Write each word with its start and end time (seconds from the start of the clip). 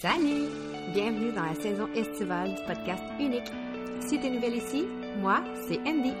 Salut! 0.00 0.48
Bienvenue 0.94 1.30
dans 1.30 1.44
la 1.44 1.54
saison 1.54 1.86
estivale 1.94 2.54
du 2.54 2.62
podcast 2.66 3.02
Unique. 3.18 3.52
Si 4.00 4.18
tu 4.18 4.28
es 4.28 4.30
nouvelle 4.30 4.56
ici, 4.56 4.86
moi, 5.20 5.40
c'est 5.68 5.78
Andy. 5.80 6.14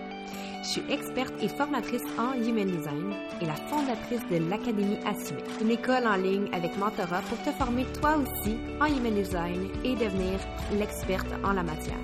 Je 0.62 0.68
suis 0.68 0.82
experte 0.90 1.32
et 1.40 1.48
formatrice 1.48 2.02
en 2.18 2.34
Human 2.34 2.66
Design 2.66 3.14
et 3.40 3.46
la 3.46 3.54
fondatrice 3.54 4.20
de 4.30 4.50
l'Académie 4.50 4.98
Assumée, 5.06 5.44
une 5.62 5.70
école 5.70 6.06
en 6.06 6.16
ligne 6.16 6.50
avec 6.52 6.76
mentorat 6.76 7.22
pour 7.22 7.38
te 7.38 7.52
former 7.52 7.86
toi 7.98 8.18
aussi 8.18 8.58
en 8.82 8.84
Human 8.84 9.14
Design 9.14 9.70
et 9.82 9.94
devenir 9.94 10.38
l'experte 10.78 11.32
en 11.42 11.54
la 11.54 11.62
matière. 11.62 11.96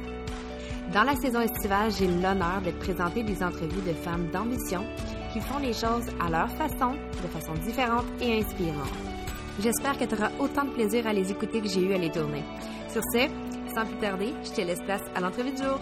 Dans 0.94 1.02
la 1.02 1.16
saison 1.16 1.42
estivale, 1.42 1.92
j'ai 1.92 2.06
l'honneur 2.06 2.62
de 2.64 2.70
présenter 2.70 3.22
des 3.22 3.42
entrevues 3.42 3.86
de 3.86 3.92
femmes 3.92 4.30
d'ambition 4.32 4.82
qui 5.30 5.40
font 5.40 5.58
les 5.58 5.74
choses 5.74 6.08
à 6.24 6.30
leur 6.30 6.48
façon, 6.52 6.94
de 7.22 7.28
façon 7.28 7.52
différente 7.66 8.06
et 8.22 8.38
inspirante. 8.38 9.15
J'espère 9.58 9.98
que 9.98 10.04
tu 10.04 10.14
auras 10.14 10.30
autant 10.38 10.64
de 10.64 10.70
plaisir 10.70 11.06
à 11.06 11.14
les 11.14 11.30
écouter 11.30 11.62
que 11.62 11.68
j'ai 11.68 11.80
eu 11.80 11.94
à 11.94 11.98
les 11.98 12.10
tourner. 12.10 12.42
Sur 12.90 13.02
ce, 13.04 13.26
sans 13.74 13.86
plus 13.86 13.96
tarder, 13.96 14.34
je 14.44 14.50
te 14.50 14.60
laisse 14.60 14.82
place 14.82 15.00
à 15.14 15.20
l'entrevue 15.20 15.52
du 15.52 15.62
jour. 15.62 15.80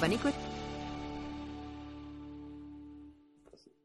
Bonne 0.00 0.12
écoute! 0.12 0.34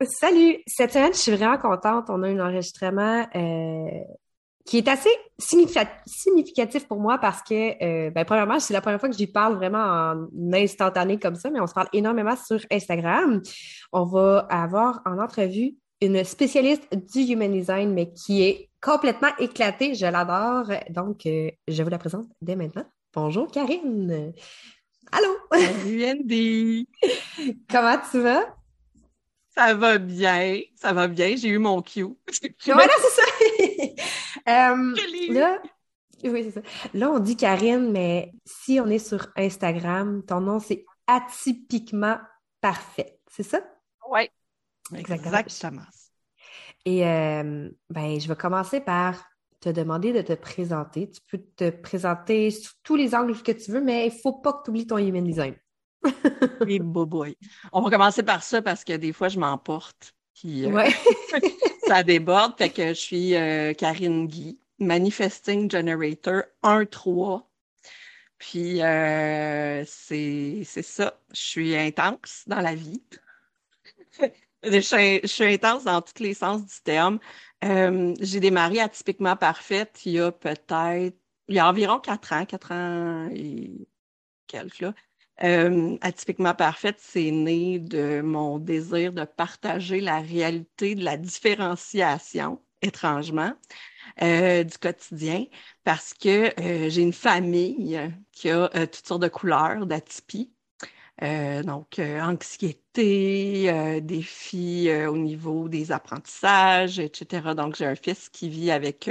Salut! 0.01 0.57
Cette 0.65 0.93
semaine, 0.93 1.13
je 1.13 1.19
suis 1.19 1.31
vraiment 1.31 1.59
contente. 1.59 2.05
On 2.09 2.23
a 2.23 2.27
un 2.27 2.39
enregistrement 2.39 3.27
euh, 3.35 3.99
qui 4.65 4.79
est 4.79 4.87
assez 4.87 5.11
significatif 5.37 6.87
pour 6.87 6.99
moi 6.99 7.19
parce 7.19 7.43
que, 7.43 7.83
euh, 7.83 8.09
ben, 8.09 8.25
premièrement, 8.25 8.59
c'est 8.59 8.73
la 8.73 8.81
première 8.81 8.99
fois 8.99 9.09
que 9.09 9.15
j'y 9.15 9.27
parle 9.27 9.55
vraiment 9.57 9.77
en 9.77 10.27
instantané 10.53 11.19
comme 11.19 11.35
ça, 11.35 11.51
mais 11.51 11.59
on 11.59 11.67
se 11.67 11.73
parle 11.75 11.87
énormément 11.93 12.35
sur 12.35 12.59
Instagram. 12.71 13.43
On 13.91 14.05
va 14.05 14.47
avoir 14.49 15.01
en 15.05 15.19
entrevue 15.19 15.75
une 16.03 16.23
spécialiste 16.23 16.87
du 16.93 17.21
Human 17.21 17.51
Design, 17.51 17.93
mais 17.93 18.11
qui 18.11 18.43
est 18.43 18.69
complètement 18.81 19.29
éclatée. 19.39 19.95
Je 19.95 20.05
l'adore. 20.05 20.67
Donc, 20.89 21.25
euh, 21.25 21.49
je 21.67 21.81
vous 21.81 21.89
la 21.89 21.97
présente 21.97 22.27
dès 22.41 22.55
maintenant. 22.55 22.85
Bonjour, 23.13 23.49
Karine. 23.49 24.33
Allô? 25.11 25.37
Salut, 25.51 26.05
Andy. 26.05 26.89
Comment 27.69 27.97
tu 28.11 28.19
vas? 28.19 28.55
Ça 29.55 29.73
va 29.75 29.97
bien. 29.97 30.59
Ça 30.75 30.91
va 30.93 31.07
bien. 31.07 31.35
J'ai 31.37 31.49
eu 31.49 31.57
mon 31.57 31.81
cue. 31.81 32.03
voilà, 32.65 32.93
c'est 32.99 33.21
ça. 33.21 33.27
Euh, 34.45 34.93
là, 35.29 35.61
oui, 36.25 36.43
c'est 36.43 36.51
ça. 36.51 36.61
Là, 36.93 37.09
on 37.11 37.19
dit 37.19 37.37
Karine, 37.37 37.93
mais 37.93 38.33
si 38.43 38.81
on 38.81 38.87
est 38.87 38.99
sur 38.99 39.27
Instagram, 39.37 40.21
ton 40.27 40.41
nom, 40.41 40.59
c'est 40.59 40.83
atypiquement 41.07 42.17
parfait. 42.59 43.19
C'est 43.31 43.43
ça? 43.43 43.61
Oui. 44.11 44.27
Exactement. 44.95 45.83
Et 46.85 47.07
euh, 47.07 47.69
ben, 47.89 48.19
je 48.19 48.27
vais 48.27 48.35
commencer 48.35 48.81
par 48.81 49.23
te 49.61 49.69
demander 49.69 50.11
de 50.11 50.21
te 50.21 50.33
présenter. 50.33 51.09
Tu 51.09 51.21
peux 51.29 51.41
te 51.55 51.69
présenter 51.69 52.51
sous 52.51 52.73
tous 52.83 52.95
les 52.95 53.15
angles 53.15 53.41
que 53.41 53.53
tu 53.53 53.71
veux, 53.71 53.81
mais 53.81 54.07
il 54.07 54.13
ne 54.13 54.19
faut 54.19 54.33
pas 54.33 54.53
que 54.53 54.63
tu 54.65 54.69
oublies 54.71 54.87
ton 54.87 54.97
human 54.97 55.23
design. 55.23 55.55
oui, 56.61 56.79
boy. 56.79 57.37
On 57.71 57.81
va 57.81 57.89
commencer 57.89 58.23
par 58.23 58.43
ça 58.43 58.61
parce 58.61 58.83
que 58.83 58.93
des 58.93 59.13
fois, 59.13 59.29
je 59.29 59.39
m'emporte. 59.39 60.13
Euh, 60.45 60.89
ça 61.87 62.03
déborde. 62.03 62.57
Fait 62.57 62.69
que 62.69 62.89
je 62.89 62.93
suis 62.99 63.35
euh, 63.35 63.73
Karine 63.73 64.27
Guy, 64.27 64.59
Manifesting 64.79 65.71
Generator 65.71 66.43
1-3. 66.61 67.43
Puis 68.37 68.79
c'est 69.87 70.65
ça. 70.65 71.17
Je 71.31 71.39
suis 71.39 71.77
intense 71.77 72.43
dans 72.47 72.59
la 72.59 72.75
vie. 72.75 73.01
Je 74.63 74.79
suis, 75.25 75.43
intense 75.43 75.83
dans 75.83 76.01
tous 76.01 76.23
les 76.23 76.33
sens 76.33 76.61
du 76.61 76.81
terme. 76.83 77.19
Euh, 77.65 78.13
j'ai 78.19 78.39
démarré 78.39 78.79
atypiquement 78.79 79.35
parfaite 79.35 80.01
il 80.05 80.13
y 80.13 80.19
a 80.19 80.31
peut-être, 80.31 81.13
il 81.47 81.55
y 81.55 81.59
a 81.59 81.67
environ 81.67 81.99
quatre 81.99 82.33
ans, 82.33 82.45
quatre 82.45 82.71
ans 82.71 83.29
et 83.33 83.87
quelques 84.47 84.79
là. 84.79 84.93
Euh, 85.43 85.97
atypiquement 86.01 86.53
parfaite, 86.53 86.97
c'est 86.99 87.31
né 87.31 87.79
de 87.79 88.21
mon 88.21 88.59
désir 88.59 89.11
de 89.13 89.25
partager 89.25 89.99
la 89.99 90.19
réalité 90.19 90.95
de 90.95 91.03
la 91.03 91.17
différenciation, 91.17 92.61
étrangement, 92.81 93.53
euh, 94.21 94.63
du 94.63 94.77
quotidien, 94.77 95.45
parce 95.83 96.13
que 96.13 96.53
j'ai 96.57 97.01
une 97.01 97.13
famille 97.13 97.99
qui 98.31 98.49
a 98.51 98.69
toutes 98.69 99.07
sortes 99.07 99.23
de 99.23 99.27
couleurs 99.27 99.87
d'atypie. 99.87 100.53
Euh, 101.21 101.61
donc, 101.63 101.99
euh, 101.99 102.19
anxiété, 102.21 103.69
euh, 103.69 103.99
défis 103.99 104.89
au 105.07 105.17
niveau 105.17 105.69
des 105.69 105.91
apprentissages, 105.91 106.99
etc. 106.99 107.53
Donc, 107.55 107.75
j'ai 107.75 107.85
un 107.85 107.95
fils 107.95 108.29
qui 108.29 108.49
vit 108.49 108.71
avec 108.71 109.09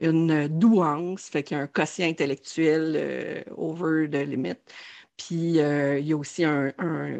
une 0.00 0.48
douance, 0.48 1.28
fait 1.28 1.42
qu'il 1.42 1.56
y 1.56 1.60
a 1.60 1.62
un 1.62 1.66
quotient 1.66 2.08
intellectuel 2.08 3.44
over 3.56 4.08
the 4.08 4.16
limit. 4.26 4.56
Puis, 5.16 5.36
il 5.36 6.06
y 6.06 6.12
a 6.12 6.16
aussi 6.16 6.44
un, 6.44 6.72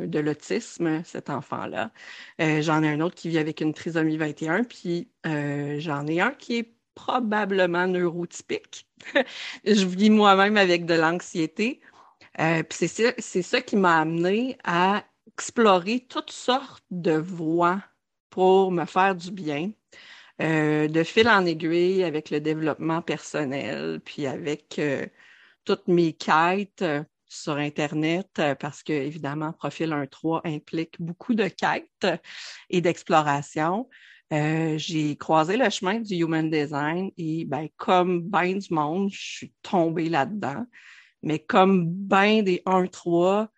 de 0.07 0.19
l'autisme, 0.21 1.03
cet 1.05 1.31
enfant-là. 1.31 1.93
j'en 2.39 2.83
ai 2.83 2.89
un 2.89 3.01
autre 3.01 3.15
qui 3.17 3.29
vit 3.29 3.39
avec 3.39 3.61
une 3.61 3.75
trisomie 3.75 4.17
21, 4.17 4.65
puis 4.65 5.09
j'en 5.25 6.07
ai 6.07 6.21
un 6.21 6.33
qui 6.33 6.59
est 6.59 6.73
probablement 6.95 7.87
neurotypique. 7.87 8.87
Je 9.65 9.87
vis 9.87 10.11
moi-même 10.11 10.57
avec 10.57 10.85
de 10.87 10.95
l'anxiété. 10.95 11.81
Euh, 12.41 12.63
c'est 12.71 12.89
ça, 12.89 13.13
ça, 13.19 13.61
qui 13.61 13.77
m'a 13.77 14.01
amené 14.01 14.59
à 14.65 15.05
explorer 15.27 16.07
toutes 16.09 16.31
sortes 16.31 16.85
de 16.91 17.13
voies 17.13 17.83
pour 18.31 18.71
me 18.71 18.85
faire 18.85 19.17
du 19.17 19.33
bien, 19.33 19.73
euh, 20.43 20.89
de 20.89 21.03
fil 21.03 21.29
en 21.29 21.45
aiguille 21.47 22.05
avec 22.05 22.31
le 22.31 22.41
développement 22.41 23.03
personnel, 23.03 24.01
puis 24.05 24.27
avec 24.27 24.79
euh, 24.79 25.07
toutes 25.65 25.89
mes 25.89 26.13
quêtes 26.13 26.85
sur 27.27 27.57
Internet, 27.57 28.41
parce 28.61 28.83
que 28.83 28.93
évidemment, 28.93 29.53
Profil 29.53 29.91
1.3 29.91 30.41
implique 30.45 30.97
beaucoup 31.01 31.35
de 31.35 31.49
quêtes 31.49 32.07
et 32.71 32.81
d'exploration. 32.81 33.89
j'ai 34.31 35.17
croisé 35.17 35.57
le 35.57 35.69
chemin 35.71 36.01
du 36.01 36.15
Human 36.15 36.49
Design 36.49 37.11
et 37.19 37.45
ben, 37.45 37.69
comme 37.77 38.23
bien 38.23 38.55
du 38.57 38.73
monde, 38.73 39.11
je 39.13 39.21
suis 39.21 39.53
tombée 39.63 40.09
là-dedans. 40.09 40.65
Mais 41.23 41.39
comme 41.39 41.87
ben 41.87 42.43
des 42.43 42.63
1-3, 42.67 43.49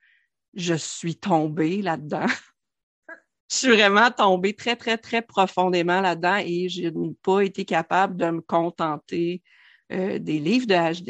je 0.55 0.75
suis 0.75 1.17
tombée 1.17 1.83
là-dedans. 1.83 2.27
je 3.51 3.57
suis 3.57 3.69
vraiment 3.69 4.11
tombée 4.11 4.55
très, 4.55 4.77
très, 4.77 4.97
très 4.99 5.23
profondément 5.23 6.01
là-dedans 6.01 6.39
et 6.45 6.69
je 6.69 6.89
n'ai 6.89 7.15
pas 7.23 7.41
été 7.41 7.65
capable 7.65 8.17
de 8.17 8.31
me 8.31 8.41
contenter 8.41 9.43
euh, 9.93 10.19
des 10.21 10.39
livres 10.39 10.67
de 10.67 10.75
HD. 10.75 11.09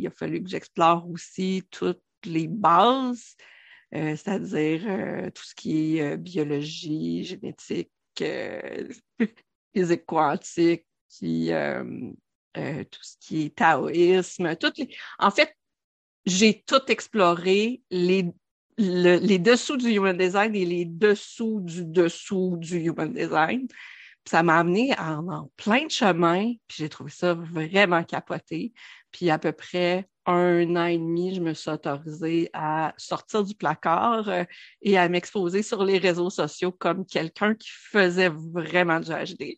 Il 0.00 0.06
a 0.06 0.10
fallu 0.10 0.42
que 0.42 0.50
j'explore 0.50 1.08
aussi 1.10 1.62
toutes 1.70 2.02
les 2.24 2.46
bases, 2.46 3.36
euh, 3.94 4.16
c'est-à-dire 4.16 4.82
euh, 4.86 5.30
tout 5.30 5.44
ce 5.44 5.54
qui 5.54 5.98
est 5.98 6.16
biologie, 6.18 7.24
génétique, 7.24 7.90
physique 9.74 10.04
quantique, 10.04 10.84
tout 11.08 13.02
ce 13.02 13.16
qui 13.20 13.46
est 13.46 13.56
taoïsme, 13.56 14.56
toutes 14.56 14.76
les... 14.78 14.94
En 15.18 15.30
fait, 15.30 15.54
j'ai 16.28 16.62
tout 16.66 16.82
exploré, 16.88 17.82
les, 17.90 18.26
les 18.76 19.38
dessous 19.38 19.76
du 19.76 19.90
human 19.90 20.16
design 20.16 20.54
et 20.54 20.64
les 20.64 20.84
dessous 20.84 21.60
du 21.60 21.84
dessous 21.84 22.56
du 22.58 22.78
human 22.78 23.12
design. 23.12 23.66
ça 24.26 24.42
m'a 24.42 24.58
amené 24.58 24.94
en, 24.98 25.50
plein 25.56 25.86
de 25.86 25.90
chemins, 25.90 26.52
puis 26.68 26.76
j'ai 26.78 26.88
trouvé 26.88 27.10
ça 27.10 27.34
vraiment 27.34 28.04
capoté. 28.04 28.72
Puis 29.10 29.30
à 29.30 29.38
peu 29.38 29.52
près 29.52 30.06
un 30.26 30.76
an 30.76 30.84
et 30.84 30.98
demi, 30.98 31.34
je 31.34 31.40
me 31.40 31.54
suis 31.54 31.70
autorisée 31.70 32.50
à 32.52 32.92
sortir 32.98 33.42
du 33.42 33.54
placard 33.54 34.28
euh, 34.28 34.44
et 34.82 34.98
à 34.98 35.08
m'exposer 35.08 35.62
sur 35.62 35.82
les 35.82 35.96
réseaux 35.96 36.28
sociaux 36.28 36.70
comme 36.70 37.06
quelqu'un 37.06 37.54
qui 37.54 37.70
faisait 37.70 38.28
vraiment 38.28 39.00
du 39.00 39.10
HD. 39.10 39.56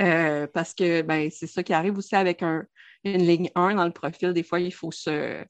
Euh, 0.00 0.46
parce 0.46 0.72
que 0.72 1.02
ben 1.02 1.28
c'est 1.30 1.46
ça 1.46 1.62
qui 1.62 1.74
arrive 1.74 1.98
aussi 1.98 2.16
avec 2.16 2.42
un, 2.42 2.64
une 3.04 3.26
ligne 3.26 3.50
1 3.54 3.74
dans 3.74 3.84
le 3.84 3.92
profil. 3.92 4.32
Des 4.32 4.42
fois, 4.42 4.60
il 4.60 4.72
faut 4.72 4.90
se 4.90 5.44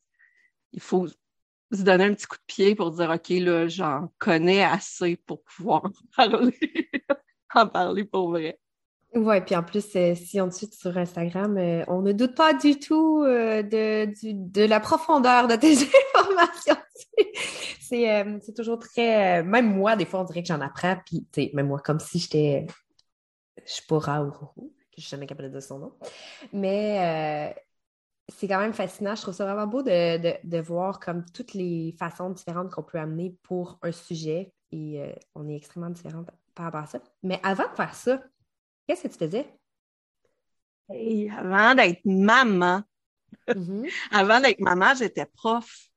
il 0.77 0.83
faut 0.83 1.09
se 1.73 1.83
donner 1.83 2.05
un 2.05 2.15
petit 2.15 2.27
coup 2.27 2.37
de 2.37 2.43
pied 2.47 2.75
pour 2.75 2.93
dire 2.93 3.11
OK, 3.11 3.29
là, 3.31 3.67
j'en 3.67 4.09
connais 4.19 4.63
assez 4.63 5.17
pour 5.17 5.43
pouvoir 5.43 5.85
en 6.19 6.29
parler, 6.29 6.91
en 7.55 7.67
parler 7.67 8.05
pour 8.05 8.31
vrai. 8.31 8.59
Oui, 9.15 9.41
puis 9.41 9.57
en 9.57 9.63
plus, 9.63 9.87
euh, 9.97 10.15
si 10.15 10.41
on 10.41 10.49
te 10.49 10.55
suit 10.55 10.69
sur 10.73 10.97
Instagram, 10.97 11.57
euh, 11.57 11.85
on 11.89 12.03
ne 12.03 12.13
doute 12.13 12.35
pas 12.35 12.53
du 12.53 12.79
tout 12.79 13.23
euh, 13.23 13.63
de, 13.63 14.13
de 14.23 14.65
la 14.65 14.79
profondeur 14.79 15.49
de 15.49 15.57
tes 15.57 15.75
informations. 16.15 16.77
c'est 17.81 18.55
toujours 18.55 18.79
très. 18.79 19.43
même 19.43 19.75
moi, 19.75 19.97
des 19.97 20.05
fois, 20.05 20.21
on 20.21 20.25
dirait 20.25 20.43
que 20.43 20.49
j'en 20.49 20.61
apprends, 20.61 20.99
puis 21.07 21.27
même 21.55 21.69
moi, 21.69 21.81
comme 21.81 22.01
si 22.01 22.19
j'étais. 22.19 22.67
Je 23.65 23.73
suis 23.73 23.87
pas 23.87 23.99
Raoult, 23.99 24.33
que 24.33 24.99
je 24.99 25.03
suis 25.03 25.11
jamais 25.11 25.27
capable 25.27 25.51
de 25.51 25.61
son 25.61 25.79
nom. 25.79 25.93
Mais 26.53 27.55
c'est 28.29 28.49
quand 28.49 28.59
même 28.59 28.73
fascinant. 28.73 29.15
Je 29.15 29.23
trouve 29.23 29.35
ça 29.35 29.45
vraiment 29.45 29.67
beau 29.67 29.83
de, 29.83 30.61
voir 30.61 31.01
comme 31.01 31.25
toutes 31.31 31.55
les 31.55 31.95
façons 31.99 32.31
différentes 32.31 32.71
qu'on 32.71 32.83
peut 32.83 32.99
amener 32.99 33.37
pour 33.43 33.79
un 33.83 33.93
sujet. 33.93 34.53
Et 34.73 35.01
euh, 35.01 35.13
on 35.35 35.49
est 35.49 35.57
extrêmement 35.57 35.91
différents 35.91 36.25
par 36.55 36.67
rapport 36.67 36.83
à 36.83 36.87
ça. 36.87 37.01
Mais 37.23 37.41
avant 37.43 37.69
de 37.71 37.77
faire 37.77 37.95
ça, 37.95 38.23
qu'est-ce 38.87 39.05
que 39.05 39.09
tu 39.09 39.19
faisais? 39.19 39.47
avant 40.89 41.75
d'être 41.75 42.05
maman, 42.05 42.83
Mm-hmm. 43.49 43.91
Avant 44.13 44.41
d'être 44.41 44.61
maman, 44.61 44.95
j'étais 44.95 45.27
prof. 45.27 45.89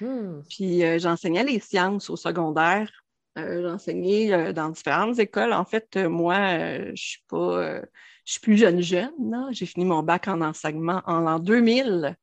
Hmm. 0.00 0.40
Puis 0.48 0.84
euh, 0.84 0.98
j'enseignais 0.98 1.44
les 1.44 1.60
sciences 1.60 2.10
au 2.10 2.16
secondaire. 2.16 2.90
Euh, 3.38 3.62
j'enseignais 3.62 4.52
dans 4.52 4.70
différentes 4.70 5.18
écoles. 5.18 5.52
En 5.52 5.64
fait, 5.64 5.96
moi, 5.96 6.36
je 6.94 7.02
suis 7.02 7.22
pas, 7.28 7.82
je 8.30 8.34
suis 8.34 8.40
plus 8.42 8.56
jeune 8.56 8.80
jeune. 8.80 9.48
J'ai 9.50 9.66
fini 9.66 9.84
mon 9.84 10.04
bac 10.04 10.28
en 10.28 10.40
enseignement 10.40 11.02
en 11.06 11.18
l'an 11.18 11.40
2000. 11.40 12.16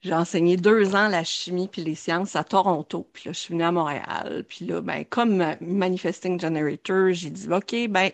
J'ai 0.00 0.14
enseigné 0.14 0.56
deux 0.56 0.94
ans 0.94 1.08
la 1.08 1.24
chimie 1.24 1.66
puis 1.66 1.82
les 1.82 1.96
sciences 1.96 2.36
à 2.36 2.44
Toronto. 2.44 3.10
Puis 3.12 3.24
là, 3.26 3.32
je 3.32 3.40
suis 3.40 3.52
venue 3.52 3.64
à 3.64 3.72
Montréal. 3.72 4.44
Puis 4.48 4.66
là, 4.66 4.80
ben, 4.80 5.04
comme 5.04 5.44
manifesting 5.60 6.38
generator, 6.38 7.10
j'ai 7.10 7.30
dit, 7.30 7.48
OK, 7.52 7.74
ben, 7.90 8.12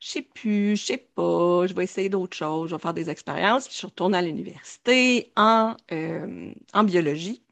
je 0.00 0.08
sais 0.08 0.22
plus, 0.22 0.76
je 0.76 0.86
sais 0.86 0.96
pas, 0.96 1.66
je 1.66 1.74
vais 1.74 1.84
essayer 1.84 2.08
d'autres 2.08 2.36
choses, 2.36 2.70
je 2.70 2.76
vais 2.76 2.80
faire 2.80 2.94
des 2.94 3.10
expériences. 3.10 3.64
Puis 3.64 3.74
je 3.74 3.78
suis 3.80 3.86
retournée 3.86 4.16
à 4.16 4.22
l'université 4.22 5.30
en, 5.36 5.76
euh, 5.92 6.50
en 6.72 6.82
biologie. 6.82 7.42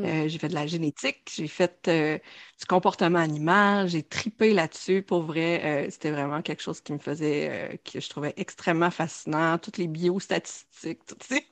Hmm. 0.00 0.04
Euh, 0.04 0.28
j'ai 0.28 0.38
fait 0.38 0.48
de 0.48 0.54
la 0.54 0.66
génétique, 0.66 1.30
j'ai 1.34 1.48
fait 1.48 1.88
euh, 1.88 2.18
du 2.58 2.66
comportement 2.66 3.18
animal, 3.18 3.88
j'ai 3.88 4.02
tripé 4.02 4.52
là-dessus. 4.52 5.02
Pour 5.02 5.22
vrai, 5.22 5.88
c'était 5.90 6.10
vraiment 6.10 6.42
quelque 6.42 6.62
chose 6.62 6.80
qui 6.80 6.92
me 6.92 6.98
faisait, 6.98 7.80
que 7.84 8.00
je 8.00 8.08
trouvais 8.08 8.34
extrêmement 8.36 8.90
fascinant. 8.90 9.58
Toutes 9.58 9.78
les 9.78 9.88
biostatistiques, 9.88 11.04
toutes 11.06 11.22
ces, 11.22 11.46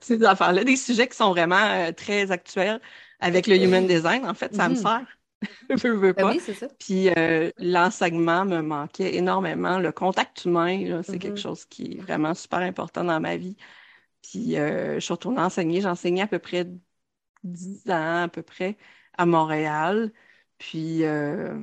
ces 0.00 0.22
affaires-là, 0.24 0.64
des 0.64 0.76
sujets 0.76 1.08
qui 1.08 1.16
sont 1.16 1.30
vraiment 1.30 1.92
très 1.92 2.30
actuels 2.30 2.80
avec 3.20 3.46
le 3.46 3.56
human 3.56 3.86
design. 3.86 4.26
En 4.26 4.34
fait, 4.34 4.54
ça 4.54 4.68
me 4.68 4.74
hmm. 4.74 4.82
sert. 4.82 5.18
je 5.70 5.88
veux 5.88 6.12
ben 6.12 6.24
pas. 6.24 6.30
Oui, 6.32 6.40
ça. 6.40 6.66
Puis 6.78 7.10
euh, 7.10 7.50
l'enseignement 7.58 8.44
me 8.44 8.60
manquait 8.60 9.14
énormément. 9.16 9.78
Le 9.78 9.92
contact 9.92 10.44
humain, 10.44 11.02
c'est 11.02 11.18
quelque 11.18 11.38
mm-hmm. 11.38 11.42
chose 11.42 11.64
qui 11.64 11.92
est 11.92 12.00
vraiment 12.00 12.34
super 12.34 12.58
important 12.60 13.04
dans 13.04 13.20
ma 13.20 13.36
vie. 13.36 13.56
Puis 14.22 14.56
euh, 14.56 14.94
je 14.94 15.00
suis 15.00 15.12
retournée 15.12 15.40
enseigner. 15.40 15.80
J'ai 15.80 15.88
enseigné 15.88 16.22
à 16.22 16.26
peu 16.26 16.38
près 16.38 16.66
10 17.44 17.90
ans, 17.90 18.22
à 18.24 18.28
peu 18.28 18.42
près, 18.42 18.76
à 19.16 19.26
Montréal. 19.26 20.12
Puis 20.58 21.04
euh, 21.04 21.58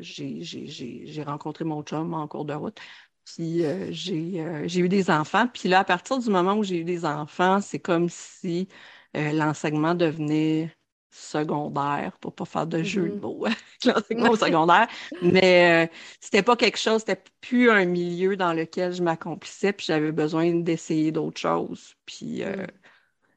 j'ai 0.00 1.22
rencontré 1.24 1.64
mon 1.64 1.82
chum 1.82 2.14
en 2.14 2.28
cours 2.28 2.44
de 2.44 2.54
route. 2.54 2.78
Puis 3.24 3.62
j'ai 3.90 4.80
eu 4.80 4.88
des 4.88 5.10
enfants. 5.10 5.46
Puis 5.48 5.68
là, 5.68 5.80
à 5.80 5.84
partir 5.84 6.18
du 6.18 6.30
moment 6.30 6.54
où 6.54 6.64
j'ai 6.64 6.78
eu 6.78 6.84
des 6.84 7.04
enfants, 7.04 7.60
c'est 7.60 7.78
comme 7.78 8.08
si 8.08 8.68
l'enseignement 9.14 9.94
devenait 9.94 10.74
secondaire, 11.12 12.16
pour 12.20 12.34
pas 12.34 12.44
faire 12.44 12.66
de 12.66 12.82
jeu 12.82 13.10
de 13.10 13.14
mm-hmm. 13.16 13.20
mots, 13.20 13.46
l'enseignement 13.84 14.34
secondaire, 14.34 14.88
mais 15.20 15.86
euh, 15.86 15.92
c'était 16.20 16.42
pas 16.42 16.56
quelque 16.56 16.78
chose, 16.78 17.00
c'était 17.06 17.22
plus 17.40 17.70
un 17.70 17.84
milieu 17.84 18.36
dans 18.36 18.52
lequel 18.54 18.92
je 18.94 19.02
m'accomplissais, 19.02 19.72
puis 19.72 19.86
j'avais 19.86 20.12
besoin 20.12 20.54
d'essayer 20.54 21.12
d'autres 21.12 21.40
choses. 21.40 21.94
Puis 22.06 22.42
euh, 22.42 22.56
mm. 22.56 22.66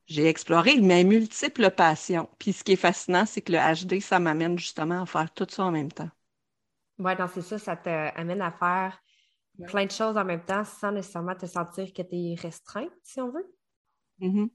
J'ai 0.08 0.28
exploré 0.28 0.80
mes 0.80 1.04
multiples 1.04 1.72
passions. 1.72 2.30
Puis 2.40 2.54
ce 2.54 2.64
qui 2.64 2.74
est 2.74 2.78
fascinant, 2.78 3.26
c'est 3.26 3.42
que 3.42 3.52
le 3.52 3.58
HD, 3.58 4.00
ça 4.02 4.20
m'amène 4.20 4.58
justement 4.58 5.02
à 5.02 5.06
faire 5.06 5.32
tout 5.34 5.48
ça 5.50 5.66
en 5.66 5.72
même 5.72 5.92
temps. 5.92 6.10
Oui, 7.00 7.16
donc 7.16 7.32
c'est 7.34 7.42
ça, 7.42 7.58
ça 7.58 7.76
t'amène 7.76 8.42
à 8.42 8.52
faire 8.52 9.02
plein 9.68 9.86
de 9.86 9.92
choses 9.92 10.18
en 10.18 10.26
même 10.26 10.44
temps 10.44 10.64
sans 10.64 10.92
nécessairement 10.92 11.36
te 11.36 11.46
sentir 11.46 11.92
que 11.94 12.02
tu 12.02 12.16
es 12.16 12.36
restreinte, 12.36 12.92
si 13.04 13.20
on 13.20 13.32
veut. 13.32 13.56
Mm-hmm. 14.22 14.50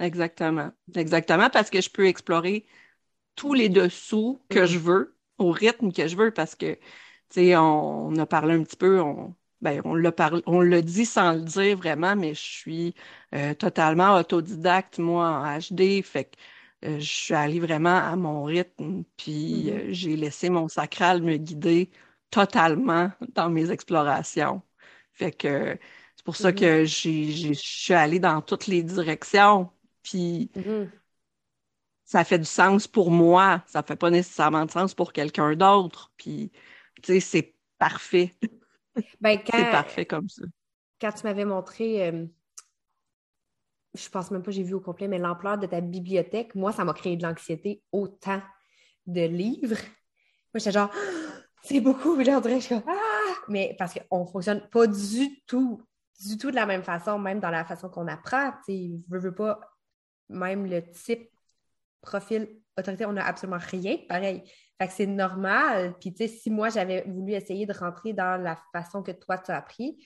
Exactement. 0.00 0.72
Exactement, 0.94 1.50
parce 1.50 1.70
que 1.70 1.80
je 1.80 1.90
peux 1.90 2.06
explorer 2.06 2.66
tous 3.34 3.54
les 3.54 3.68
dessous 3.68 4.42
que 4.48 4.60
mm-hmm. 4.60 4.66
je 4.66 4.78
veux, 4.78 5.18
au 5.38 5.50
rythme 5.50 5.92
que 5.92 6.08
je 6.08 6.16
veux, 6.16 6.30
parce 6.32 6.54
que, 6.54 6.74
tu 6.74 6.80
sais, 7.30 7.56
on, 7.56 8.14
a 8.16 8.26
parlé 8.26 8.54
un 8.54 8.62
petit 8.62 8.76
peu, 8.76 9.00
on, 9.00 9.34
ben, 9.66 9.82
on 9.84 9.94
l'a 9.94 10.12
parlé, 10.12 10.42
on 10.46 10.60
l'a 10.60 10.80
dit 10.82 11.06
sans 11.06 11.32
le 11.32 11.40
dire 11.42 11.76
vraiment, 11.76 12.14
mais 12.16 12.34
je 12.34 12.42
suis 12.42 12.94
euh, 13.34 13.54
totalement 13.54 14.16
autodidacte, 14.16 14.98
moi, 14.98 15.28
en 15.28 15.58
HD, 15.58 16.02
fait 16.04 16.26
que 16.26 16.88
euh, 16.88 17.00
je 17.00 17.04
suis 17.04 17.34
allée 17.34 17.60
vraiment 17.60 17.96
à 17.96 18.14
mon 18.16 18.44
rythme, 18.44 19.04
puis 19.16 19.70
euh, 19.70 19.88
mm-hmm. 19.90 19.92
j'ai 19.92 20.16
laissé 20.16 20.50
mon 20.50 20.68
sacral 20.68 21.22
me 21.22 21.36
guider 21.36 21.90
totalement 22.30 23.10
dans 23.34 23.50
mes 23.50 23.70
explorations. 23.72 24.62
Fait 25.12 25.32
que 25.32 25.78
c'est 26.16 26.24
pour 26.24 26.36
ça 26.36 26.52
mm-hmm. 26.52 26.60
que 26.60 26.84
je 26.84 27.52
suis 27.54 27.94
allée 27.94 28.20
dans 28.20 28.40
toutes 28.42 28.66
les 28.68 28.82
directions 28.84 29.70
puis 30.06 30.50
mm-hmm. 30.56 30.88
ça 32.04 32.24
fait 32.24 32.38
du 32.38 32.44
sens 32.44 32.86
pour 32.86 33.10
moi. 33.10 33.64
Ça 33.66 33.82
fait 33.82 33.96
pas 33.96 34.10
nécessairement 34.10 34.64
de 34.64 34.70
sens 34.70 34.94
pour 34.94 35.12
quelqu'un 35.12 35.56
d'autre. 35.56 36.12
Puis, 36.16 36.52
tu 37.02 37.14
sais, 37.14 37.20
c'est 37.20 37.54
parfait. 37.78 38.32
Ben, 39.20 39.38
c'est 39.50 39.70
parfait 39.70 40.06
comme 40.06 40.28
ça. 40.28 40.44
Quand 41.00 41.12
tu 41.12 41.24
m'avais 41.24 41.44
montré, 41.44 42.08
euh, 42.08 42.26
je 43.94 44.08
pense 44.08 44.30
même 44.30 44.42
pas 44.42 44.50
j'ai 44.50 44.62
vu 44.62 44.74
au 44.74 44.80
complet, 44.80 45.08
mais 45.08 45.18
l'ampleur 45.18 45.58
de 45.58 45.66
ta 45.66 45.80
bibliothèque, 45.80 46.54
moi, 46.54 46.72
ça 46.72 46.84
m'a 46.84 46.94
créé 46.94 47.16
de 47.16 47.22
l'anxiété 47.22 47.82
autant 47.92 48.40
de 49.06 49.22
livres. 49.22 49.76
Moi, 50.54 50.58
j'étais 50.58 50.72
genre, 50.72 50.90
c'est 51.62 51.80
beaucoup, 51.80 52.16
mais 52.16 52.24
là, 52.24 52.38
on 52.38 52.40
dirait, 52.40 52.60
je 52.60 52.66
suis 52.66 52.74
comme, 52.74 52.84
ah! 52.88 53.34
Mais 53.48 53.74
parce 53.78 53.94
qu'on 53.94 54.26
fonctionne 54.26 54.66
pas 54.70 54.86
du 54.86 55.40
tout, 55.46 55.82
du 56.20 56.38
tout 56.38 56.50
de 56.50 56.56
la 56.56 56.66
même 56.66 56.82
façon, 56.82 57.18
même 57.18 57.40
dans 57.40 57.50
la 57.50 57.64
façon 57.64 57.88
qu'on 57.88 58.08
apprend. 58.08 58.52
Tu 58.66 59.02
veux, 59.08 59.18
veux 59.18 59.34
pas, 59.34 59.60
même 60.28 60.66
le 60.66 60.82
type 60.90 61.30
profil 62.00 62.48
autorité, 62.78 63.06
on 63.06 63.12
n'a 63.12 63.26
absolument 63.26 63.58
rien 63.58 63.96
pareil. 64.08 64.42
Fait 64.78 64.88
que 64.88 64.92
c'est 64.92 65.06
normal. 65.06 65.96
Puis, 66.00 66.12
tu 66.12 66.26
sais, 66.26 66.28
si 66.28 66.50
moi, 66.50 66.68
j'avais 66.68 67.02
voulu 67.02 67.32
essayer 67.32 67.66
de 67.66 67.72
rentrer 67.72 68.12
dans 68.12 68.40
la 68.40 68.60
façon 68.72 69.02
que 69.02 69.12
toi, 69.12 69.38
tu 69.38 69.50
as 69.50 69.56
appris, 69.56 69.98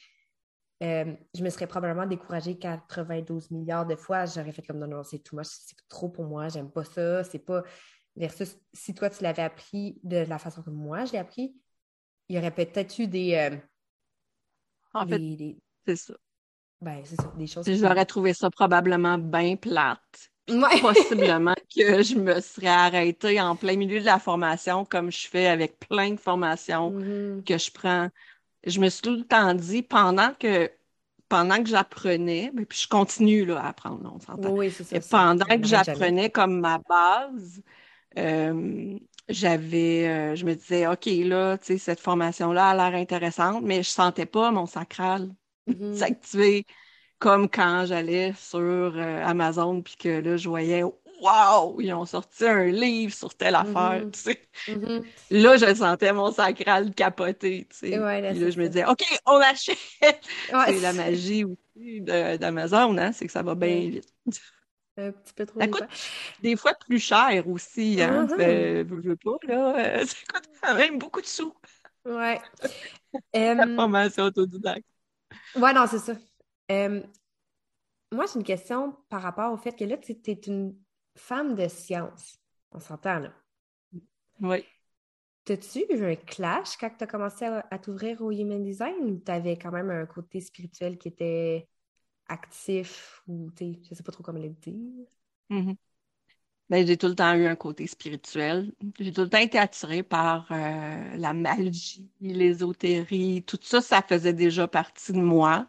euh, 0.83 1.15
je 1.35 1.43
me 1.43 1.51
serais 1.51 1.67
probablement 1.67 2.07
découragée 2.07 2.59
92 2.59 3.51
milliards 3.51 3.87
de 3.87 3.97
fois. 3.97 4.25
J'aurais 4.25 4.53
fait 4.53 4.63
comme 4.63 4.79
non, 4.79 4.87
non, 4.87 5.03
c'est 5.03 5.19
tout 5.19 5.35
moi, 5.35 5.45
c'est 5.45 5.77
trop 5.89 6.09
pour 6.09 6.25
moi, 6.25 6.49
j'aime 6.49 6.71
pas 6.71 6.85
ça, 6.85 7.25
c'est 7.25 7.41
pas. 7.41 7.63
Versus 8.17 8.57
si 8.73 8.95
toi, 8.95 9.11
tu 9.11 9.23
l'avais 9.23 9.43
appris 9.43 10.01
de 10.03 10.17
la 10.17 10.39
façon 10.39 10.63
que 10.63 10.71
moi, 10.71 11.05
je 11.05 11.13
l'ai 11.13 11.19
appris, 11.19 11.55
il 12.29 12.37
y 12.37 12.39
aurait 12.39 12.51
peut-être 12.51 12.99
eu 12.99 13.07
des. 13.07 13.35
Euh, 13.35 13.57
en 14.95 15.07
fait, 15.07 15.21
c'est 15.87 15.97
ça. 15.97 16.15
Ben, 16.81 17.03
c'est 17.05 17.17
ça, 17.17 17.33
des 17.37 17.47
choses. 17.47 17.71
J'aurais 17.71 18.07
trouvé 18.07 18.33
ça 18.33 18.51
probablement 18.51 19.19
bien 19.19 19.57
plate. 19.57 20.31
Possiblement 20.81 21.55
que 21.75 22.03
je 22.03 22.15
me 22.17 22.41
serais 22.41 22.69
arrêtée 22.69 23.41
en 23.41 23.57
plein 23.57 23.77
milieu 23.77 24.01
de 24.01 24.05
la 24.05 24.19
formation, 24.19 24.85
comme 24.85 25.11
je 25.11 25.27
fais 25.29 25.47
avec 25.47 25.79
plein 25.79 26.11
de 26.13 26.21
formations 26.21 26.93
mm-hmm. 26.93 27.45
que 27.45 27.59
je 27.59 27.71
prends. 27.71 28.09
Je 28.67 28.81
me 28.81 28.89
suis 28.89 29.03
tout 29.03 29.15
le 29.15 29.25
temps 29.25 29.55
dit, 29.55 29.83
pendant 29.83 30.33
que 30.39 30.71
pendant 31.29 31.63
que 31.63 31.69
j'apprenais, 31.69 32.51
ben, 32.53 32.67
puis 32.67 32.81
je 32.81 32.89
continue 32.89 33.45
là, 33.45 33.61
à 33.61 33.69
apprendre, 33.69 34.13
on 34.13 34.19
s'entend. 34.19 34.51
Oui, 34.51 34.69
c'est 34.73 34.83
ça. 34.83 34.97
Et 34.97 35.01
pendant 35.01 35.47
que 35.47 35.65
j'apprenais 35.65 36.29
comme 36.29 36.59
ma 36.59 36.79
base, 36.79 37.63
euh, 38.19 38.99
j'avais, 39.29 40.09
euh, 40.09 40.35
je 40.35 40.45
me 40.45 40.55
disais, 40.55 40.89
OK, 40.89 41.07
là, 41.07 41.57
tu 41.57 41.67
sais, 41.67 41.79
cette 41.79 42.01
formation-là 42.01 42.71
a 42.71 42.75
l'air 42.75 43.01
intéressante, 43.01 43.63
mais 43.63 43.85
je 43.85 43.91
sentais 43.91 44.27
pas 44.27 44.51
mon 44.51 44.67
sacral 44.67 45.31
Mm-hmm. 45.71 45.95
s'activer 45.95 46.67
comme 47.21 47.49
quand 47.49 47.85
j'allais 47.87 48.33
sur 48.37 48.59
euh, 48.59 49.25
Amazon 49.25 49.83
puis 49.83 49.95
que 49.97 50.09
là 50.09 50.37
je 50.37 50.49
voyais 50.49 50.83
waouh 50.83 51.81
ils 51.81 51.93
ont 51.93 52.07
sorti 52.07 52.47
un 52.47 52.65
livre 52.65 53.15
sur 53.15 53.35
telle 53.35 53.55
mm-hmm. 53.55 53.77
affaire 53.77 54.11
tu 54.11 54.19
sais. 54.19 54.41
Mm-hmm. 54.67 55.05
là 55.31 55.57
je 55.57 55.75
sentais 55.75 56.13
mon 56.13 56.33
sacral 56.33 56.93
capoter 56.95 57.69
tu 57.71 57.77
sais. 57.77 57.91
Là, 57.91 58.33
je 58.33 58.59
me 58.59 58.69
disais 58.69 58.87
ok 58.87 59.05
on 59.27 59.37
achète. 59.37 59.79
C'est 60.51 60.81
la 60.81 60.93
magie 60.95 61.45
aussi 61.45 62.01
d'Amazon 62.01 62.97
hein 62.99 63.13
c'est 63.13 63.27
que 63.27 63.33
ça 63.33 63.43
va 63.43 63.55
bien 63.55 63.91
vite. 63.91 64.13
Un 64.97 65.13
petit 65.13 65.33
peu 65.35 65.47
trop 65.47 65.61
ça 65.61 65.69
coûte 65.69 65.87
des 66.43 66.57
fois 66.57 66.73
plus 66.75 66.99
cher 66.99 67.47
aussi 67.47 68.03
hein 68.03 68.27
uh 68.31 68.83
veux 68.83 69.17
pas 69.17 69.37
là 69.43 69.75
euh, 69.77 70.05
ça 70.07 70.17
coûte 70.33 70.49
quand 70.63 70.75
même 70.75 70.99
beaucoup 70.99 71.21
de 71.21 71.27
sous. 71.27 71.55
Ouais. 72.07 72.41
La 73.35 73.67
formation 73.77 74.25
autodidacte. 74.25 74.87
Ouais, 75.55 75.73
non, 75.73 75.87
c'est 75.87 75.99
ça. 75.99 76.15
Euh, 76.71 77.03
moi, 78.13 78.27
j'ai 78.27 78.39
une 78.39 78.45
question 78.45 78.97
par 79.09 79.23
rapport 79.23 79.53
au 79.53 79.57
fait 79.57 79.73
que 79.73 79.85
là, 79.85 79.97
tu 79.97 80.13
es 80.13 80.41
une 80.47 80.77
femme 81.17 81.55
de 81.55 81.69
science. 81.69 82.39
On 82.73 82.81
s'entend, 82.81 83.19
là. 83.19 83.33
Oui. 84.41 84.65
T'as-tu 85.45 85.85
eu 85.91 86.05
un 86.05 86.17
clash 86.17 86.77
quand 86.77 86.91
tu 86.97 87.05
as 87.05 87.07
commencé 87.07 87.45
à, 87.45 87.79
t'ouvrir 87.79 88.21
au 88.21 88.31
Human 88.31 88.63
Design 88.63 88.95
ou 89.05 89.19
tu 89.19 89.31
avais 89.31 89.59
quand 89.59 89.73
même 89.73 89.91
un 89.91 90.07
côté 90.07 90.41
spirituel 90.41 90.99
qui 90.99 91.09
était 91.09 91.69
actif 92.29 93.23
ou, 93.27 93.51
tu 93.57 93.65
sais, 93.65 93.81
je 93.89 93.95
sais 93.95 94.03
pas 94.03 94.13
trop 94.13 94.23
comment 94.23 94.39
le 94.39 94.51
dire? 94.51 95.07
Mm-hmm. 95.51 95.77
Ben, 96.69 96.87
j'ai 96.87 96.97
tout 96.97 97.09
le 97.09 97.17
temps 97.17 97.35
eu 97.35 97.47
un 97.47 97.57
côté 97.57 97.89
spirituel. 97.89 98.73
J'ai 99.01 99.13
tout 99.13 99.23
le 99.23 99.29
temps 99.29 99.39
été 99.39 99.59
attirée 99.59 100.05
par 100.05 100.47
euh, 100.53 101.17
la 101.17 101.33
magie, 101.33 102.09
l'ésotérie, 102.21 103.43
tout 103.43 103.59
ça, 103.61 103.81
ça 103.81 104.03
faisait 104.03 104.33
déjà 104.33 104.69
partie 104.69 105.13
de 105.13 105.21
moi 105.21 105.69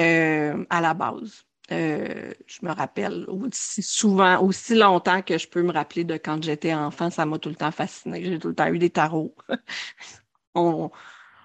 euh, 0.00 0.64
à 0.70 0.80
la 0.80 0.94
base. 0.94 1.44
Euh, 1.72 2.32
je 2.46 2.58
me 2.62 2.72
rappelle 2.72 3.26
aussi 3.28 3.82
souvent, 3.82 4.40
aussi 4.42 4.74
longtemps 4.74 5.22
que 5.22 5.38
je 5.38 5.46
peux 5.46 5.62
me 5.62 5.72
rappeler 5.72 6.04
de 6.04 6.14
quand 6.14 6.42
j'étais 6.42 6.74
enfant, 6.74 7.10
ça 7.10 7.26
m'a 7.26 7.38
tout 7.38 7.48
le 7.48 7.54
temps 7.54 7.70
fasciné. 7.70 8.24
J'ai 8.24 8.38
tout 8.38 8.48
le 8.48 8.54
temps 8.54 8.66
eu 8.72 8.78
des 8.78 8.90
tarots. 8.90 9.34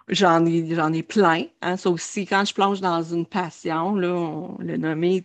j'en 0.10 0.46
ai, 0.46 0.76
j'en 0.76 0.94
ai 0.94 1.04
plein. 1.04 1.44
Hein, 1.62 1.78
ça 1.78 1.90
aussi, 1.90 2.26
quand 2.26 2.44
je 2.46 2.54
plonge 2.54 2.82
dans 2.82 3.04
une 3.04 3.26
passion, 3.26 3.96
là, 3.96 4.10
on 4.14 4.58
l'a 4.60 4.78
nommé, 4.78 5.24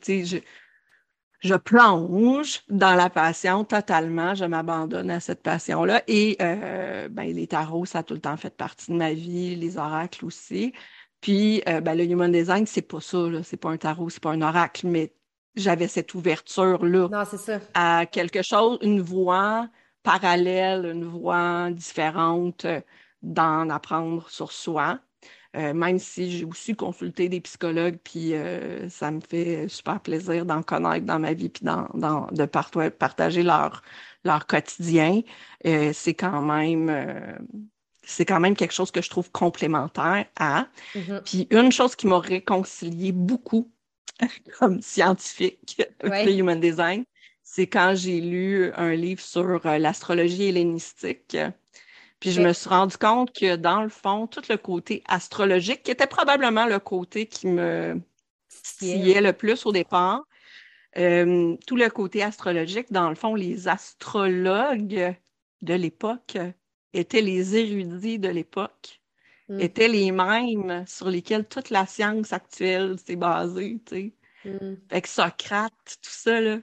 je 1.42 1.54
plonge 1.54 2.60
dans 2.68 2.94
la 2.94 3.08
passion 3.08 3.64
totalement, 3.64 4.34
je 4.34 4.44
m'abandonne 4.44 5.10
à 5.10 5.20
cette 5.20 5.42
passion-là. 5.42 6.02
Et 6.06 6.36
euh, 6.42 7.08
ben, 7.08 7.32
les 7.34 7.46
tarots, 7.46 7.86
ça 7.86 8.00
a 8.00 8.02
tout 8.02 8.14
le 8.14 8.20
temps 8.20 8.36
fait 8.36 8.54
partie 8.54 8.92
de 8.92 8.96
ma 8.96 9.14
vie, 9.14 9.56
les 9.56 9.78
oracles 9.78 10.26
aussi. 10.26 10.74
Puis 11.20 11.62
euh, 11.68 11.80
ben, 11.80 11.94
le 11.94 12.04
human 12.04 12.32
design, 12.32 12.66
c'est 12.66 12.82
pas 12.82 13.00
ça, 13.00 13.18
c'est 13.42 13.56
pas 13.56 13.70
un 13.70 13.76
tarot, 13.76 14.10
c'est 14.10 14.22
pas 14.22 14.30
un 14.32 14.42
oracle, 14.42 14.86
mais 14.86 15.12
j'avais 15.56 15.88
cette 15.88 16.14
ouverture-là 16.14 17.08
à 17.74 18.06
quelque 18.06 18.42
chose, 18.42 18.78
une 18.82 19.00
voie 19.00 19.68
parallèle, 20.02 20.86
une 20.86 21.04
voie 21.04 21.70
différente 21.70 22.64
euh, 22.64 22.80
d'en 23.22 23.68
apprendre 23.70 24.28
sur 24.30 24.52
soi. 24.52 25.00
Euh, 25.56 25.74
même 25.74 25.98
si 25.98 26.30
j'ai 26.30 26.44
aussi 26.44 26.76
consulté 26.76 27.28
des 27.28 27.40
psychologues, 27.40 27.98
puis 28.04 28.34
euh, 28.34 28.88
ça 28.88 29.10
me 29.10 29.20
fait 29.20 29.66
super 29.68 30.00
plaisir 30.00 30.46
d'en 30.46 30.62
connaître 30.62 31.04
dans 31.06 31.18
ma 31.18 31.32
vie, 31.34 31.48
puis 31.48 31.64
dans, 31.64 31.88
dans, 31.94 32.28
de 32.28 32.44
partager 32.44 33.42
leur, 33.42 33.82
leur 34.24 34.46
quotidien, 34.46 35.22
euh, 35.66 35.92
c'est 35.92 36.14
quand 36.14 36.40
même 36.42 36.88
c'est 38.02 38.24
quand 38.24 38.40
même 38.40 38.56
quelque 38.56 38.72
chose 38.72 38.90
que 38.90 39.02
je 39.02 39.10
trouve 39.10 39.30
complémentaire 39.30 40.26
à. 40.36 40.66
Mm-hmm. 40.94 41.22
Puis 41.22 41.48
une 41.50 41.72
chose 41.72 41.96
qui 41.96 42.06
m'a 42.06 42.18
réconcilié 42.18 43.12
beaucoup 43.12 43.70
comme 44.58 44.80
scientifique 44.82 45.82
avec 46.02 46.26
le 46.26 46.32
Human 46.32 46.60
Design, 46.60 47.04
c'est 47.42 47.66
quand 47.66 47.94
j'ai 47.94 48.20
lu 48.20 48.72
un 48.76 48.94
livre 48.94 49.20
sur 49.20 49.60
l'astrologie 49.64 50.48
hellénistique 50.48 51.36
puis 52.20 52.32
je 52.32 52.42
me 52.42 52.52
suis 52.52 52.68
rendu 52.68 52.98
compte 52.98 53.32
que 53.32 53.56
dans 53.56 53.82
le 53.82 53.88
fond, 53.88 54.26
tout 54.26 54.42
le 54.50 54.58
côté 54.58 55.02
astrologique, 55.08 55.82
qui 55.82 55.90
était 55.90 56.06
probablement 56.06 56.66
le 56.66 56.78
côté 56.78 57.24
qui 57.26 57.46
me 57.46 57.98
titillait 58.48 59.22
le 59.22 59.32
plus 59.32 59.64
au 59.64 59.72
départ, 59.72 60.24
euh, 60.98 61.56
tout 61.66 61.76
le 61.76 61.88
côté 61.88 62.22
astrologique, 62.22 62.92
dans 62.92 63.08
le 63.08 63.14
fond, 63.14 63.34
les 63.34 63.68
astrologues 63.68 65.16
de 65.62 65.74
l'époque 65.74 66.36
étaient 66.92 67.22
les 67.22 67.56
érudits 67.56 68.18
de 68.18 68.28
l'époque, 68.28 69.00
mm. 69.48 69.60
étaient 69.60 69.88
les 69.88 70.12
mêmes 70.12 70.84
sur 70.86 71.08
lesquels 71.08 71.46
toute 71.46 71.70
la 71.70 71.86
science 71.86 72.32
actuelle 72.32 72.96
s'est 73.04 73.16
basée, 73.16 73.80
tu 73.86 73.94
sais. 73.94 74.14
Mm. 74.44 74.74
Fait 74.88 75.02
que 75.02 75.08
Socrate, 75.08 75.98
tout 76.02 76.10
ça, 76.10 76.40
là, 76.40 76.60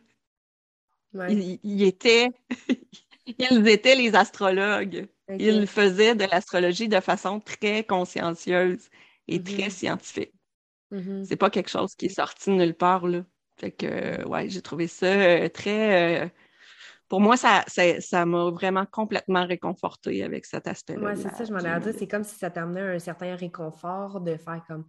il, 1.29 1.59
il 1.63 1.83
était, 1.83 2.29
ils 3.25 3.67
étaient 3.67 3.95
les 3.95 4.15
astrologues. 4.15 5.07
Il 5.39 5.67
faisait 5.67 6.15
de 6.15 6.23
l'astrologie 6.23 6.87
de 6.87 6.99
façon 7.01 7.39
très 7.39 7.83
consciencieuse 7.83 8.89
et 9.27 9.43
très 9.43 9.63
mm-hmm. 9.63 9.69
scientifique. 9.69 10.33
Mm-hmm. 10.93 11.25
C'est 11.25 11.35
pas 11.35 11.49
quelque 11.49 11.69
chose 11.69 11.95
qui 11.95 12.05
est 12.05 12.09
sorti 12.15 12.49
de 12.49 12.55
nulle 12.55 12.73
part, 12.73 13.07
là. 13.07 13.25
Fait 13.59 13.71
que, 13.71 14.25
ouais, 14.27 14.49
j'ai 14.49 14.61
trouvé 14.61 14.87
ça 14.87 15.07
euh, 15.07 15.49
très. 15.49 16.23
Euh, 16.23 16.29
pour 17.07 17.21
moi, 17.21 17.37
ça, 17.37 17.63
ça, 17.67 18.25
m'a 18.25 18.49
vraiment 18.49 18.85
complètement 18.85 19.45
réconforté 19.45 20.23
avec 20.23 20.45
cet 20.45 20.67
aspect-là. 20.67 21.13
Oui, 21.13 21.21
c'est 21.21 21.33
ça, 21.35 21.45
je 21.45 21.53
m'en 21.53 21.59
ai 21.59 21.79
dit. 21.79 21.97
C'est 21.97 22.07
comme 22.07 22.23
si 22.23 22.35
ça 22.35 22.49
t'amenait 22.49 22.95
un 22.95 22.99
certain 22.99 23.35
réconfort 23.35 24.19
de 24.21 24.35
faire 24.35 24.61
comme 24.67 24.85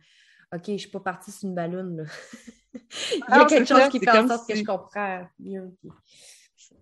OK, 0.54 0.62
je 0.66 0.76
suis 0.76 0.90
pas 0.90 1.00
partie 1.00 1.30
sur 1.30 1.48
une 1.48 1.54
ballonne. 1.54 2.06
Il 2.74 3.20
y 3.28 3.32
a 3.32 3.44
quelque 3.44 3.68
chose 3.68 3.88
qui 3.90 3.98
fait 3.98 4.10
en 4.10 4.28
sorte 4.28 4.48
que 4.48 4.56
je 4.56 4.64
comprends 4.64 5.26
mieux. 5.38 5.70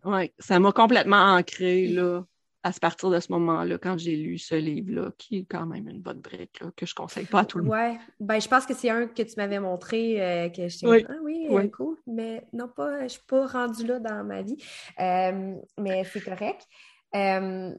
Oui, 0.05 0.33
ça 0.39 0.59
m'a 0.59 0.73
complètement 0.73 1.35
ancré 1.35 1.89
là, 1.89 2.25
à 2.67 2.73
partir 2.73 3.11
de 3.11 3.21
ce 3.21 3.31
moment-là, 3.31 3.79
quand 3.79 3.97
j'ai 3.97 4.17
lu 4.17 4.39
ce 4.39 4.57
livre-là, 4.57 5.13
qui 5.17 5.39
est 5.39 5.47
quand 5.49 5.67
même 5.67 5.89
une 5.89 6.01
bonne 6.01 6.21
brique, 6.21 6.59
là, 6.61 6.73
que 6.77 6.85
je 6.85 6.93
ne 6.93 6.97
conseille 6.97 7.27
pas 7.27 7.41
à 7.41 7.45
tout 7.45 7.59
le 7.59 7.65
monde. 7.65 7.75
Oui, 7.75 7.97
ben, 8.19 8.41
je 8.41 8.49
pense 8.49 8.67
que 8.67 8.75
c'est 8.75 8.91
un 8.91 9.07
que 9.07 9.23
tu 9.23 9.35
m'avais 9.37 9.61
montré, 9.61 10.21
euh, 10.21 10.49
que 10.49 10.67
je 10.67 10.85
oui. 10.85 11.07
ah 11.09 11.13
oui, 11.23 11.47
oui. 11.49 11.71
cool, 11.71 11.97
mais 12.09 12.45
non 12.53 12.67
pas, 12.67 12.99
je 12.99 13.05
ne 13.05 13.09
suis 13.09 13.23
pas 13.25 13.47
rendue 13.47 13.87
là 13.87 14.01
dans 14.01 14.25
ma 14.25 14.43
vie, 14.43 14.57
euh, 14.99 15.55
mais 15.79 16.03
c'est 16.05 16.21
correct. 16.21 16.67
Euh, 17.15 17.73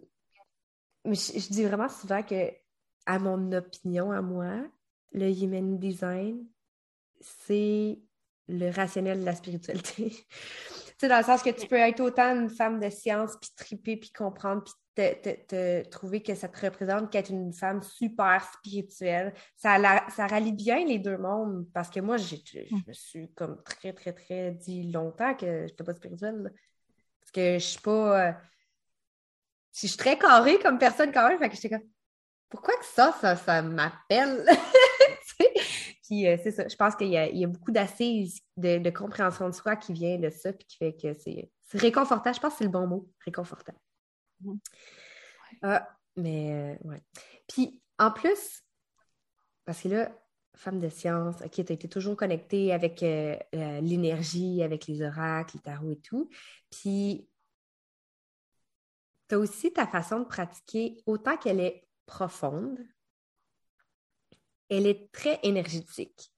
je, 1.04 1.50
dis 1.50 1.66
vraiment 1.66 1.90
souvent 1.90 2.24
que, 2.24 2.50
à 3.06 3.20
mon 3.20 3.52
opinion, 3.52 4.12
à 4.12 4.22
moi, 4.22 4.54
le 5.12 5.30
human 5.30 5.78
design, 5.78 6.46
c'est 7.20 8.00
le 8.48 8.70
rationnel 8.72 9.20
de 9.20 9.26
la 9.26 9.36
spiritualité. 9.36 10.16
sais, 11.00 11.08
dans 11.08 11.18
le 11.18 11.24
sens 11.24 11.44
que 11.44 11.50
tu 11.50 11.68
peux 11.68 11.76
être 11.76 12.00
autant 12.00 12.36
une 12.36 12.50
femme 12.50 12.80
de 12.80 12.90
science, 12.90 13.36
puis 13.40 13.52
triper, 13.56 13.98
puis 13.98 14.12
comprendre, 14.12 14.64
puis 14.64 14.74
te, 14.96 15.88
trouver 15.90 16.24
que 16.24 16.34
ça 16.34 16.48
te 16.48 16.66
représente 16.66 17.12
qu'être 17.12 17.30
une 17.30 17.54
femme 17.54 17.82
super 17.84 18.44
spirituelle. 18.54 19.34
Ça, 19.56 19.78
ça 20.10 20.28
rallie 20.28 20.54
bien 20.54 20.84
les 20.86 21.00
deux 21.00 21.18
mondes, 21.18 21.68
parce 21.74 21.90
que 21.90 22.00
moi, 22.00 22.18
je 22.18 22.36
mm. 22.36 22.82
me 22.88 22.94
suis 22.94 23.32
comme 23.34 23.62
très, 23.64 23.94
très, 23.94 24.14
très 24.14 24.52
dit 24.52 24.92
longtemps 24.92 25.36
que 25.36 25.46
je 25.46 25.72
n'étais 25.72 25.84
pas 25.84 25.94
spirituelle. 25.94 26.52
Parce 27.20 27.32
que 27.32 27.54
je 27.60 27.66
suis 27.66 27.82
pas... 27.82 28.28
Euh, 28.28 28.32
je 29.74 29.88
suis 29.88 29.98
très 29.98 30.18
carrée 30.18 30.58
comme 30.60 30.80
personne 30.80 31.12
quand 31.12 31.28
même, 31.28 31.38
fait 31.38 31.50
que 31.50 31.56
j'étais 31.56 31.70
comme... 31.70 31.88
Pourquoi 32.50 32.76
que 32.78 32.86
ça, 32.86 33.14
ça, 33.22 33.36
ça 33.36 33.62
m'appelle? 33.62 34.46
Puis 36.08 36.26
euh, 36.26 36.38
c'est 36.42 36.52
ça, 36.52 36.68
je 36.68 36.76
pense 36.76 36.96
qu'il 36.96 37.10
y, 37.10 37.18
a 37.18 37.48
beaucoup 37.48 37.72
d'assises 37.72 38.40
de, 38.56 38.90
compréhension 38.90 39.50
de 39.50 39.54
soi 39.54 39.76
qui 39.76 39.92
vient 39.92 40.18
de 40.18 40.30
ça, 40.30 40.54
puis 40.54 40.66
qui 40.66 40.78
fait 40.78 40.96
que 40.96 41.14
c'est 41.14 41.52
réconfortant. 41.74 42.32
Je 42.32 42.40
pense 42.40 42.54
que 42.54 42.60
c'est 42.60 42.64
le 42.64 42.70
bon 42.70 42.88
mot, 42.88 43.12
réconfortant. 43.26 43.74
Mm-hmm. 44.42 44.60
Ah, 45.64 45.90
mais 46.16 46.54
euh, 46.54 46.88
ouais. 46.88 47.02
Puis 47.50 47.82
en 48.00 48.12
plus, 48.12 48.64
parce 49.66 49.82
que 49.82 49.90
là, 49.90 50.12
femme 50.56 50.80
de 50.80 50.88
science, 50.88 51.42
OK, 51.44 51.52
tu 51.52 51.62
as 51.62 51.76
été 51.76 51.90
toujours 51.90 52.16
connectée 52.16 52.72
avec 52.72 53.04
euh, 53.04 53.36
l'énergie, 53.52 54.64
avec 54.64 54.88
les 54.88 55.02
oracles, 55.02 55.58
les 55.58 55.62
tarots 55.62 55.92
et 55.92 56.00
tout. 56.00 56.30
Puis 56.72 57.28
tu 59.28 59.36
as 59.36 59.40
aussi 59.40 59.74
ta 59.74 59.86
façon 59.86 60.20
de 60.20 60.26
pratiquer, 60.26 61.04
autant 61.06 61.36
qu'elle 61.36 61.60
est 61.60 61.86
profonde, 62.06 62.80
elle 64.70 64.88
est 64.88 65.12
très 65.12 65.40
énergétique. 65.44 66.32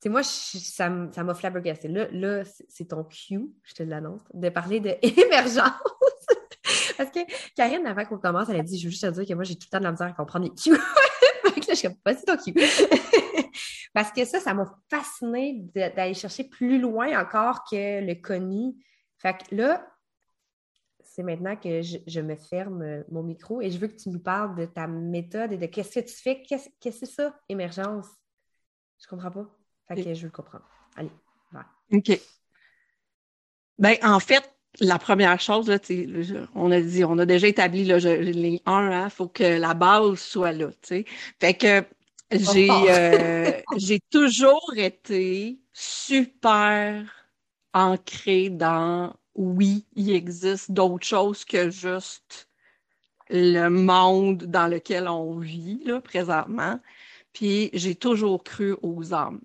C'est 0.00 0.08
moi, 0.10 0.22
ça 0.22 0.90
m'a 0.90 1.34
flabbergasté. 1.34 1.88
Là, 1.88 2.08
là 2.10 2.42
c'est 2.68 2.88
ton 2.88 3.04
cue, 3.04 3.48
je 3.62 3.74
te 3.74 3.82
l'annonce, 3.82 4.22
de 4.34 4.48
parler 4.50 4.80
d'émergence. 4.80 5.72
Parce 6.96 7.10
que 7.10 7.20
Karine, 7.56 7.86
avant 7.86 8.04
qu'on 8.04 8.18
commence, 8.18 8.48
elle 8.48 8.60
a 8.60 8.62
dit 8.62 8.78
Je 8.78 8.84
veux 8.84 8.90
juste 8.90 9.04
te 9.04 9.10
dire 9.10 9.26
que 9.26 9.34
moi, 9.34 9.44
j'ai 9.44 9.54
tout 9.54 9.66
le 9.66 9.70
temps 9.70 9.78
de 9.78 9.84
la 9.84 9.92
misère 9.92 10.08
à 10.08 10.12
comprendre 10.12 10.46
les 10.46 10.54
cues. 10.54 10.70
là, 11.44 11.50
je 11.56 11.74
suis 11.74 11.88
comme, 11.88 11.96
pas 11.96 12.14
ton 12.14 12.36
cue. 12.36 12.54
Parce 13.94 14.10
que 14.10 14.24
ça, 14.24 14.40
ça 14.40 14.54
m'a 14.54 14.66
fasciné 14.90 15.62
d'aller 15.74 16.14
chercher 16.14 16.44
plus 16.44 16.78
loin 16.78 17.18
encore 17.18 17.64
que 17.64 18.04
le 18.04 18.14
connu. 18.20 18.74
Fait 19.18 19.34
que 19.34 19.54
là, 19.54 19.86
c'est 21.14 21.22
maintenant 21.22 21.54
que 21.54 21.80
je, 21.80 22.20
me 22.20 22.34
ferme 22.34 22.82
euh, 22.82 23.04
mon 23.08 23.22
micro 23.22 23.60
et 23.60 23.70
je 23.70 23.78
veux 23.78 23.86
que 23.86 23.96
tu 23.96 24.08
nous 24.08 24.18
parles 24.18 24.56
de 24.56 24.64
ta 24.64 24.88
méthode 24.88 25.52
et 25.52 25.56
de 25.56 25.66
qu'est-ce 25.66 26.00
que 26.00 26.04
tu 26.04 26.14
fais. 26.14 26.42
Qu'est-ce 26.42 26.68
que 26.68 26.90
c'est 26.90 27.06
ça, 27.06 27.38
émergence? 27.48 28.06
Je 29.00 29.06
comprends 29.06 29.30
pas. 29.30 29.46
Fait 29.86 30.02
que 30.02 30.12
je 30.12 30.20
veux 30.22 30.26
le 30.26 30.30
comprendre. 30.32 30.64
Allez, 30.96 31.12
va. 31.52 31.66
OK. 31.92 32.20
Ben, 33.78 33.94
en 34.02 34.18
fait, 34.18 34.42
la 34.80 34.98
première 34.98 35.38
chose, 35.38 35.68
là, 35.68 35.78
on 36.56 36.72
a 36.72 36.80
dit, 36.80 37.04
on 37.04 37.18
a 37.18 37.26
déjà 37.26 37.46
établi 37.46 37.84
là, 37.84 37.98
les 37.98 38.60
1, 38.66 38.88
il 38.88 38.92
hein, 38.92 39.08
faut 39.08 39.28
que 39.28 39.60
la 39.60 39.74
base 39.74 40.18
soit 40.18 40.52
là. 40.52 40.70
Fait 40.82 41.54
que 41.54 41.84
j'ai 42.32 42.68
euh, 42.70 43.52
j'ai 43.76 44.00
toujours 44.10 44.72
été 44.76 45.60
super 45.72 47.04
ancrée 47.72 48.50
dans 48.50 49.14
oui, 49.34 49.86
il 49.94 50.12
existe 50.12 50.70
d'autres 50.70 51.06
choses 51.06 51.44
que 51.44 51.70
juste 51.70 52.48
le 53.30 53.68
monde 53.68 54.44
dans 54.44 54.68
lequel 54.68 55.08
on 55.08 55.38
vit 55.38 55.82
là, 55.84 56.00
présentement. 56.00 56.80
Puis 57.32 57.70
j'ai 57.72 57.94
toujours 57.94 58.44
cru 58.44 58.76
aux 58.82 59.12
âmes. 59.14 59.40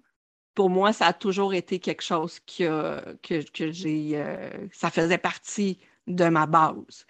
Pour 0.56 0.70
moi, 0.70 0.94
ça 0.94 1.08
a 1.08 1.14
toujours 1.14 1.54
été 1.54 1.80
quelque 1.80 2.04
chose 2.04 2.40
que, 2.42 3.18
que, 3.24 3.72
j'ai. 3.72 4.12
Euh, 4.16 4.68
ça 4.74 4.92
faisait 4.92 5.18
partie 5.18 5.80
de 6.08 6.26
ma 6.26 6.46
base. 6.46 7.06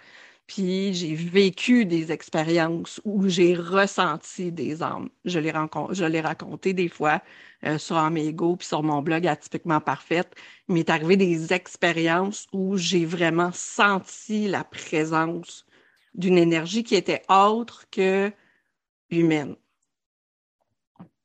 Puis 0.50 0.96
j'ai 0.96 1.14
vécu 1.14 1.86
des 1.86 2.12
expériences 2.12 3.00
où 3.06 3.30
j'ai 3.30 3.54
ressenti 3.54 4.52
des 4.52 4.82
âmes. 4.82 5.10
Je 5.24 5.38
l'ai, 5.38 6.22
raconté 6.22 6.74
des 6.74 6.90
fois 6.90 7.22
euh, 7.66 7.78
sur 7.78 7.98
Amigo 7.98 8.56
puis 8.56 8.66
sur 8.68 8.82
mon 8.82 9.04
blog 9.04 9.28
Atypiquement 9.28 9.80
Parfaite. 9.80 10.34
Il 10.68 10.74
m'est 10.74 10.90
arrivé 10.90 11.18
des 11.18 11.54
expériences 11.54 12.48
où 12.52 12.78
j'ai 12.78 13.06
vraiment 13.06 13.52
senti 13.54 14.48
la 14.48 14.64
présence 14.64 15.68
d'une 16.16 16.40
énergie 16.40 16.84
qui 16.84 16.96
était 16.96 17.22
autre 17.30 17.86
que 17.92 18.32
humaine. 19.12 19.56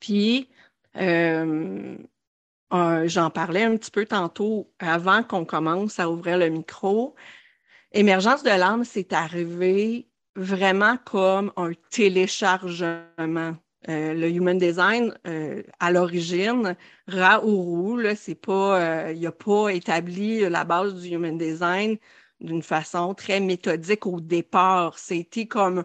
Puis, 0.00 0.50
euh, 0.96 1.96
j'en 3.06 3.30
parlais 3.30 3.62
un 3.62 3.78
petit 3.78 3.90
peu 3.90 4.04
tantôt 4.04 4.70
avant 4.78 5.22
qu'on 5.22 5.46
commence 5.46 5.98
à 5.98 6.10
ouvrir 6.10 6.36
le 6.36 6.50
micro. 6.50 7.14
Émergence 7.96 8.42
de 8.42 8.50
l'âme, 8.50 8.82
c'est 8.84 9.12
arrivé 9.12 10.08
vraiment 10.34 10.96
comme 11.04 11.52
un 11.56 11.70
téléchargement. 11.90 13.56
Euh, 13.88 14.14
le 14.14 14.30
human 14.30 14.58
design, 14.58 15.16
euh, 15.28 15.62
à 15.78 15.92
l'origine, 15.92 16.74
Ra 17.06 17.40
Uru, 17.44 18.04
c'est 18.16 18.34
pas, 18.34 19.12
il 19.12 19.20
n'a 19.20 19.30
pas 19.30 19.68
établi 19.68 20.40
la 20.40 20.64
base 20.64 20.94
du 21.02 21.10
human 21.10 21.38
design 21.38 21.96
d'une 22.40 22.62
façon 22.62 23.14
très 23.14 23.38
méthodique 23.38 24.06
au 24.06 24.20
départ. 24.20 24.98
C'était 24.98 25.46
comme 25.46 25.84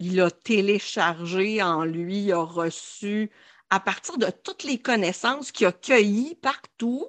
il 0.00 0.20
a 0.20 0.32
téléchargé 0.32 1.62
en 1.62 1.84
lui, 1.84 2.24
il 2.24 2.32
a 2.32 2.42
reçu 2.42 3.30
à 3.70 3.78
partir 3.78 4.18
de 4.18 4.26
toutes 4.42 4.64
les 4.64 4.78
connaissances 4.78 5.52
qu'il 5.52 5.68
a 5.68 5.72
cueillies 5.72 6.34
partout. 6.34 7.06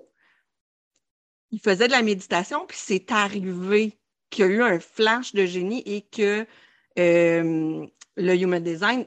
Il 1.50 1.60
faisait 1.60 1.88
de 1.88 1.94
la 1.94 2.04
méditation, 2.04 2.68
puis 2.68 2.78
c'est 2.80 3.12
arrivé 3.12 3.98
qu'il 4.36 4.46
y 4.46 4.48
a 4.50 4.52
eu 4.52 4.62
un 4.62 4.80
flash 4.80 5.34
de 5.34 5.46
génie 5.46 5.82
et 5.86 6.02
que 6.02 6.46
euh, 7.00 7.88
le 8.18 8.36
human 8.36 8.62
design 8.62 9.06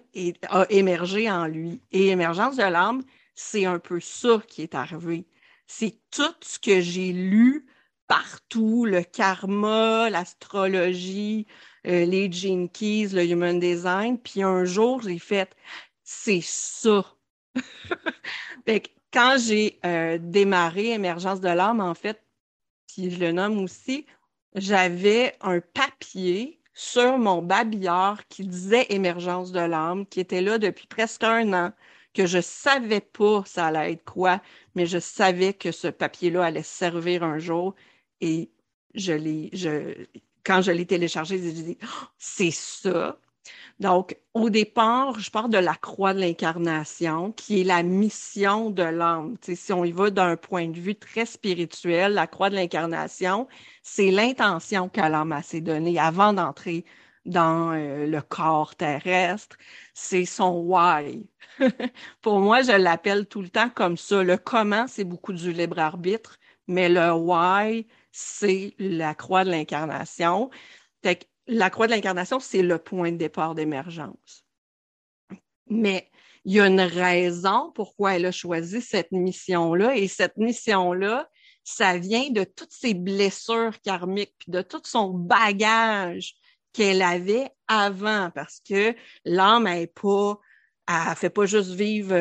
a 0.48 0.66
émergé 0.70 1.30
en 1.30 1.46
lui. 1.46 1.82
Et 1.92 2.08
émergence 2.08 2.56
de 2.56 2.62
l'âme, 2.62 3.02
c'est 3.34 3.66
un 3.66 3.78
peu 3.78 4.00
ça 4.00 4.40
qui 4.48 4.62
est 4.62 4.74
arrivé. 4.74 5.26
C'est 5.66 5.98
tout 6.10 6.34
ce 6.40 6.58
que 6.58 6.80
j'ai 6.80 7.12
lu 7.12 7.66
partout, 8.06 8.86
le 8.86 9.02
karma, 9.02 10.08
l'astrologie, 10.08 11.46
euh, 11.86 12.06
les 12.06 12.32
Gene 12.32 12.70
Keys, 12.70 13.08
le 13.08 13.24
Human 13.24 13.60
Design. 13.60 14.18
Puis 14.18 14.42
un 14.42 14.64
jour, 14.64 15.02
j'ai 15.02 15.18
fait, 15.18 15.54
c'est 16.02 16.42
ça. 16.42 17.04
quand 19.12 19.36
j'ai 19.38 19.78
euh, 19.84 20.18
démarré 20.18 20.92
Émergence 20.92 21.40
de 21.40 21.48
l'âme, 21.48 21.80
en 21.80 21.94
fait, 21.94 22.22
puis 22.86 23.10
je 23.10 23.20
le 23.20 23.32
nomme 23.32 23.58
aussi, 23.58 24.06
j'avais 24.54 25.36
un 25.40 25.60
papier 25.60 26.60
sur 26.74 27.18
mon 27.18 27.42
babillard 27.42 28.26
qui 28.28 28.46
disait 28.46 28.86
Émergence 28.90 29.52
de 29.52 29.60
l'âme, 29.60 30.06
qui 30.06 30.20
était 30.20 30.40
là 30.42 30.58
depuis 30.58 30.86
presque 30.86 31.24
un 31.24 31.52
an, 31.52 31.72
que 32.14 32.26
je 32.26 32.40
savais 32.40 33.00
pas 33.00 33.42
ça 33.46 33.66
allait 33.66 33.92
être 33.92 34.04
quoi, 34.04 34.40
mais 34.74 34.86
je 34.86 34.98
savais 34.98 35.54
que 35.54 35.72
ce 35.72 35.88
papier-là 35.88 36.44
allait 36.46 36.62
servir 36.62 37.22
un 37.24 37.38
jour 37.38 37.74
et 38.20 38.50
je 38.94 39.12
l'ai, 39.12 39.50
je, 39.52 40.06
quand 40.44 40.62
je 40.62 40.72
l'ai 40.72 40.86
téléchargé, 40.86 41.38
j'ai 41.38 41.52
dit, 41.52 41.78
oh, 41.82 42.06
c'est 42.18 42.50
ça. 42.50 43.18
Donc, 43.80 44.16
au 44.34 44.50
départ, 44.50 45.18
je 45.20 45.30
pars 45.30 45.48
de 45.48 45.58
la 45.58 45.74
croix 45.74 46.14
de 46.14 46.20
l'incarnation, 46.20 47.32
qui 47.32 47.60
est 47.60 47.64
la 47.64 47.82
mission 47.82 48.70
de 48.70 48.82
l'âme. 48.82 49.36
si 49.42 49.72
on 49.72 49.84
y 49.84 49.92
va 49.92 50.10
d'un 50.10 50.36
point 50.36 50.68
de 50.68 50.78
vue 50.78 50.96
très 50.96 51.26
spirituel, 51.26 52.14
la 52.14 52.26
croix 52.26 52.50
de 52.50 52.56
l'incarnation, 52.56 53.46
c'est 53.82 54.10
l'intention 54.10 54.88
que 54.88 55.00
l'âme 55.00 55.40
s'est 55.44 55.60
donnée 55.60 55.98
avant 55.98 56.32
d'entrer 56.32 56.84
dans 57.24 57.72
euh, 57.72 58.06
le 58.06 58.22
corps 58.22 58.74
terrestre. 58.74 59.56
C'est 59.94 60.24
son 60.24 60.60
why. 60.66 61.28
Pour 62.22 62.40
moi, 62.40 62.62
je 62.62 62.72
l'appelle 62.72 63.26
tout 63.26 63.42
le 63.42 63.48
temps 63.48 63.70
comme 63.70 63.96
ça. 63.96 64.22
Le 64.22 64.36
comment, 64.38 64.86
c'est 64.88 65.04
beaucoup 65.04 65.32
du 65.32 65.52
libre 65.52 65.78
arbitre, 65.78 66.38
mais 66.66 66.88
le 66.88 67.12
why, 67.12 67.86
c'est 68.12 68.74
la 68.78 69.14
croix 69.14 69.44
de 69.44 69.50
l'incarnation. 69.50 70.50
La 71.48 71.70
croix 71.70 71.86
de 71.86 71.92
l'incarnation, 71.92 72.40
c'est 72.40 72.62
le 72.62 72.78
point 72.78 73.12
de 73.12 73.16
départ 73.16 73.54
d'émergence. 73.54 74.44
Mais 75.68 76.10
il 76.44 76.54
y 76.54 76.60
a 76.60 76.66
une 76.66 76.80
raison 76.80 77.72
pourquoi 77.74 78.14
elle 78.16 78.26
a 78.26 78.32
choisi 78.32 78.80
cette 78.80 79.12
mission-là. 79.12 79.96
Et 79.96 80.08
cette 80.08 80.36
mission-là, 80.36 81.28
ça 81.64 81.98
vient 81.98 82.30
de 82.30 82.44
toutes 82.44 82.72
ses 82.72 82.94
blessures 82.94 83.80
karmiques, 83.82 84.44
de 84.46 84.62
tout 84.62 84.80
son 84.84 85.10
bagage 85.10 86.34
qu'elle 86.72 87.02
avait 87.02 87.50
avant, 87.66 88.30
parce 88.34 88.60
que 88.60 88.94
l'âme 89.24 89.64
n'est 89.64 89.86
pas 89.86 90.38
elle 90.88 91.16
fait 91.16 91.30
pas 91.30 91.44
juste 91.44 91.72
vivre 91.72 92.14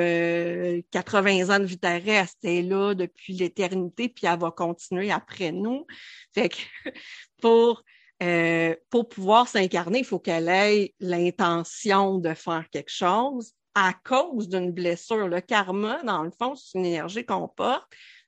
80 0.91 1.49
euh, 1.49 1.55
ans 1.55 1.59
de 1.59 1.65
vie 1.65 1.79
terrestre, 1.79 2.35
elle 2.43 2.49
est 2.49 2.61
là 2.63 2.93
depuis 2.93 3.33
l'éternité, 3.33 4.09
puis 4.09 4.27
elle 4.27 4.39
va 4.39 4.51
continuer 4.51 5.09
après 5.09 5.53
nous. 5.53 5.85
Fait 6.33 6.49
que 6.49 6.57
pour, 7.41 7.83
euh, 8.23 8.75
pour 8.89 9.09
pouvoir 9.09 9.47
s'incarner, 9.47 9.99
il 9.99 10.05
faut 10.05 10.19
qu'elle 10.19 10.49
ait 10.49 10.93
l'intention 10.99 12.17
de 12.17 12.33
faire 12.33 12.69
quelque 12.71 12.91
chose 12.91 13.53
à 13.75 13.93
cause 13.93 14.49
d'une 14.49 14.71
blessure. 14.71 15.27
Le 15.27 15.41
karma, 15.41 16.01
dans 16.03 16.23
le 16.23 16.31
fond, 16.31 16.55
c'est 16.55 16.77
une 16.77 16.85
énergie 16.85 17.25
qu'on 17.25 17.47
porte 17.47 17.87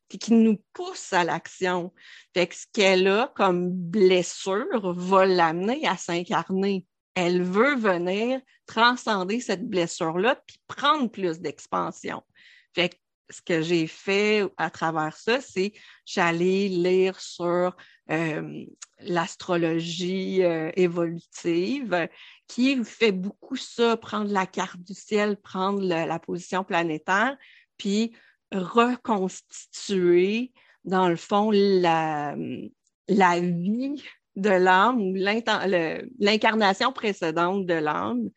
qui 0.09 0.33
nous 0.33 0.59
pousse 0.73 1.13
à 1.13 1.23
l'action. 1.23 1.93
Fait 2.33 2.47
que 2.47 2.55
ce 2.55 2.65
qu'elle 2.73 3.07
a 3.07 3.31
comme 3.35 3.69
blessure 3.69 4.93
va 4.93 5.25
l'amener 5.25 5.87
à 5.87 5.97
s'incarner 5.97 6.85
elle 7.19 7.43
veut 7.43 7.75
venir 7.75 8.39
transcender 8.65 9.41
cette 9.41 9.67
blessure-là 9.67 10.41
puis 10.47 10.57
prendre 10.67 11.09
plus 11.11 11.41
d'expansion. 11.41 12.23
Ce 13.29 13.41
que 13.41 13.61
j'ai 13.61 13.87
fait 13.87 14.43
à 14.57 14.69
travers 14.69 15.15
ça, 15.15 15.41
c'est 15.41 15.73
j'allais 16.05 16.67
lire 16.67 17.19
sur 17.19 17.75
euh, 18.11 18.65
l'astrologie 18.99 20.43
euh, 20.43 20.71
évolutive 20.75 22.07
qui 22.47 22.83
fait 22.83 23.11
beaucoup 23.11 23.55
ça, 23.55 23.97
prendre 23.97 24.31
la 24.31 24.47
carte 24.47 24.81
du 24.81 24.93
ciel, 24.93 25.37
prendre 25.37 25.83
la 25.83 26.19
position 26.19 26.63
planétaire, 26.63 27.37
puis 27.77 28.13
reconstituer, 28.51 30.51
dans 30.83 31.07
le 31.07 31.15
fond, 31.15 31.51
la, 31.51 32.35
la 33.07 33.39
vie 33.39 34.03
de 34.35 34.49
l'âme 34.49 35.01
ou 35.01 35.13
l'incarnation 35.15 36.91
précédente 36.91 37.65
de 37.65 37.73
l'âme. 37.73 38.29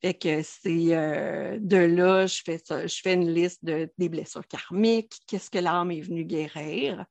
Fait 0.00 0.14
que 0.14 0.42
c'est 0.42 0.96
euh, 0.96 1.58
de 1.60 1.76
là, 1.76 2.26
je 2.26 2.42
fais 2.44 2.60
ça, 2.64 2.86
je 2.86 3.00
fais 3.02 3.14
une 3.14 3.32
liste 3.32 3.64
de, 3.64 3.90
des 3.98 4.08
blessures 4.08 4.46
karmiques, 4.46 5.18
qu'est-ce 5.26 5.50
que 5.50 5.58
l'âme 5.58 5.90
est 5.90 6.00
venue 6.00 6.24
guérir. 6.24 7.04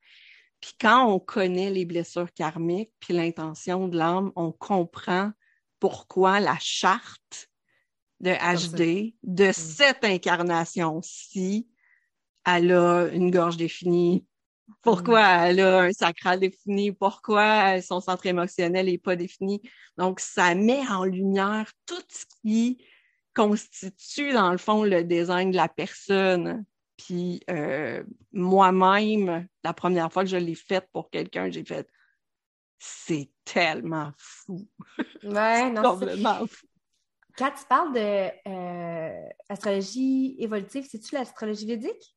Puis 0.61 0.71
quand 0.79 1.05
on 1.05 1.19
connaît 1.19 1.69
les 1.69 1.85
blessures 1.85 2.31
karmiques, 2.33 2.93
puis 2.99 3.13
l'intention 3.13 3.87
de 3.87 3.97
l'âme, 3.97 4.31
on 4.35 4.51
comprend 4.51 5.31
pourquoi 5.79 6.39
la 6.39 6.57
charte 6.59 7.49
de 8.19 8.31
HD, 8.31 9.15
de 9.23 9.49
mm. 9.49 9.53
cette 9.53 10.03
incarnation-ci, 10.03 11.67
elle 12.45 12.71
a 12.71 13.07
une 13.07 13.29
gorge 13.29 13.57
définie, 13.57 14.25
pourquoi 14.81 15.21
elle 15.47 15.59
a 15.59 15.81
un 15.81 15.91
sacral 15.91 16.39
défini, 16.39 16.91
pourquoi 16.91 17.81
son 17.81 17.99
centre 17.99 18.25
émotionnel 18.25 18.87
n'est 18.87 18.97
pas 18.97 19.15
défini? 19.15 19.61
Donc, 19.97 20.19
ça 20.19 20.55
met 20.55 20.87
en 20.87 21.03
lumière 21.03 21.71
tout 21.85 22.01
ce 22.09 22.25
qui 22.41 22.83
constitue, 23.33 24.31
dans 24.31 24.51
le 24.51 24.57
fond, 24.57 24.83
le 24.83 25.03
design 25.03 25.51
de 25.51 25.55
la 25.55 25.69
personne. 25.69 26.65
Puis 26.97 27.41
euh, 27.49 28.03
moi-même, 28.31 29.47
la 29.63 29.73
première 29.73 30.11
fois 30.11 30.23
que 30.23 30.29
je 30.29 30.37
l'ai 30.37 30.55
faite 30.55 30.87
pour 30.91 31.09
quelqu'un, 31.11 31.49
j'ai 31.51 31.63
fait 31.63 31.87
c'est 32.79 33.29
tellement 33.43 34.11
fou. 34.17 34.67
Ouais, 35.23 35.69
non, 35.71 35.81
complètement 35.93 36.47
fou. 36.47 36.65
Quand 37.37 37.51
tu 37.51 37.65
parles 37.65 37.93
de 37.93 38.49
euh, 38.49 39.29
astrologie 39.49 40.35
évolutive, 40.39 40.87
c'est-tu 40.89 41.13
l'astrologie 41.13 41.67
védique? 41.67 42.15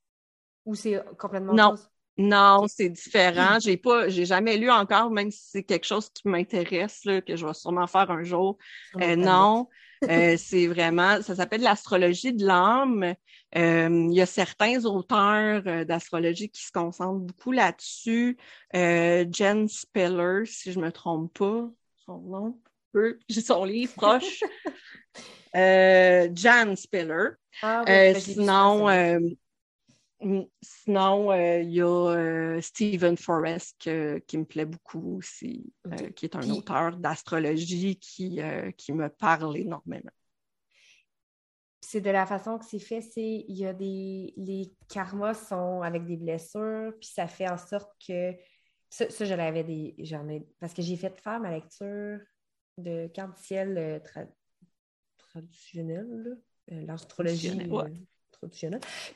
Ou 0.65 0.75
c'est 0.75 1.03
complètement 1.19 1.55
non. 1.55 1.75
Non, 2.17 2.67
c'est 2.69 2.91
différent. 2.91 3.59
J'ai 3.61 3.77
pas, 3.77 4.09
j'ai 4.09 4.27
jamais 4.27 4.57
lu 4.57 4.71
encore, 4.71 5.11
même 5.11 5.31
si 5.31 5.41
c'est 5.51 5.63
quelque 5.63 5.87
chose 5.87 6.11
qui 6.11 6.29
m'intéresse, 6.29 7.01
que 7.05 7.37
je 7.37 7.47
vais 7.47 7.55
sûrement 7.55 7.87
faire 7.87 8.11
un 8.11 8.25
jour. 8.25 8.59
Euh, 9.01 9.17
non, 9.17 9.69
euh, 10.11 10.37
c'est 10.37 10.67
vraiment, 10.67 11.23
ça 11.23 11.35
s'appelle 11.35 11.63
l'astrologie 11.63 12.35
de 12.35 12.45
l'âme. 12.45 13.15
Euh, 13.57 14.07
il 14.11 14.15
y 14.15 14.21
a 14.21 14.27
certains 14.27 14.85
auteurs 14.85 15.63
d'astrologie 15.87 16.51
qui 16.51 16.63
se 16.63 16.73
concentrent 16.73 17.21
beaucoup 17.21 17.53
là-dessus. 17.53 18.37
Jen 18.75 19.69
Speller, 19.69 20.45
si 20.45 20.73
je 20.73 20.79
me 20.79 20.93
trompe 20.93 21.39
pas, 21.39 21.71
son 22.05 22.19
nom, 22.21 22.61
j'ai 23.29 23.41
son 23.41 23.65
livre 23.65 23.95
proche. 23.95 24.43
Jan 25.55 26.77
Speller. 26.77 27.31
Ah 27.63 27.83
sinon, 28.19 28.89
Sinon, 30.61 31.33
euh, 31.33 31.61
il 31.61 31.73
y 31.73 31.81
a 31.81 31.87
euh, 31.87 32.61
Stephen 32.61 33.17
Forrest 33.17 33.79
qui 33.79 34.39
me 34.39 34.45
plaît 34.45 34.67
beaucoup 34.67 35.17
aussi, 35.17 35.73
euh, 35.87 36.11
qui 36.11 36.27
est 36.27 36.37
un 36.37 36.51
auteur 36.51 36.97
d'astrologie 36.97 37.97
qui, 37.99 38.41
qui 38.77 38.93
me 38.93 39.09
parle 39.09 39.57
énormément. 39.57 40.11
C'est 41.81 42.03
de 42.03 42.11
la 42.11 42.27
façon 42.27 42.59
que 42.59 42.67
c'est 42.67 42.79
fait, 42.79 43.01
c'est 43.01 43.45
il 43.49 43.57
y 43.57 43.65
a 43.65 43.73
des 43.73 44.35
les 44.37 44.71
karmas 44.89 45.35
sont 45.35 45.81
avec 45.81 46.05
des 46.05 46.19
blessures, 46.19 46.93
puis 47.01 47.09
ça 47.09 47.27
fait 47.27 47.49
en 47.49 47.57
sorte 47.57 47.91
que 48.07 48.35
ça, 48.91 49.07
je 49.09 49.35
l'avais 49.35 49.65
des 49.65 49.95
j'en 49.99 50.29
ai 50.29 50.47
parce 50.61 50.75
que 50.75 50.83
j'ai 50.83 50.97
fait 50.97 51.19
faire 51.19 51.41
ma 51.41 51.51
lecture 51.51 52.21
de 52.77 53.07
carte 53.09 53.39
ciel 53.39 54.03
traditionnel, 55.17 56.39
l'astrologie 56.69 57.57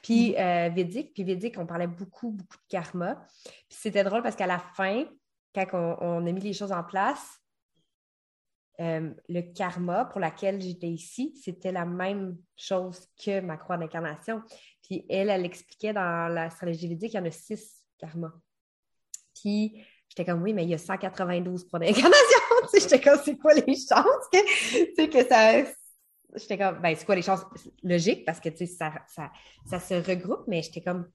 Puis 0.03 0.33
mm. 0.33 0.37
euh, 0.39 0.69
Védique, 0.75 1.15
puis 1.15 1.25
Védique, 1.25 1.59
on 1.59 1.67
parlait 1.67 1.87
beaucoup, 1.87 2.31
beaucoup 2.31 2.57
de 2.57 2.69
karma. 2.69 3.27
Puis 3.45 3.79
c'était 3.81 4.05
drôle 4.05 4.23
parce 4.23 4.37
qu'à 4.37 4.47
la 4.47 4.59
fin, 4.59 5.05
quand 5.55 5.97
on, 6.01 6.27
a 6.27 6.33
mis 6.33 6.41
les 6.41 6.53
choses 6.53 6.73
en 6.73 6.83
place, 6.83 7.39
euh, 8.81 9.15
le 9.29 9.41
karma 9.53 10.05
pour 10.07 10.21
laquelle 10.21 10.61
j'étais 10.61 10.89
ici, 10.89 11.33
c'était 11.43 11.71
la 11.71 11.85
même 11.85 12.37
chose 12.57 13.07
que 13.25 13.41
ma 13.41 13.57
croix 13.57 13.77
d'incarnation. 13.77 14.43
Puis 14.83 15.07
elle, 15.09 15.31
elle 15.31 15.45
expliquait 15.45 15.93
dans 15.93 16.33
l'astrologie 16.33 16.89
védique 16.89 17.13
qu'il 17.13 17.21
y 17.21 17.23
en 17.23 17.27
a 17.27 17.31
six 17.31 17.87
karmas. 17.99 18.33
Puis 19.41 19.85
j'étais 20.09 20.25
comme, 20.25 20.43
oui, 20.43 20.53
mais 20.53 20.65
il 20.65 20.71
y 20.71 20.75
a 20.75 20.79
192 20.79 21.65
croix 21.67 21.79
d'incarnation. 21.79 22.39
j'étais 22.73 23.01
comme, 23.01 23.21
c'est 23.25 23.37
quoi 23.37 23.55
les 23.55 23.75
chances 23.75 24.29
que, 24.33 25.07
que 25.07 25.29
ça. 25.29 25.71
J'étais 26.35 26.59
comme, 26.59 26.81
ben, 26.81 26.95
c'est 26.97 27.05
quoi 27.05 27.15
les 27.15 27.23
chances? 27.23 27.45
Logiques 27.83 28.25
parce 28.25 28.41
que 28.41 28.49
ça, 28.67 28.93
ça, 29.09 29.33
ça 29.67 29.81
se 29.81 29.95
regroupe, 29.95 30.45
mais 30.47 30.63
j'étais 30.63 30.83
comme, 30.83 31.09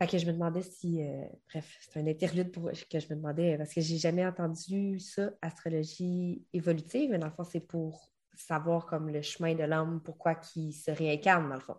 fait 0.00 0.06
que 0.06 0.18
je 0.18 0.26
me 0.26 0.32
demandais 0.32 0.62
si, 0.62 1.02
euh, 1.02 1.24
bref, 1.48 1.76
c'est 1.80 1.98
un 1.98 2.06
interlude 2.06 2.52
pour 2.52 2.70
que 2.70 3.00
je 3.00 3.06
me 3.10 3.16
demandais, 3.16 3.58
parce 3.58 3.74
que 3.74 3.80
j'ai 3.80 3.98
jamais 3.98 4.24
entendu 4.24 5.00
ça, 5.00 5.30
astrologie 5.42 6.44
évolutive, 6.52 7.10
mais 7.10 7.18
dans 7.18 7.26
le 7.26 7.32
fond, 7.32 7.42
c'est 7.42 7.66
pour 7.66 8.12
savoir 8.32 8.86
comme 8.86 9.10
le 9.10 9.22
chemin 9.22 9.56
de 9.56 9.64
l'homme, 9.64 10.00
pourquoi 10.04 10.36
qui 10.36 10.72
se 10.72 10.92
réincarne, 10.92 11.48
dans 11.48 11.56
le 11.56 11.60
fond. 11.60 11.76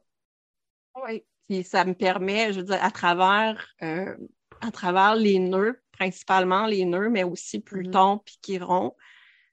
Oui, 1.01 1.23
puis 1.47 1.63
ça 1.63 1.85
me 1.85 1.93
permet, 1.93 2.51
je 2.51 2.59
veux 2.59 2.65
dire, 2.65 2.83
à 2.83 2.91
travers, 2.91 3.73
euh, 3.83 4.17
à 4.59 4.71
travers 4.71 5.15
les 5.15 5.39
nœuds, 5.39 5.81
principalement 5.93 6.65
les 6.65 6.83
nœuds, 6.83 7.09
mais 7.09 7.23
aussi 7.23 7.61
Pluton 7.61 8.15
mm-hmm. 8.15 8.23
puis 8.25 8.39
Chiron, 8.41 8.95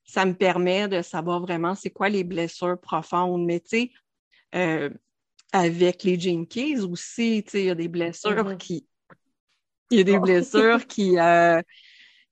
ça 0.06 0.24
me 0.24 0.34
permet 0.34 0.88
de 0.88 1.02
savoir 1.02 1.40
vraiment 1.40 1.74
c'est 1.74 1.90
quoi 1.90 2.08
les 2.08 2.24
blessures 2.24 2.80
profondes. 2.80 3.44
Mais 3.44 3.60
tu 3.60 3.68
sais, 3.68 3.90
euh, 4.54 4.90
avec 5.52 6.04
les 6.04 6.18
Jinkies 6.18 6.78
aussi, 6.78 7.42
tu 7.44 7.50
sais, 7.50 7.60
il 7.62 7.66
y 7.66 7.70
a 7.70 7.74
des 7.74 7.88
blessures 7.88 8.30
mm-hmm. 8.30 8.56
qui. 8.56 8.86
Il 9.90 9.98
y 9.98 10.00
a 10.00 10.04
des 10.04 10.18
blessures 10.20 10.86
qui, 10.86 11.18
euh, 11.18 11.60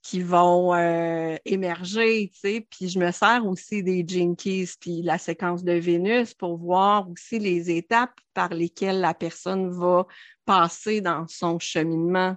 qui 0.03 0.21
vont 0.21 0.75
euh, 0.75 1.37
émerger, 1.45 2.31
tu 2.33 2.41
sais. 2.41 2.67
Puis 2.71 2.89
je 2.89 2.99
me 2.99 3.11
sers 3.11 3.45
aussi 3.45 3.83
des 3.83 4.05
Jinkies, 4.07 4.71
puis 4.81 5.03
la 5.03 5.19
séquence 5.19 5.65
de 5.65 5.73
Vénus 5.73 6.35
pour 6.35 6.57
voir 6.57 7.11
aussi 7.11 7.39
les 7.39 7.71
étapes 7.71 8.19
par 8.35 8.51
lesquelles 8.51 9.01
la 9.01 9.15
personne 9.15 9.69
va 9.71 10.07
passer 10.45 11.01
dans 11.01 11.27
son 11.27 11.59
cheminement. 11.59 12.37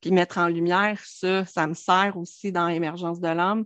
Puis 0.00 0.10
mettre 0.10 0.36
en 0.36 0.48
lumière 0.48 1.00
ça, 1.02 1.46
ça 1.46 1.66
me 1.66 1.72
sert 1.72 2.18
aussi 2.18 2.52
dans 2.52 2.68
l'émergence 2.68 3.20
de 3.20 3.28
l'âme 3.28 3.64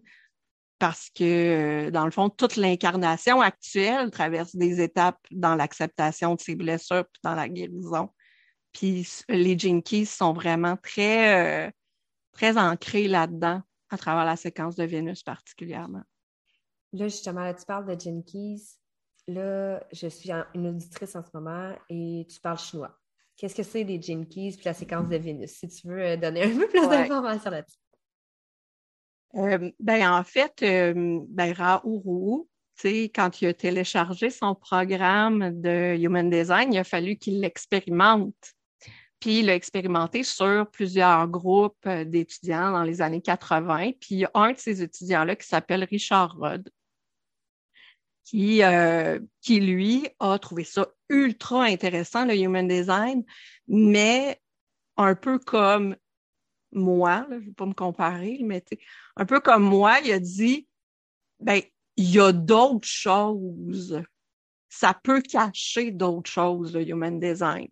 parce 0.78 1.10
que, 1.10 1.88
euh, 1.88 1.90
dans 1.90 2.04
le 2.04 2.10
fond, 2.10 2.28
toute 2.30 2.56
l'incarnation 2.56 3.40
actuelle 3.40 4.10
traverse 4.10 4.54
des 4.54 4.80
étapes 4.80 5.18
dans 5.30 5.54
l'acceptation 5.56 6.34
de 6.34 6.40
ses 6.40 6.54
blessures 6.54 7.04
puis 7.12 7.20
dans 7.22 7.34
la 7.34 7.48
guérison. 7.48 8.10
Puis 8.72 9.08
les 9.28 9.58
Jinkies 9.58 10.06
sont 10.06 10.32
vraiment 10.32 10.76
très, 10.76 11.66
euh, 11.66 11.70
très 12.32 12.56
ancrés 12.58 13.08
là-dedans, 13.08 13.62
à 13.90 13.98
travers 13.98 14.24
la 14.24 14.36
séquence 14.36 14.76
de 14.76 14.84
Vénus 14.84 15.22
particulièrement. 15.22 16.02
Là, 16.92 17.08
justement, 17.08 17.42
là, 17.42 17.54
tu 17.54 17.64
parles 17.64 17.86
de 17.86 17.98
Jinkies. 17.98 18.62
Là, 19.26 19.82
je 19.92 20.08
suis 20.08 20.30
une 20.54 20.68
auditrice 20.68 21.16
en 21.16 21.22
ce 21.22 21.30
moment 21.34 21.74
et 21.90 22.26
tu 22.30 22.40
parles 22.40 22.58
chinois. 22.58 22.96
Qu'est-ce 23.36 23.54
que 23.54 23.62
c'est 23.62 23.84
les 23.84 24.00
Jinkies 24.00 24.56
puis 24.56 24.64
la 24.64 24.74
séquence 24.74 25.08
de 25.08 25.16
Vénus? 25.16 25.50
Si 25.50 25.68
tu 25.68 25.88
veux 25.88 26.00
euh, 26.00 26.16
donner 26.16 26.44
un 26.44 26.56
peu 26.56 26.68
plus 26.68 26.88
d'informations 26.88 27.50
là-dessus. 27.50 27.78
Euh, 29.34 29.70
ben, 29.78 30.10
en 30.10 30.24
fait, 30.24 30.62
euh, 30.62 31.20
ben, 31.28 31.54
quand 33.14 33.42
il 33.42 33.46
a 33.46 33.54
téléchargé 33.54 34.30
son 34.30 34.54
programme 34.54 35.60
de 35.60 35.96
Human 35.96 36.30
Design, 36.30 36.72
il 36.72 36.78
a 36.78 36.84
fallu 36.84 37.16
qu'il 37.16 37.40
l'expérimente. 37.40 38.54
Puis 39.20 39.40
il 39.40 39.46
l'a 39.46 39.54
expérimenté 39.54 40.22
sur 40.22 40.70
plusieurs 40.70 41.26
groupes 41.26 41.86
euh, 41.86 42.04
d'étudiants 42.04 42.70
dans 42.70 42.84
les 42.84 43.02
années 43.02 43.20
80. 43.20 43.92
Puis 44.00 44.08
il 44.10 44.18
y 44.18 44.24
a 44.24 44.30
un 44.34 44.52
de 44.52 44.58
ces 44.58 44.82
étudiants-là 44.82 45.34
qui 45.34 45.46
s'appelle 45.46 45.84
Richard 45.84 46.36
Rudd, 46.38 46.70
qui, 48.24 48.62
euh, 48.62 49.18
qui 49.40 49.60
lui 49.60 50.08
a 50.20 50.38
trouvé 50.38 50.64
ça 50.64 50.86
ultra 51.08 51.64
intéressant, 51.64 52.26
le 52.26 52.36
Human 52.36 52.68
Design, 52.68 53.24
mais 53.66 54.40
un 54.96 55.14
peu 55.14 55.38
comme 55.38 55.96
moi, 56.72 57.26
je 57.30 57.34
ne 57.34 57.40
vais 57.40 57.52
pas 57.52 57.66
me 57.66 57.74
comparer, 57.74 58.38
mais 58.42 58.62
un 59.16 59.24
peu 59.24 59.40
comme 59.40 59.64
moi, 59.64 59.98
il 60.04 60.12
a 60.12 60.18
dit, 60.18 60.66
ben, 61.40 61.60
il 61.96 62.10
y 62.10 62.20
a 62.20 62.32
d'autres 62.32 62.86
choses. 62.86 64.02
Ça 64.68 64.98
peut 65.02 65.22
cacher 65.22 65.90
d'autres 65.90 66.30
choses, 66.30 66.74
le 66.74 66.86
human 66.86 67.18
design. 67.18 67.68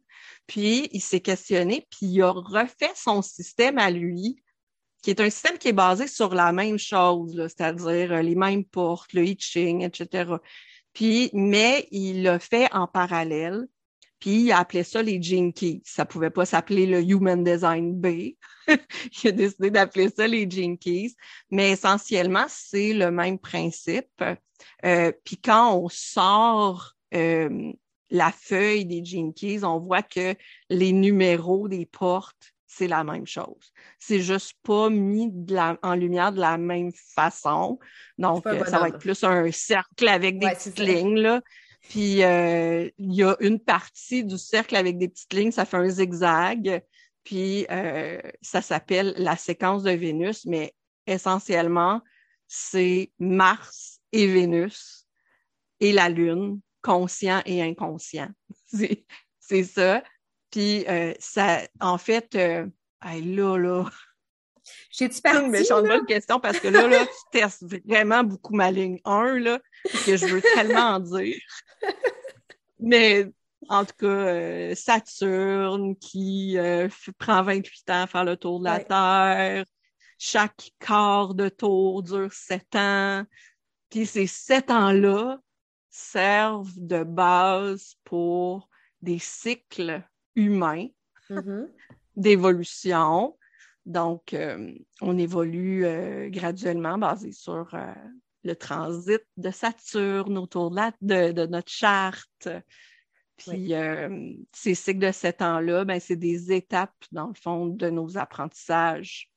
Puis, 0.47 0.89
il 0.93 1.01
s'est 1.01 1.21
questionné, 1.21 1.87
puis 1.91 2.07
il 2.07 2.23
a 2.23 2.31
refait 2.31 2.93
son 2.95 3.23
système 3.23 3.79
à 3.79 3.91
lui, 3.91 4.43
qui 5.03 5.11
est 5.11 5.21
un 5.21 5.31
système 5.31 5.59
qui 5.59 5.69
est 5.69 5.73
basé 5.73 6.09
sur 6.09 6.35
la 6.35 6.53
même 6.53 6.79
chose, 6.79 7.37
c'est-à-dire 7.37 8.13
euh, 8.13 8.23
les 8.23 8.35
mêmes 8.35 8.65
portes, 8.65 9.13
le 9.13 9.25
hitching, 9.25 9.83
etc. 9.83 10.33
Puis, 10.93 11.31
mais 11.33 11.87
il 11.91 12.23
l'a 12.23 12.39
fait 12.39 12.73
en 12.73 12.87
parallèle. 12.87 13.67
Puis 14.21 14.45
il 14.45 14.53
appelait 14.53 14.85
ça 14.85 15.03
les 15.03 15.21
Jinkies. 15.21 15.83
Ça 15.85 16.05
pouvait 16.05 16.31
pas 16.31 16.47
s'appeler 16.47 16.87
le 16.87 17.03
Human 17.03 17.43
Design 17.45 17.95
B. 18.01 18.07
il 18.69 19.29
a 19.29 19.33
décidé 19.33 19.71
d'appeler 19.71 20.09
ça 20.09 20.27
les 20.27 20.49
Jinkies. 20.49 21.15
Mais 21.51 21.73
essentiellement, 21.73 22.47
c'est 22.49 22.93
le 22.93 23.11
même 23.11 23.39
principe. 23.39 24.23
Euh, 24.85 25.13
puis 25.25 25.37
quand 25.37 25.77
on 25.77 25.89
sort 25.89 26.95
euh, 27.15 27.73
la 28.11 28.33
feuille 28.33 28.87
des 28.87 29.05
Jinkies, 29.05 29.65
on 29.65 29.79
voit 29.81 30.03
que 30.03 30.35
les 30.71 30.93
numéros 30.93 31.69
des 31.69 31.87
portes, 31.87 32.55
c'est 32.67 32.89
la 32.89 33.05
même 33.05 33.27
chose. 33.27 33.73
C'est 33.99 34.21
juste 34.21 34.55
pas 34.63 34.91
mis 34.91 35.33
en 35.83 35.95
lumière 35.95 36.33
de 36.33 36.41
la 36.41 36.59
même 36.59 36.93
façon. 37.15 37.79
Donc, 38.19 38.45
ça 38.67 38.79
va 38.79 38.89
être 38.89 38.99
plus 38.99 39.25
un 39.25 39.51
cercle 39.51 40.09
avec 40.09 40.39
des 40.39 40.49
petites 40.49 40.79
lignes, 40.79 41.19
là. 41.19 41.41
Puis 41.89 42.23
euh, 42.23 42.89
il 42.99 43.15
y 43.15 43.23
a 43.23 43.37
une 43.41 43.61
partie 43.61 44.25
du 44.25 44.39
cercle 44.39 44.77
avec 44.77 44.99
des 44.99 45.09
petites 45.09 45.33
lignes, 45.33 45.53
ça 45.53 45.65
fait 45.65 45.77
un 45.77 45.89
zigzag. 45.89 46.83
Puis 47.25 47.67
euh, 47.71 48.21
ça 48.41 48.63
s'appelle 48.63 49.15
la 49.19 49.37
séquence 49.37 49.83
de 49.83 49.91
Vénus, 49.91 50.47
mais 50.47 50.75
essentiellement, 51.07 52.01
c'est 52.47 53.11
Mars 53.19 54.01
et 54.13 54.27
Vénus 54.27 55.07
et 55.81 55.93
la 55.93 56.09
Lune, 56.09 56.61
conscient 56.83 57.43
et 57.45 57.63
inconscient. 57.63 58.29
c'est 59.41 59.65
ça. 59.65 60.03
Puis 60.51 60.87
euh, 60.89 61.13
ça, 61.19 61.63
en 61.81 61.99
fait, 61.99 62.35
euh, 62.35 62.67
là, 63.03 63.57
là. 63.57 63.91
J'ai-tu 64.91 65.21
parti? 65.21 65.45
une 65.45 65.51
méchante 65.51 65.87
bonne 65.87 66.07
question 66.07 66.41
parce 66.41 66.59
que 66.59 66.69
là, 66.69 66.87
là, 66.87 67.05
tu 67.07 67.39
testes 67.39 67.65
vraiment 67.85 68.25
beaucoup 68.25 68.55
ma 68.55 68.71
ligne 68.71 68.99
1, 69.05 69.39
là, 69.39 69.61
que 70.05 70.17
je 70.17 70.27
veux 70.27 70.43
tellement 70.43 70.95
en 70.95 71.01
dire. 71.01 71.37
Mais 72.79 73.31
en 73.69 73.85
tout 73.85 73.95
cas, 73.99 74.07
euh, 74.07 74.75
Saturne 74.75 75.97
qui 75.97 76.57
euh, 76.59 76.89
prend 77.19 77.43
28 77.43 77.91
ans 77.91 78.03
à 78.03 78.07
faire 78.07 78.25
le 78.25 78.37
tour 78.37 78.61
de 78.61 78.65
la 78.65 78.81
Terre. 78.81 79.65
Chaque 80.19 80.71
quart 80.79 81.35
de 81.35 81.49
tour 81.49 82.03
dure 82.03 82.33
7 82.33 82.63
ans. 82.77 83.25
Puis 83.91 84.07
ces 84.07 84.27
7 84.27 84.71
ans-là 84.71 85.39
servent 85.91 86.73
de 86.77 87.05
base 87.05 87.95
pour 88.05 88.69
des 89.03 89.19
cycles 89.19 90.03
humains 90.35 90.89
mm-hmm. 91.31 91.69
d'évolution. 92.17 93.37
Donc, 93.87 94.35
euh, 94.35 94.75
on 95.01 95.17
évolue 95.17 95.87
graduellement 96.31 96.99
basé 96.99 97.33
sur 97.33 97.69
le 98.43 98.57
transit 98.57 99.23
de 99.37 99.51
Saturne 99.51 100.39
autour 100.39 100.71
de, 100.71 101.33
de, 101.33 101.47
notre 101.47 101.71
charte. 101.71 102.49
Puis 103.37 103.75
euh, 103.75 104.33
ces 104.53 104.75
cycles 104.75 105.07
de 105.07 105.13
sept 105.13 105.43
ans-là, 105.43 105.85
ben, 105.85 106.01
c'est 106.01 106.17
des 106.17 106.53
étapes, 106.53 106.95
dans 107.13 107.29
le 107.29 107.35
fond, 107.35 107.67
de 107.67 107.91
nos 107.91 108.17
apprentissages. 108.17 109.31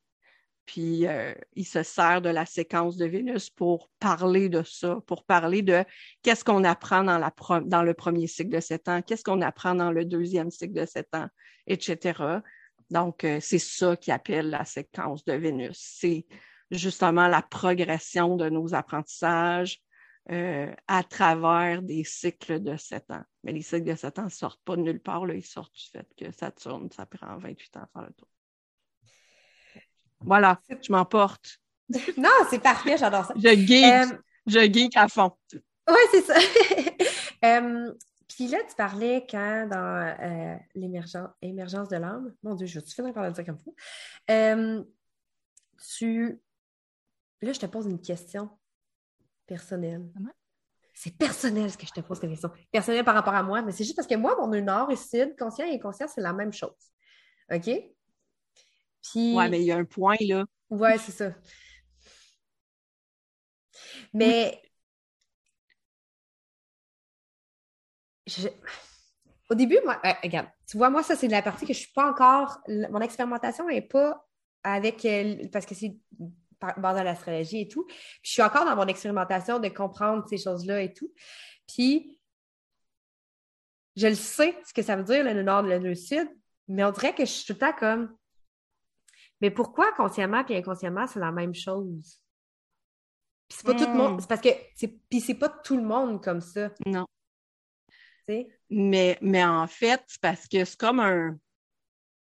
Puis 0.66 1.08
euh, 1.08 1.34
il 1.56 1.66
se 1.66 1.82
sert 1.84 2.22
de 2.22 2.30
la 2.30 2.46
séquence 2.46 2.96
de 2.96 3.06
Vénus 3.06 3.50
pour 3.50 3.90
parler 4.00 4.50
de 4.50 4.62
ça, 4.64 5.00
pour 5.08 5.26
parler 5.26 5.64
de 5.64 5.84
qu'est-ce 6.22 6.46
qu'on 6.46 6.64
apprend 6.64 7.04
dans, 7.04 7.18
la 7.18 7.34
dans 7.62 7.82
le 7.82 7.94
premier 7.94 8.28
cycle 8.28 8.52
de 8.52 8.60
sept 8.60 8.88
ans, 8.88 9.02
qu'est-ce 9.02 9.24
qu'on 9.24 9.42
apprend 9.42 9.74
dans 9.74 9.92
le 9.92 10.06
deuxième 10.06 10.52
cycle 10.52 10.74
de 10.74 10.86
sept 10.86 11.14
ans, 11.16 11.28
etc. 11.66 12.42
Donc, 12.90 13.24
euh, 13.24 13.40
c'est 13.42 13.60
ça 13.60 13.96
qui 13.96 14.12
appelle 14.12 14.50
la 14.50 14.66
séquence 14.66 15.24
de 15.26 15.34
Vénus. 15.34 15.78
C'est 15.80 16.26
justement 16.72 17.28
la 17.28 17.42
progression 17.42 18.36
de 18.36 18.50
nos 18.50 18.74
apprentissages 18.74 19.82
euh, 20.32 20.72
à 20.88 21.04
travers 21.04 21.82
des 21.82 22.04
cycles 22.04 22.62
de 22.62 22.78
sept 22.78 23.10
ans. 23.10 23.24
Mais 23.44 23.52
les 23.52 23.62
cycles 23.62 23.86
de 23.86 23.96
sept 23.96 24.20
ans 24.20 24.26
ne 24.26 24.30
sortent 24.30 24.62
pas 24.64 24.76
de 24.76 24.82
nulle 24.82 25.02
part, 25.02 25.26
là, 25.26 25.34
ils 25.34 25.46
sortent 25.46 25.74
du 25.74 25.86
fait 25.92 26.08
que 26.18 26.32
Saturne, 26.32 26.90
ça 26.92 27.06
prend 27.06 27.38
28 27.38 27.78
ans 27.78 27.82
à 27.82 27.88
faire 27.88 28.08
le 28.08 28.14
tour. 28.14 28.28
Voilà, 30.22 30.60
je 30.70 30.92
m'emporte. 30.92 31.60
non, 32.18 32.30
c'est 32.50 32.62
parfait, 32.62 32.98
j'adore 32.98 33.26
ça. 33.26 33.34
Je 33.36 33.56
geek, 33.56 33.84
euh, 33.84 34.18
je 34.46 34.60
geek 34.72 34.96
à 34.98 35.08
fond. 35.08 35.32
Oui, 35.54 36.02
c'est 36.12 36.22
ça. 36.22 36.36
Euh, 37.46 37.94
puis 38.30 38.48
là, 38.48 38.60
tu 38.70 38.76
parlais 38.76 39.26
quand 39.30 39.68
dans 39.68 40.64
l'émergence 40.76 41.90
de 41.90 41.98
l'âme, 41.98 42.34
mon 42.44 42.56
Dieu, 42.56 42.68
je 42.68 42.80
suis 42.80 42.94
finie 42.94 43.12
par 43.12 43.24
le 43.24 43.32
dire 43.32 43.46
comme 43.46 43.60
ça. 43.60 43.72
tu 45.98 46.42
Là, 47.42 47.54
je 47.54 47.60
te 47.60 47.66
pose 47.66 47.86
une 47.86 48.02
question. 48.02 48.50
Personnel. 49.46 50.12
C'est 50.94 51.18
personnel 51.18 51.72
ce 51.72 51.78
que 51.78 51.88
je 51.88 51.94
te 51.94 52.02
pose 52.02 52.20
comme 52.20 52.30
question. 52.30 52.52
Personnel 52.72 53.06
par 53.06 53.16
rapport 53.16 53.34
à 53.34 53.42
moi, 53.44 53.62
mais 53.62 53.72
c'est 53.72 53.86
juste 53.86 53.96
parce 53.96 54.08
que 54.08 54.16
moi, 54.16 54.36
mon 54.36 54.48
nord 54.62 54.92
et 54.92 54.98
sud, 54.98 55.38
conscient 55.38 55.66
et 55.66 55.76
inconscient, 55.76 56.08
c'est 56.08 56.22
la 56.22 56.34
même 56.34 56.52
chose. 56.52 56.92
OK? 57.50 57.70
Puis. 59.02 59.36
Ouais, 59.36 59.50
mais 59.50 59.62
il 59.62 59.66
y 59.66 59.72
a 59.72 59.78
un 59.78 59.86
point, 59.86 60.18
là. 60.20 60.46
Ouais, 60.70 60.98
c'est 60.98 61.14
ça. 61.14 61.34
Mais. 64.14 64.62
Au 69.50 69.56
début, 69.56 69.80
moi, 69.84 70.00
euh, 70.06 70.12
regarde, 70.24 70.48
tu 70.68 70.78
vois, 70.78 70.90
moi, 70.90 71.02
ça, 71.02 71.16
c'est 71.16 71.28
de 71.28 71.32
la 71.32 71.42
partie 71.42 71.66
que 71.66 71.74
je 71.74 71.80
suis 71.80 71.94
pas 71.94 72.10
encore. 72.10 72.60
Mon 72.68 73.02
expérimentation 73.02 73.68
n'est 73.68 73.82
pas 73.82 74.26
avec. 74.64 75.04
Euh, 75.06 75.48
parce 75.52 75.66
que 75.66 75.76
c'est 75.76 75.98
basé 76.78 77.00
à 77.00 77.04
l'astrologie 77.04 77.62
et 77.62 77.68
tout. 77.68 77.88
je 78.22 78.32
suis 78.32 78.42
encore 78.42 78.66
dans 78.66 78.76
mon 78.76 78.88
expérimentation 78.88 79.60
de 79.60 79.70
comprendre 79.70 80.26
ces 80.30 80.38
choses-là 80.38 80.82
et 80.82 80.94
tout. 80.94 81.12
Puis, 81.68 82.18
je 83.96 84.08
le 84.08 84.16
sais, 84.16 84.56
ce 84.66 84.74
que 84.74 84.82
ça 84.82 84.96
veut 84.96 85.04
dire, 85.04 85.24
le 85.24 85.42
nord, 85.42 85.62
le, 85.62 85.80
le 85.80 85.96
sud, 85.96 86.28
mais 86.68 86.84
on 86.84 86.92
dirait 86.92 87.16
que 87.16 87.26
je 87.26 87.32
suis 87.32 87.46
tout 87.46 87.54
le 87.54 87.60
temps 87.60 87.74
comme. 87.78 88.16
Mais 89.42 89.52
pourquoi 89.52 89.92
consciemment 89.94 90.46
et 90.48 90.58
inconsciemment, 90.58 91.08
c'est 91.08 91.20
la 91.20 91.32
même 91.32 91.56
chose? 91.56 92.22
Puis 93.48 93.58
c'est 93.58 93.66
pas 93.66 93.74
tout 93.74 93.90
le 93.90 93.98
monde. 93.98 94.16
Hmm. 94.16 94.20
C'est 94.20 94.30
parce 94.30 94.42
que. 94.42 94.50
Puis 95.10 95.22
c'est 95.22 95.34
pas 95.34 95.50
tout 95.50 95.76
le 95.76 95.84
monde 95.84 96.24
comme 96.24 96.42
ça. 96.42 96.72
Non. 96.86 97.06
Mais, 98.70 99.18
mais 99.22 99.44
en 99.44 99.68
fait, 99.68 100.02
c'est 100.08 100.22
parce 100.22 100.48
que 100.48 100.64
c'est 100.66 100.78
comme 100.78 101.00
un. 101.00 101.38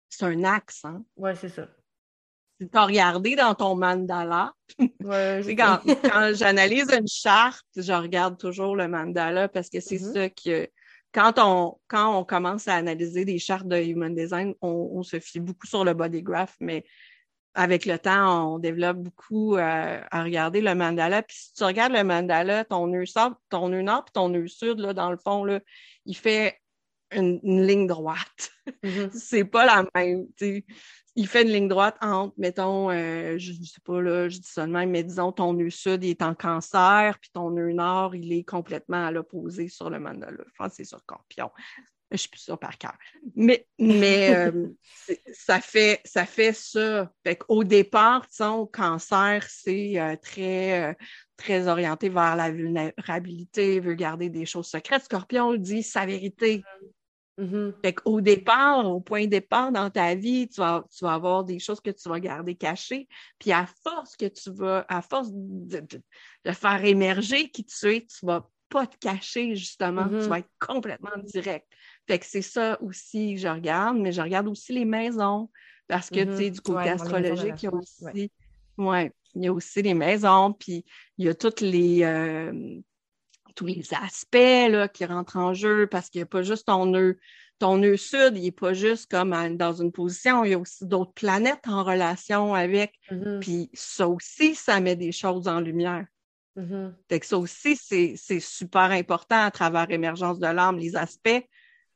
C'est 0.10 0.26
un 0.26 0.44
axe, 0.44 0.86
hein? 0.86 1.04
Oui, 1.18 1.32
c'est 1.36 1.50
ça. 1.50 1.68
Tu 2.60 2.70
as 2.74 2.86
regardé 2.86 3.36
dans 3.36 3.54
ton 3.54 3.76
mandala. 3.76 4.54
Ouais, 5.02 5.42
quand, 5.58 5.82
quand 5.86 6.32
j'analyse 6.34 6.90
une 6.92 7.08
charte, 7.08 7.66
je 7.76 7.94
regarde 7.94 8.38
toujours 8.38 8.76
le 8.76 8.88
mandala 8.88 9.48
parce 9.48 9.70
que 9.70 9.80
c'est 9.80 9.98
mm-hmm. 9.98 10.14
ça 10.14 10.30
que 10.30 10.70
quand 11.14 11.34
on, 11.38 11.78
quand 11.88 12.18
on 12.18 12.24
commence 12.24 12.68
à 12.68 12.76
analyser 12.76 13.26
des 13.26 13.38
chartes 13.38 13.68
de 13.68 13.78
human 13.78 14.16
design, 14.16 14.54
on, 14.62 14.90
on, 14.94 15.04
se 15.04 15.20
fie 15.20 15.40
beaucoup 15.40 15.68
sur 15.68 15.84
le 15.84 15.94
body 15.94 16.22
graph, 16.22 16.56
mais 16.60 16.86
avec 17.58 17.88
le 17.88 17.98
temps, 17.98 18.54
on 18.54 18.60
développe 18.60 18.98
beaucoup 18.98 19.56
euh, 19.56 20.00
à 20.12 20.24
regarder 20.24 20.62
le 20.62 20.76
mandala. 20.76 21.24
Puis 21.24 21.38
si 21.38 21.54
tu 21.54 21.64
regardes 21.64 21.92
le 21.92 22.04
mandala, 22.04 22.64
ton 22.64 22.86
nœud 22.86 23.06
ton 23.50 23.70
nœud 23.70 23.82
nord 23.82 24.06
puis 24.06 24.14
ton 24.14 24.30
nœud 24.30 24.48
sud, 24.48 24.78
là, 24.80 24.94
dans 24.94 25.10
le 25.10 25.18
fond, 25.18 25.44
là, 25.44 25.60
il 26.06 26.16
fait 26.16 26.62
une, 27.12 27.40
ligne 27.66 27.88
droite. 27.88 28.52
Mm-hmm. 28.84 29.10
c'est 29.14 29.44
pas 29.44 29.66
la 29.66 29.86
même. 29.96 30.28
Il 31.16 31.28
fait 31.28 31.42
une 31.42 31.50
ligne 31.50 31.68
droite 31.68 31.98
entre, 32.00 32.36
mettons, 32.38 32.92
euh, 32.92 33.40
je 33.40 33.54
ne 33.54 33.66
sais 33.66 33.82
pas, 33.84 34.00
là, 34.02 34.30
je 34.30 34.38
dis 34.38 34.48
ça 34.48 34.68
de 34.68 34.72
même, 34.72 34.92
mais 34.92 35.04
disons, 35.04 35.32
ton 35.32 35.54
nœud 35.54 35.72
sud 35.72 36.04
il 36.04 36.12
est 36.12 36.22
en 36.22 36.36
cancer, 36.36 37.18
puis 37.20 37.32
ton 37.34 37.50
nœud 37.50 37.74
nord, 37.74 38.14
il 38.14 38.34
est 38.34 38.44
complètement 38.44 39.08
à 39.08 39.10
l'opposé 39.10 39.68
sur 39.68 39.90
le 39.90 40.00
mandala. 40.00 40.44
Je 40.46 40.54
pense 40.60 40.70
que 40.70 40.76
c'est 40.76 40.86
sur 40.86 41.00
Scorpion. 41.00 41.50
Je 42.12 42.18
suis 42.18 42.30
plus 42.30 42.40
sûre 42.40 42.58
par 42.58 42.78
cœur. 42.78 42.94
Mais, 43.36 43.68
mais 43.78 44.34
euh, 44.34 44.68
ça, 45.34 45.60
fait, 45.60 46.00
ça 46.06 46.26
fait 46.26 46.54
ça. 46.54 47.12
Fait 47.26 47.40
Au 47.50 47.66
départ, 47.66 48.26
au 48.40 48.66
cancer, 48.66 49.46
c'est 49.50 50.00
euh, 50.00 50.16
très, 50.16 50.90
euh, 50.90 50.94
très 51.36 51.68
orienté 51.68 52.08
vers 52.08 52.38
la 52.38 52.50
vulnérabilité, 52.50 53.82
veut 53.82 53.96
garder 53.96 54.30
des 54.30 54.46
choses 54.46 54.68
secrètes. 54.68 55.04
Scorpion 55.04 55.56
dit 55.56 55.84
sa 55.84 56.06
vérité. 56.06 56.64
Mm-hmm. 57.40 57.74
Fait 57.84 57.96
Au 58.06 58.22
départ, 58.22 58.90
au 58.90 59.02
point 59.02 59.26
de 59.26 59.32
départ 59.32 59.74
dans 59.74 59.90
ta 59.90 60.16
vie, 60.16 60.48
tu 60.48 60.62
vas, 60.62 60.86
tu 60.90 61.04
vas 61.04 61.14
avoir 61.14 61.44
des 61.44 61.60
choses 61.60 61.82
que 61.82 61.92
tu 61.92 62.08
vas 62.08 62.22
garder 62.22 62.56
cachées. 62.56 63.10
Puis 63.38 63.52
à 63.52 63.68
force 63.84 64.16
que 64.16 64.28
tu 64.28 64.50
vas, 64.52 64.86
à 64.88 65.02
force 65.02 65.28
de, 65.34 65.82
de 66.46 66.52
faire 66.54 66.86
émerger 66.86 67.50
qui 67.50 67.66
tu 67.66 67.94
es, 67.94 68.06
tu 68.06 68.26
vas 68.26 68.50
pas 68.70 68.88
te 68.88 68.98
cacher, 68.98 69.56
justement. 69.56 70.08
Tu 70.08 70.16
mm-hmm. 70.16 70.28
vas 70.28 70.40
être 70.40 70.52
complètement 70.60 71.18
direct. 71.24 71.68
Fait 72.08 72.20
que 72.20 72.26
c'est 72.26 72.42
ça 72.42 72.82
aussi 72.82 73.36
que 73.36 73.42
je 73.42 73.48
regarde, 73.48 73.98
mais 73.98 74.12
je 74.12 74.22
regarde 74.22 74.48
aussi 74.48 74.74
les 74.74 74.86
maisons 74.86 75.50
parce 75.88 76.10
que, 76.10 76.24
tu 76.24 76.36
sais, 76.36 76.44
mm-hmm. 76.44 76.52
du 76.52 76.62
côté 76.62 76.90
astrologique, 76.90 77.64
il 77.64 77.66
y 77.66 77.68
a 77.68 77.74
aussi, 77.74 78.32
ouais. 78.78 79.12
il 79.36 79.44
y 79.44 79.48
a 79.48 79.54
aussi 79.54 79.82
les 79.82 79.94
maisons, 79.94 80.54
puis 80.54 80.86
il 81.18 81.26
y 81.26 81.30
a 81.30 81.34
toutes 81.36 81.62
les, 81.62 82.04
euh, 82.04 82.80
tous 83.56 83.66
les 83.66 83.84
aspects 83.94 84.36
là, 84.70 84.88
qui 84.88 85.06
rentrent 85.06 85.38
en 85.38 85.54
jeu 85.54 85.88
parce 85.88 86.10
qu'il 86.10 86.20
n'y 86.20 86.24
a 86.24 86.28
pas 86.28 86.44
juste 86.44 86.68
ton 86.68 86.86
nœud, 86.86 87.18
ton 87.60 87.78
nœud 87.78 87.98
sud, 87.98 88.34
il 88.36 88.44
n'est 88.44 88.52
pas 88.52 88.74
juste 88.74 89.10
comme 89.10 89.32
dans 89.58 89.74
une 89.74 89.92
position, 89.92 90.44
il 90.44 90.52
y 90.52 90.54
a 90.54 90.60
aussi 90.60 90.86
d'autres 90.86 91.14
planètes 91.14 91.68
en 91.68 91.84
relation 91.84 92.54
avec, 92.54 92.94
mm-hmm. 93.12 93.40
puis 93.40 93.70
ça 93.74 94.08
aussi, 94.08 94.56
ça 94.56 94.80
met 94.80 94.96
des 94.96 95.12
choses 95.12 95.48
en 95.48 95.60
lumière. 95.60 96.06
Mm 96.56 96.90
Fait 97.08 97.20
que 97.20 97.26
ça 97.26 97.38
aussi, 97.38 97.76
c'est 97.76 98.40
super 98.40 98.92
important 98.92 99.42
à 99.42 99.52
travers 99.52 99.90
émergence 99.90 100.40
de 100.40 100.48
l'âme, 100.48 100.78
les 100.78 100.96
aspects 100.96 101.44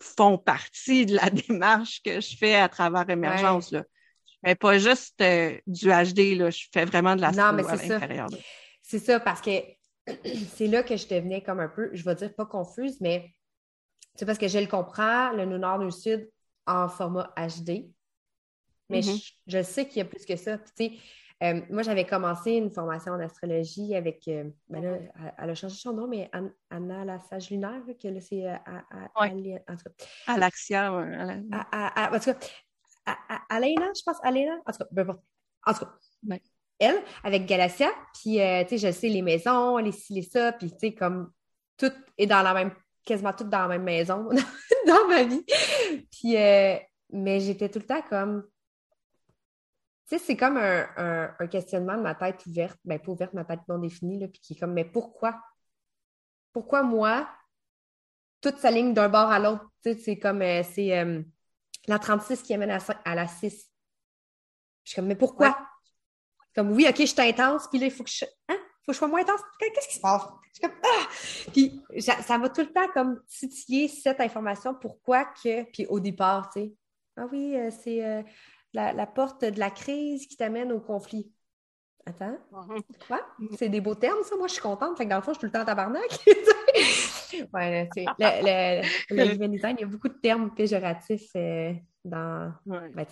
font 0.01 0.37
partie 0.37 1.05
de 1.05 1.15
la 1.15 1.29
démarche 1.47 2.01
que 2.03 2.19
je 2.21 2.37
fais 2.37 2.55
à 2.55 2.69
travers 2.69 3.09
Émergence. 3.09 3.71
Là. 3.71 3.83
Je 4.25 4.49
fais 4.49 4.55
pas 4.55 4.77
juste 4.77 5.21
euh, 5.21 5.57
du 5.67 5.87
HD, 5.89 6.37
là, 6.37 6.49
je 6.49 6.65
fais 6.73 6.85
vraiment 6.85 7.15
de 7.15 7.21
la 7.21 7.31
non, 7.31 7.53
mais 7.53 7.65
à 7.65 7.75
l'intérieur. 7.75 8.27
C'est 8.81 8.99
ça, 8.99 9.19
parce 9.19 9.41
que 9.41 9.61
c'est 10.53 10.67
là 10.67 10.83
que 10.83 10.97
je 10.97 11.07
devenais 11.07 11.41
comme 11.41 11.59
un 11.59 11.69
peu, 11.69 11.89
je 11.93 12.03
vais 12.03 12.15
dire 12.15 12.33
pas 12.33 12.45
confuse, 12.45 12.99
mais 13.01 13.33
c'est 14.15 14.25
parce 14.25 14.37
que 14.37 14.47
je 14.47 14.59
le 14.59 14.67
comprends, 14.67 15.31
le 15.31 15.45
nord, 15.45 15.77
le 15.77 15.91
sud, 15.91 16.29
en 16.67 16.89
format 16.89 17.33
HD. 17.37 17.89
Mais 18.89 18.99
mm-hmm. 18.99 19.33
je, 19.47 19.63
sais 19.63 19.87
qu'il 19.87 19.97
y 19.97 20.01
a 20.01 20.05
plus 20.05 20.25
que 20.25 20.35
ça. 20.35 20.57
Euh, 21.41 21.61
moi, 21.69 21.81
j'avais 21.81 22.05
commencé 22.05 22.51
une 22.51 22.69
formation 22.69 23.13
en 23.13 23.19
astrologie 23.19 23.95
avec, 23.95 24.27
euh, 24.27 24.43
ben 24.69 24.83
là, 24.83 24.97
elle, 25.39 25.49
a 25.49 25.55
changé 25.55 25.75
son 25.75 25.93
nom, 25.93 26.07
mais 26.07 26.29
Anna 26.69 27.03
la 27.03 27.19
Sage 27.19 27.49
Lunaire, 27.49 27.81
que 28.01 28.07
là, 28.07 28.21
c'est 28.21 28.47
euh, 28.47 28.55
oui. 29.19 29.55
Alaxia. 30.27 30.93
En 30.93 32.19
tout 32.19 32.33
cas, 32.33 33.15
Alena, 33.49 33.87
je 33.95 34.03
pense, 34.05 34.17
Alena, 34.23 34.57
en 34.65 34.71
tout 34.71 34.77
cas, 34.77 35.17
En 35.65 35.73
tout 35.73 35.85
cas, 35.85 36.37
elle, 36.77 37.01
avec 37.23 37.45
Galaxia, 37.47 37.89
puis, 38.13 38.33
tu 38.33 38.37
sais, 38.37 38.77
je 38.77 38.91
sais, 38.91 39.09
les 39.09 39.23
maisons, 39.23 39.77
les 39.77 39.91
ci, 39.91 40.13
les 40.13 40.21
ça, 40.21 40.51
puis, 40.51 40.71
tu 40.71 40.77
sais, 40.79 40.93
comme 40.93 41.31
tout 41.75 41.91
est 42.19 42.27
dans 42.27 42.43
la 42.43 42.53
même, 42.53 42.71
quasiment 43.03 43.33
tout 43.33 43.45
dans 43.45 43.61
la 43.61 43.67
même 43.67 43.83
maison 43.83 44.29
dans 44.87 45.07
ma 45.07 45.23
vie. 45.23 45.43
Puis, 46.11 46.35
mais 47.13 47.39
j'étais 47.39 47.69
tout 47.69 47.79
le 47.79 47.85
temps 47.85 48.01
comme, 48.07 48.43
sais, 50.17 50.23
c'est 50.25 50.37
comme 50.37 50.57
un, 50.57 51.47
questionnement 51.47 51.95
de 51.95 52.01
ma 52.01 52.15
tête 52.15 52.45
ouverte, 52.45 52.77
ben 52.83 52.99
pas 52.99 53.11
ouverte, 53.11 53.33
ma 53.33 53.45
tête 53.45 53.61
non 53.67 53.77
définie, 53.77 54.19
là, 54.19 54.27
puis 54.27 54.41
qui 54.41 54.53
est 54.53 54.59
comme, 54.59 54.73
mais 54.73 54.85
pourquoi? 54.85 55.41
Pourquoi 56.51 56.83
moi, 56.83 57.29
toute 58.41 58.57
sa 58.57 58.71
ligne 58.71 58.93
d'un 58.93 59.09
bord 59.09 59.31
à 59.31 59.39
l'autre, 59.39 59.65
c'est 59.83 60.17
comme, 60.17 60.41
euh, 60.41 60.63
c'est 60.63 60.97
euh, 60.97 61.21
la 61.87 61.99
36 61.99 62.41
qui 62.41 62.53
amène 62.53 62.71
à, 62.71 63.15
la 63.15 63.27
6. 63.27 63.69
Je 64.83 64.89
suis 64.89 64.95
comme, 64.95 65.07
mais 65.07 65.15
pourquoi? 65.15 65.57
Comme, 66.53 66.71
oui, 66.71 66.85
OK, 66.89 66.97
je 66.97 67.05
suis 67.05 67.21
intense, 67.21 67.67
puis 67.69 67.79
là, 67.79 67.85
il 67.85 67.91
faut 67.91 68.03
que 68.03 68.09
je, 68.09 68.25
hein? 68.49 68.57
faut 68.85 68.91
que 68.91 68.93
je 68.93 68.97
sois 68.97 69.07
moins 69.07 69.21
intense. 69.21 69.41
Qu'est-ce 69.59 69.87
qui 69.87 69.95
se 69.95 70.01
passe? 70.01 70.23
Je 70.53 70.59
suis 70.59 70.67
comme, 70.67 70.77
ah! 70.83 71.07
Puis 71.53 72.01
ça, 72.01 72.37
va 72.37 72.49
tout 72.49 72.61
le 72.61 72.73
temps 72.73 72.89
comme 72.93 73.21
titiller 73.27 73.87
cette 73.87 74.19
information. 74.19 74.75
Pourquoi 74.75 75.25
que, 75.25 75.63
puis 75.71 75.85
au 75.85 76.01
départ, 76.01 76.49
tu 76.51 76.59
sais, 76.59 76.73
ah 77.15 77.25
oui, 77.31 77.55
euh, 77.55 77.69
c'est 77.71 78.25
la, 78.73 79.07
porte 79.07 79.43
de 79.45 79.59
la 79.59 79.69
crise 79.69 80.27
qui 80.27 80.37
t'amène 80.37 80.71
au 80.71 80.79
conflit. 80.79 81.31
Attends. 82.05 82.37
Mhm. 82.51 82.81
Quoi? 83.07 83.21
C'est 83.57 83.69
des 83.69 83.81
beaux 83.81 83.95
termes, 83.95 84.23
ça? 84.23 84.35
Moi, 84.35 84.47
je 84.47 84.53
suis 84.53 84.61
contente. 84.61 84.97
Fait 84.97 85.05
que 85.05 85.09
dans 85.09 85.17
le 85.17 85.21
fond, 85.21 85.33
je 85.33 85.39
suis 85.39 85.47
tout 85.47 85.53
le 85.53 85.59
temps 85.59 85.65
tabarnak. 85.65 86.09
ouais, 87.53 87.89
tu 87.95 88.03
le, 88.19 89.37
le, 89.37 89.47
design, 89.47 89.75
il 89.77 89.81
y 89.81 89.83
a 89.83 89.87
beaucoup 89.87 90.07
de 90.07 90.17
termes 90.21 90.53
péjoratifs 90.53 91.29
euh, 91.35 91.73
dans. 92.03 92.53
Ben, 92.65 93.05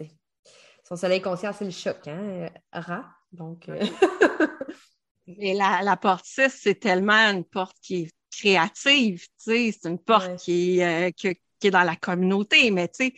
son 0.84 0.96
soleil 0.96 1.22
conscient, 1.22 1.54
c'est 1.54 1.66
le 1.66 1.72
choc, 1.72 2.08
hein? 2.08 2.20
Euh, 2.20 2.50
rat. 2.74 3.06
Donc. 3.32 3.70
Euh, 3.70 3.80
Mais 5.28 5.54
la, 5.54 5.84
la 5.84 5.96
porte 5.96 6.26
6, 6.26 6.50
c'est 6.50 6.80
tellement 6.80 7.30
une 7.32 7.44
porte 7.44 7.78
qui 7.80 8.04
est 8.04 8.12
créative, 8.32 9.22
tu 9.22 9.34
sais. 9.38 9.72
C'est 9.72 9.88
une 9.88 10.00
porte 10.00 10.36
qui, 10.38 10.82
qui, 11.16 11.36
qui, 11.60 11.68
est 11.68 11.72
dans 11.72 11.84
la 11.84 11.96
communauté. 11.96 12.72
Mais, 12.72 12.88
tu 12.88 13.06
sais, 13.06 13.14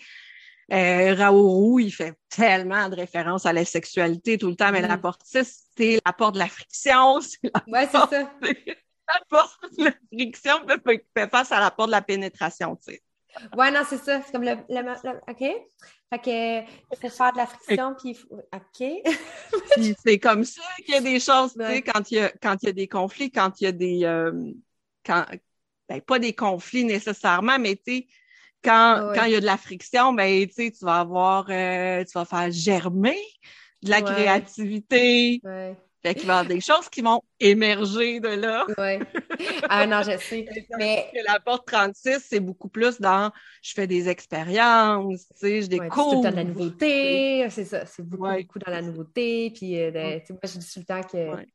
euh, 0.72 1.16
Raourou, 1.16 1.80
il 1.80 1.92
fait 1.92 2.14
tellement 2.30 2.88
de 2.88 2.96
références 2.96 3.46
à 3.46 3.54
la 3.54 3.66
sexualité 3.66 4.38
tout 4.38 4.48
le 4.48 4.56
temps, 4.56 4.72
mais 4.72 4.82
la 4.82 4.98
mm. 4.98 5.02
porte 5.02 5.22
6, 5.26 5.66
c'est 5.78 6.00
la 6.06 6.14
porte 6.14 6.36
de 6.36 6.40
la 6.40 6.48
friction. 6.48 7.20
Ouais, 7.68 7.88
c'est 7.92 7.98
ça. 7.98 8.10
La 8.12 9.22
porte 9.30 9.60
de 9.78 9.86
la 9.86 9.92
friction 10.12 10.54
fait, 10.86 11.30
face 11.30 11.52
à 11.52 11.60
la 11.60 11.72
porte 11.72 11.90
de 11.90 11.92
la 11.92 12.02
pénétration, 12.02 12.76
tu 12.78 12.94
sais. 12.94 13.02
Ouais, 13.58 13.72
non, 13.72 13.82
c'est 13.88 13.98
ça. 13.98 14.22
C'est 14.22 14.32
comme 14.32 14.44
le, 14.44 14.54
OK? 14.54 15.38
Fait 15.38 16.20
que 16.20 16.62
il 16.62 16.98
faut 17.02 17.10
faire 17.10 17.32
de 17.32 17.38
la 17.38 17.48
friction, 17.48 17.96
puis 17.96 18.18
OK? 18.54 18.88
c'est 20.06 20.20
comme 20.20 20.44
ça 20.44 20.62
qu'il 20.86 20.94
y 20.94 20.98
a 20.98 21.02
des 21.02 21.20
choses, 21.20 21.54
tu 21.54 21.66
sais, 21.66 21.82
quand 21.82 22.12
il 22.12 22.16
y 22.16 22.20
a, 22.20 22.30
quand 22.42 22.58
il 22.62 22.66
y 22.68 22.70
a 22.70 22.74
des 22.74 22.88
conflits, 22.88 23.32
quand 23.32 23.60
il 23.60 23.64
y 23.66 23.68
a 23.68 23.72
des... 23.72 24.00
Euh, 24.04 24.52
quand, 25.06 25.26
ben, 25.90 26.02
pas 26.02 26.20
des 26.20 26.34
conflits 26.34 26.86
nécessairement, 26.86 27.60
mais 27.60 27.76
tu 27.76 27.98
sais, 27.98 28.08
quand, 28.64 29.12
quand 29.16 29.24
il 29.26 29.34
y 29.34 29.36
a 29.36 29.40
de 29.40 29.46
la 29.46 29.58
friction, 29.58 30.14
ben, 30.14 30.48
tu 30.48 30.72
vas 30.82 31.00
avoir, 31.00 31.48
euh, 31.50 32.04
tu 32.04 32.12
vas 32.14 32.26
faire 32.26 32.52
germer 32.52 33.20
de 33.82 33.90
la 33.90 34.02
créativité. 34.02 35.42
Fait 36.04 36.16
qu'il 36.16 36.26
va 36.26 36.34
y 36.34 36.38
avoir 36.40 36.46
des 36.48 36.62
choses 36.62 36.90
qui 36.90 37.02
vont 37.02 37.22
émerger 37.40 38.20
de 38.20 38.30
là. 38.30 38.66
Oui. 38.78 39.06
Ah 39.70 39.86
non, 39.86 40.02
je 40.02 40.18
sais. 40.18 40.48
Mais 40.80 41.12
la 41.28 41.40
porte 41.40 41.68
36, 41.68 42.26
c'est 42.28 42.40
beaucoup 42.40 42.70
plus 42.70 43.00
dans 43.00 43.32
je 43.62 43.74
fais 43.74 43.86
des 43.86 44.10
expériences, 44.10 45.28
tu 45.28 45.36
sais, 45.36 45.62
je 45.62 45.68
découvre. 45.68 46.08
Ouais, 46.08 46.12
tout 46.12 46.18
le 46.18 46.24
temps 46.24 46.32
de 46.32 46.36
la 46.36 46.44
nouveauté, 46.44 47.48
c'est 47.52 47.66
ça. 47.66 47.86
C'est 47.86 48.02
beaucoup, 48.02 48.32
beaucoup 48.32 48.60
dans 48.60 48.72
la 48.72 48.82
nouveauté. 48.82 49.52
Puis, 49.52 49.80
euh, 49.80 49.92
tu 49.92 50.26
sais, 50.26 50.34
moi, 50.34 50.40
je 50.44 50.58
dis 50.58 50.74
tout 50.74 50.80
le 50.80 50.86
temps 50.86 51.04
que. 51.04 51.46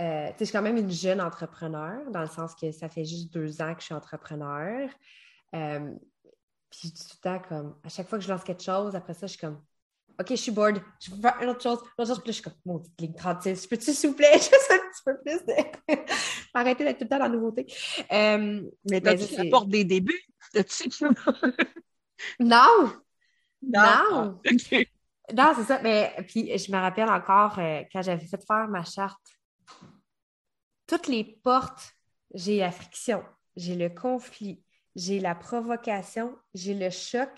Euh, 0.00 0.28
tu 0.28 0.36
je 0.40 0.44
suis 0.44 0.52
quand 0.52 0.62
même 0.62 0.78
une 0.78 0.90
jeune 0.90 1.20
entrepreneur, 1.20 2.10
dans 2.10 2.22
le 2.22 2.26
sens 2.26 2.54
que 2.54 2.72
ça 2.72 2.88
fait 2.88 3.04
juste 3.04 3.30
deux 3.30 3.60
ans 3.60 3.74
que 3.74 3.80
je 3.80 3.86
suis 3.86 3.94
entrepreneur. 3.94 4.88
Euh, 5.54 5.94
puis 6.72 6.88
je 6.88 6.94
dis 6.94 7.06
tout 7.06 7.16
le 7.22 7.30
temps 7.30 7.42
comme, 7.46 7.76
à 7.84 7.90
chaque 7.90 8.08
fois 8.08 8.18
que 8.18 8.24
je 8.24 8.30
lance 8.30 8.42
quelque 8.42 8.62
chose, 8.62 8.96
après 8.96 9.12
ça, 9.12 9.26
je 9.26 9.32
suis 9.32 9.40
comme, 9.40 9.62
OK, 10.18 10.26
je 10.30 10.36
suis 10.36 10.52
bored, 10.52 10.80
je 11.00 11.10
veux 11.10 11.20
faire 11.20 11.36
une 11.42 11.50
autre 11.50 11.62
chose, 11.62 11.78
une 11.98 12.02
autre 12.02 12.14
chose. 12.14 12.18
Puis 12.20 12.28
là, 12.28 12.32
je 12.32 12.32
suis 12.32 12.42
comme, 12.42 12.54
mon 12.64 12.82
ligne 12.98 13.14
36, 13.14 13.66
peux-tu, 13.66 13.92
s'il 13.92 14.10
vous 14.10 14.16
plaît, 14.16 14.32
juste 14.34 14.70
un 14.70 14.78
petit 14.78 15.02
peu 15.04 15.18
plus 15.22 15.44
de. 15.44 15.52
Arrêter 16.54 16.84
d'être 16.84 16.98
tout 16.98 17.04
le 17.04 17.10
temps 17.10 17.18
dans 17.18 17.24
la 17.24 17.30
nouveauté. 17.30 17.66
Euh, 18.10 18.62
mais 18.90 19.00
tu 19.00 19.40
apportes 19.40 19.68
des 19.68 19.84
débuts? 19.84 20.22
non! 22.40 22.92
Non! 23.62 23.80
Ah, 23.80 24.34
non, 25.34 25.52
c'est 25.56 25.64
ça. 25.64 25.80
Mais 25.82 26.14
puis, 26.26 26.56
je 26.56 26.72
me 26.72 26.78
rappelle 26.78 27.08
encore 27.08 27.58
euh, 27.58 27.82
quand 27.92 28.02
j'avais 28.02 28.26
fait 28.26 28.44
faire 28.44 28.68
ma 28.68 28.84
charte. 28.84 29.20
Toutes 30.86 31.06
les 31.06 31.24
portes, 31.42 31.94
j'ai 32.34 32.58
la 32.58 32.70
friction, 32.70 33.22
j'ai 33.56 33.76
le 33.76 33.88
conflit, 33.88 34.62
j'ai 34.94 35.20
la 35.20 35.34
provocation, 35.34 36.36
j'ai 36.54 36.74
le 36.74 36.90
choc. 36.90 37.30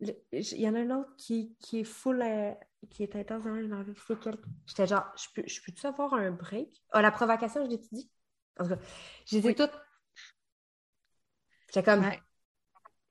il 0.00 0.60
y 0.60 0.68
en 0.68 0.74
a 0.74 0.80
un 0.80 0.90
autre 0.90 1.14
qui, 1.16 1.56
qui 1.60 1.80
est 1.80 1.84
full, 1.84 2.22
euh, 2.22 2.52
qui 2.90 3.02
est 3.02 3.16
intense 3.16 3.44
dans. 3.44 3.84
C'est 4.06 4.20
quel? 4.20 4.36
J'étais 4.66 4.86
genre, 4.86 5.04
je 5.16 5.26
peux, 5.34 5.46
je 5.46 5.60
peux-tu 5.62 5.86
avoir 5.86 6.14
un 6.14 6.30
break? 6.30 6.68
Ah, 6.92 7.02
la 7.02 7.10
provocation, 7.10 7.64
je 7.64 7.70
l'ai 7.70 7.78
dit? 7.78 8.10
En 8.58 8.64
tout 8.64 8.70
cas, 8.70 8.80
j'ai 9.26 9.40
dit 9.40 9.54
toutes. 9.54 9.78
J'étais 11.68 11.82
comme, 11.82 12.10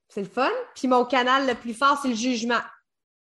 c'est 0.09 0.21
le 0.21 0.29
fun. 0.29 0.49
Puis 0.75 0.87
mon 0.87 1.05
canal 1.05 1.47
le 1.47 1.55
plus 1.55 1.73
fort, 1.73 1.99
c'est 2.01 2.07
le 2.07 2.15
jugement. 2.15 2.61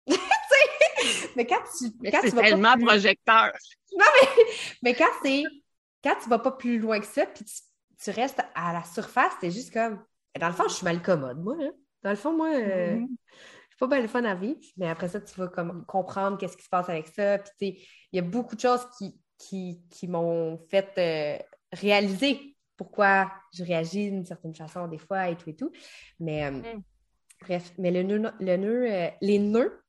mais 1.35 1.45
quand 1.47 1.63
tu. 1.77 1.91
quand 2.11 2.21
tu 2.21 2.29
vas 2.29 2.41
tellement 2.43 2.77
projecteur. 2.77 3.51
Non, 3.97 4.05
mais, 4.21 4.43
mais 4.83 4.93
quand 4.93 5.11
c'est. 5.23 5.43
Quand 6.03 6.15
tu 6.21 6.29
vas 6.29 6.37
pas 6.37 6.51
plus 6.51 6.77
loin 6.77 6.99
que 6.99 7.07
ça, 7.07 7.25
puis 7.25 7.43
tu 7.43 7.55
tu 8.01 8.09
restes 8.11 8.41
à 8.55 8.73
la 8.73 8.83
surface, 8.83 9.33
t'es 9.39 9.51
juste 9.51 9.73
comme. 9.73 10.03
Dans 10.39 10.47
le 10.47 10.53
fond, 10.53 10.63
je 10.67 10.73
suis 10.73 10.83
mal 10.83 11.01
commode, 11.01 11.41
moi. 11.41 11.55
Hein. 11.59 11.71
Dans 12.03 12.09
le 12.09 12.15
fond, 12.15 12.35
moi, 12.35 12.49
euh, 12.53 12.95
mm-hmm. 12.95 13.07
je 13.07 13.35
suis 13.69 13.77
pas 13.79 13.87
bien 13.87 14.01
le 14.01 14.07
fun 14.07 14.23
à 14.25 14.35
vivre. 14.35 14.59
Mais 14.77 14.87
après 14.87 15.07
ça, 15.07 15.21
tu 15.21 15.33
vas 15.39 15.47
comme 15.47 15.85
comprendre 15.85 16.37
qu'est-ce 16.37 16.57
qui 16.57 16.63
se 16.63 16.69
passe 16.69 16.89
avec 16.89 17.07
ça. 17.07 17.39
Puis, 17.39 17.87
il 18.11 18.15
y 18.15 18.19
a 18.19 18.21
beaucoup 18.21 18.55
de 18.55 18.61
choses 18.61 18.85
qui, 18.97 19.81
qui, 19.89 20.07
m'ont 20.07 20.57
fait 20.69 20.91
euh, 20.97 21.43
réaliser 21.71 22.57
pourquoi 22.77 23.31
je 23.53 23.63
réagis 23.63 24.11
d'une 24.11 24.25
certaine 24.25 24.53
façon 24.53 24.87
des 24.87 24.97
fois 24.97 25.29
et 25.29 25.37
tout 25.37 25.49
et 25.49 25.55
tout. 25.55 25.71
Mais 26.19 26.45
euh, 26.45 26.51
mm. 26.51 26.83
bref, 27.41 27.73
mais 27.77 27.91
le 27.91 28.03
nœud, 28.03 28.31
le 28.39 28.57
nœud 28.57 29.11
les 29.21 29.39
nœuds, 29.39 29.81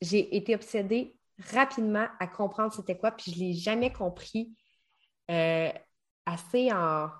j'ai 0.00 0.36
été 0.36 0.54
obsédée 0.54 1.16
rapidement 1.52 2.06
à 2.20 2.26
comprendre 2.28 2.72
c'était 2.72 2.96
quoi, 2.96 3.10
puis 3.10 3.32
je 3.32 3.40
ne 3.40 3.48
l'ai 3.48 3.52
jamais 3.52 3.92
compris 3.92 4.54
assez 5.28 6.72
en 6.72 7.10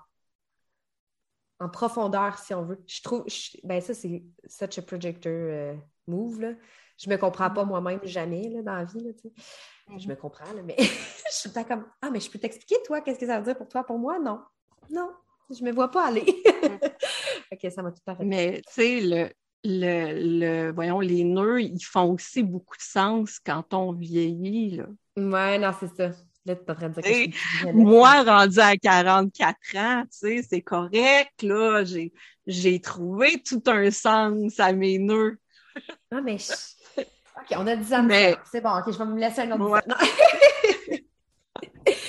en 1.59 1.69
profondeur, 1.69 2.37
si 2.37 2.53
on 2.53 2.63
veut. 2.63 2.81
Je 2.87 3.01
trouve, 3.01 3.25
ben 3.63 3.81
ça, 3.81 3.93
c'est 3.93 4.23
such 4.47 4.77
a 4.77 4.81
projector 4.81 5.31
euh, 5.31 5.75
move. 6.07 6.41
Là. 6.41 6.53
Je 6.97 7.09
me 7.09 7.17
comprends 7.17 7.49
pas 7.49 7.63
mm-hmm. 7.63 7.67
moi-même 7.67 7.99
jamais 8.03 8.49
là, 8.49 8.61
dans 8.61 8.75
la 8.75 8.85
vie. 8.85 9.03
Là, 9.03 9.11
Je 9.21 9.93
mm-hmm. 9.93 10.09
me 10.09 10.15
comprends, 10.15 10.53
là, 10.53 10.61
mais 10.63 10.75
je 10.79 11.31
suis 11.31 11.49
pas 11.49 11.63
comme 11.63 11.85
Ah, 12.01 12.09
mais 12.09 12.19
je 12.19 12.29
peux 12.29 12.39
t'expliquer, 12.39 12.75
toi, 12.85 13.01
qu'est-ce 13.01 13.19
que 13.19 13.27
ça 13.27 13.37
veut 13.39 13.45
dire 13.45 13.57
pour 13.57 13.67
toi, 13.67 13.83
pour 13.83 13.99
moi? 13.99 14.19
Non. 14.19 14.41
Non, 14.89 15.11
je 15.49 15.63
me 15.63 15.71
vois 15.71 15.91
pas 15.91 16.07
aller. 16.07 16.25
OK, 17.51 17.71
ça 17.71 17.81
m'a 17.81 17.91
tout 17.91 18.01
à 18.07 18.15
fait. 18.15 18.23
Mais 18.23 18.61
tu 18.67 18.73
sais, 18.73 19.01
le, 19.01 19.29
le, 19.63 20.71
voyons, 20.71 20.99
les 20.99 21.23
nœuds, 21.23 21.61
ils 21.61 21.83
font 21.83 22.13
aussi 22.13 22.41
beaucoup 22.41 22.77
de 22.77 22.81
sens 22.81 23.39
quand 23.39 23.73
on 23.73 23.91
vieillit. 23.91 24.77
Là. 24.77 24.85
Ouais, 25.17 25.59
non, 25.59 25.71
c'est 25.79 25.93
ça 25.95 26.11
moi, 27.73 28.23
rendu 28.23 28.59
à 28.59 28.75
44 28.77 29.57
ans, 29.75 30.03
tu 30.03 30.07
sais, 30.11 30.47
c'est 30.47 30.61
correct, 30.61 31.43
là. 31.43 31.83
J'ai, 31.83 32.13
j'ai 32.47 32.79
trouvé 32.79 33.41
tout 33.43 33.61
un 33.67 33.91
sens 33.91 34.59
à 34.59 34.71
mes 34.73 34.97
nœuds. 34.99 35.37
Ah, 36.11 36.21
mais 36.21 36.37
OK, 36.97 37.57
on 37.57 37.67
a 37.67 37.75
10 37.75 37.93
ans. 37.93 38.03
Mais... 38.03 38.35
C'est 38.51 38.61
bon, 38.61 38.71
OK, 38.77 38.91
je 38.91 38.97
vais 38.97 39.05
me 39.05 39.19
laisser 39.19 39.41
un 39.41 39.51
autre 39.51 39.81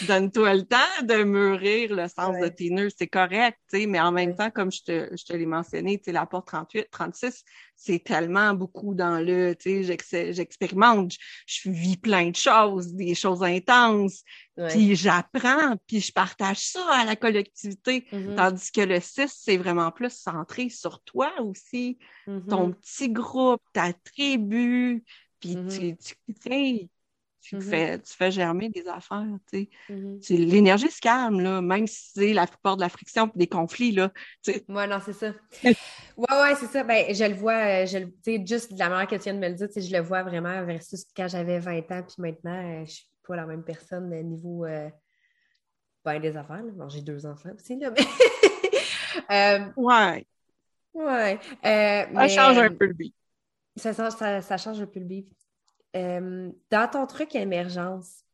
Donne-toi 0.06 0.54
le 0.54 0.62
temps 0.64 1.02
de 1.02 1.22
mûrir 1.24 1.94
le 1.94 2.08
sens 2.08 2.36
de 2.40 2.48
tes 2.48 2.70
nœuds, 2.70 2.88
c'est 2.96 3.06
correct, 3.06 3.58
tu 3.70 3.80
sais, 3.80 3.86
mais 3.86 4.00
en 4.00 4.12
même 4.12 4.34
temps, 4.34 4.50
comme 4.50 4.72
je 4.72 4.82
te, 4.82 5.16
je 5.16 5.24
te 5.24 5.32
l'ai 5.32 5.46
mentionné, 5.46 5.98
tu 5.98 6.04
sais, 6.04 6.12
la 6.12 6.26
porte 6.26 6.46
38, 6.48 6.88
36, 6.90 7.44
c'est 7.76 8.02
tellement 8.02 8.54
beaucoup 8.54 8.94
dans 8.94 9.18
le, 9.18 9.54
tu 9.54 9.84
sais, 9.84 10.32
j'expérimente, 10.32 11.12
je, 11.46 11.70
vis 11.70 11.96
plein 11.96 12.30
de 12.30 12.36
choses, 12.36 12.94
des 12.94 13.14
choses 13.14 13.42
intenses, 13.42 14.22
puis 14.68 14.96
j'apprends, 14.96 15.76
puis 15.86 16.00
je 16.00 16.12
partage 16.12 16.58
ça 16.58 16.84
à 16.92 17.04
la 17.04 17.16
collectivité, 17.16 18.06
mm-hmm. 18.12 18.34
tandis 18.34 18.72
que 18.72 18.82
le 18.82 19.00
6, 19.00 19.34
c'est 19.34 19.56
vraiment 19.56 19.90
plus 19.90 20.12
centré 20.12 20.68
sur 20.68 21.00
toi 21.02 21.32
aussi, 21.40 21.98
ton 22.26 22.68
mm-hmm. 22.68 22.74
petit 22.74 23.10
groupe, 23.10 23.62
ta 23.72 23.92
tribu, 23.92 25.04
puis 25.40 25.56
mm-hmm. 25.56 25.96
tu, 25.96 25.96
tu, 25.96 26.34
tu, 26.34 26.88
mm-hmm. 27.42 27.60
fais, 27.60 27.98
tu 27.98 28.12
fais 28.14 28.30
germer 28.30 28.68
des 28.68 28.86
affaires. 28.86 29.26
Tu. 29.50 29.68
Mm-hmm. 29.88 30.46
L'énergie 30.46 30.90
se 30.90 31.00
calme, 31.00 31.40
là, 31.40 31.60
même 31.60 31.86
si 31.86 32.10
c'est 32.14 32.32
la 32.32 32.46
plupart 32.46 32.76
de 32.76 32.82
la 32.82 32.88
friction 32.88 33.26
et 33.34 33.38
des 33.38 33.46
conflits. 33.46 33.92
Là, 33.92 34.12
tu. 34.42 34.52
Ouais, 34.68 34.86
non, 34.86 34.98
c'est 35.04 35.12
ça. 35.12 35.32
ouais, 35.64 35.74
ouais, 36.16 36.54
c'est 36.58 36.66
ça. 36.66 36.84
Ben, 36.84 37.14
je 37.14 37.24
le 37.24 37.34
vois, 37.34 37.82
euh, 37.82 37.86
je, 37.86 37.98
tu 37.98 38.12
sais, 38.22 38.44
juste 38.46 38.72
de 38.72 38.78
la 38.78 38.88
manière 38.88 39.06
que 39.06 39.16
tu 39.16 39.22
viens 39.22 39.34
de 39.34 39.38
me 39.38 39.48
le 39.48 39.54
dire, 39.54 39.68
tu 39.72 39.80
je 39.80 39.92
le 39.92 40.02
vois 40.02 40.22
vraiment 40.22 40.64
versus 40.64 41.04
quand 41.16 41.28
j'avais 41.28 41.58
20 41.58 41.78
ans, 41.90 42.02
puis 42.02 42.16
maintenant, 42.18 42.80
euh, 42.82 42.84
je 42.84 42.90
suis 42.90 43.08
pas 43.26 43.36
la 43.36 43.46
même 43.46 43.64
personne 43.64 44.12
au 44.12 44.22
niveau 44.22 44.64
euh, 44.66 44.88
ben, 46.04 46.18
des 46.18 46.36
affaires. 46.36 46.62
Bon, 46.62 46.88
j'ai 46.88 47.02
deux 47.02 47.26
enfants 47.26 47.50
aussi, 47.54 47.76
là, 47.78 47.90
mais. 47.90 48.04
euh, 49.66 49.72
ouais. 49.76 50.26
Ouais. 50.92 51.38
ça 51.62 52.28
change 52.28 52.58
un 52.58 52.74
peu 52.74 52.86
le 52.86 52.92
beat. 52.94 53.14
Ça, 53.76 53.94
ça, 53.94 54.42
ça 54.42 54.56
change 54.56 54.80
un 54.80 54.86
peu 54.86 55.00
le 55.00 55.06
beat. 55.06 55.39
Euh, 55.96 56.50
dans 56.70 56.88
ton 56.90 57.06
truc 57.06 57.34
émergence, 57.34 58.24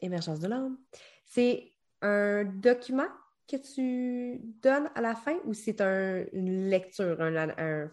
émergence 0.00 0.40
de 0.40 0.48
l'âme, 0.48 0.76
c'est 1.24 1.70
un 2.00 2.44
document 2.44 3.08
que 3.48 3.56
tu 3.56 4.40
donnes 4.62 4.90
à 4.94 5.00
la 5.00 5.14
fin 5.14 5.36
ou 5.44 5.54
c'est 5.54 5.80
une 5.80 6.68
lecture, 6.68 7.20
un, 7.20 7.90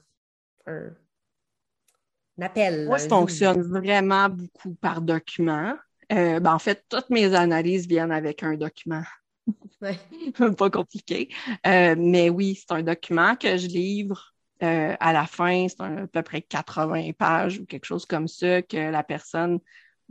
appel? 2.41 2.85
Moi, 2.85 2.97
je 2.97 3.07
fonctionne 3.07 3.61
vraiment 3.61 4.29
beaucoup 4.29 4.73
par 4.75 5.01
document. 5.01 5.75
Euh, 6.11 6.39
ben, 6.39 6.53
en 6.53 6.59
fait, 6.59 6.83
toutes 6.89 7.09
mes 7.09 7.33
analyses 7.35 7.87
viennent 7.87 8.11
avec 8.11 8.43
un 8.43 8.55
document. 8.55 9.03
Pas 10.57 10.69
compliqué. 10.69 11.29
Euh, 11.65 11.95
mais 11.97 12.29
oui, 12.29 12.55
c'est 12.55 12.73
un 12.73 12.83
document 12.83 13.35
que 13.35 13.57
je 13.57 13.67
livre 13.67 14.33
euh, 14.61 14.95
à 14.99 15.13
la 15.13 15.25
fin, 15.25 15.67
c'est 15.69 15.81
à 15.81 16.07
peu 16.07 16.21
près 16.21 16.41
80 16.41 17.11
pages 17.17 17.59
ou 17.59 17.65
quelque 17.65 17.85
chose 17.85 18.05
comme 18.05 18.27
ça 18.27 18.61
que 18.61 18.91
la 18.91 19.03
personne, 19.03 19.59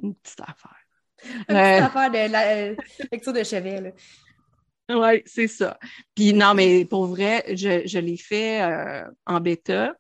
une 0.03 0.15
petite 0.15 0.41
affaire. 0.41 0.77
Une 1.23 1.33
petite 1.33 1.51
euh, 1.51 1.85
affaire 1.85 2.11
de 2.11 2.33
la 2.33 2.57
euh, 2.57 2.77
lecture 3.13 3.33
de 3.35 3.45
chevet, 3.45 3.95
Oui, 4.89 5.23
c'est 5.27 5.49
ça. 5.49 5.79
Puis 6.15 6.33
non, 6.33 6.55
mais 6.55 6.87
pour 6.87 7.07
vrai, 7.07 7.45
je, 7.55 7.87
je 7.87 7.99
l'ai 7.99 8.17
fait 8.17 8.63
en 9.27 9.41
bêta, 9.41 9.95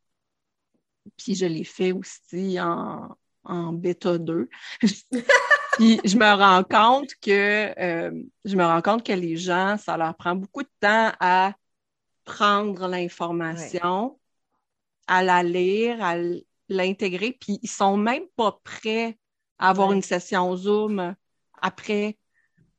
puis 1.18 1.34
je 1.34 1.44
l'ai 1.44 1.64
fait 1.64 1.92
aussi 1.92 2.58
en, 2.58 3.14
en 3.44 3.72
bêta 3.74 4.16
2. 4.16 4.48
puis 5.72 6.00
je 6.04 6.16
me 6.16 6.34
rends 6.34 6.64
compte 6.64 7.10
que 7.20 8.22
je 8.46 8.56
me 8.56 8.64
rends 8.64 8.82
compte 8.82 9.04
que 9.04 9.12
les 9.12 9.36
gens, 9.36 9.76
ça 9.76 9.98
leur 9.98 10.14
prend 10.16 10.34
beaucoup 10.34 10.62
de 10.62 10.70
temps 10.80 11.12
à 11.20 11.52
prendre 12.24 12.88
l'information 12.88 14.17
à 15.08 15.22
la 15.22 15.42
lire, 15.42 16.02
à 16.04 16.16
l'intégrer, 16.68 17.32
puis 17.32 17.58
ils 17.62 17.70
sont 17.70 17.96
même 17.96 18.24
pas 18.36 18.60
prêts 18.62 19.18
à 19.58 19.70
avoir 19.70 19.92
une 19.92 20.02
session 20.02 20.54
Zoom 20.54 21.14
après. 21.60 22.18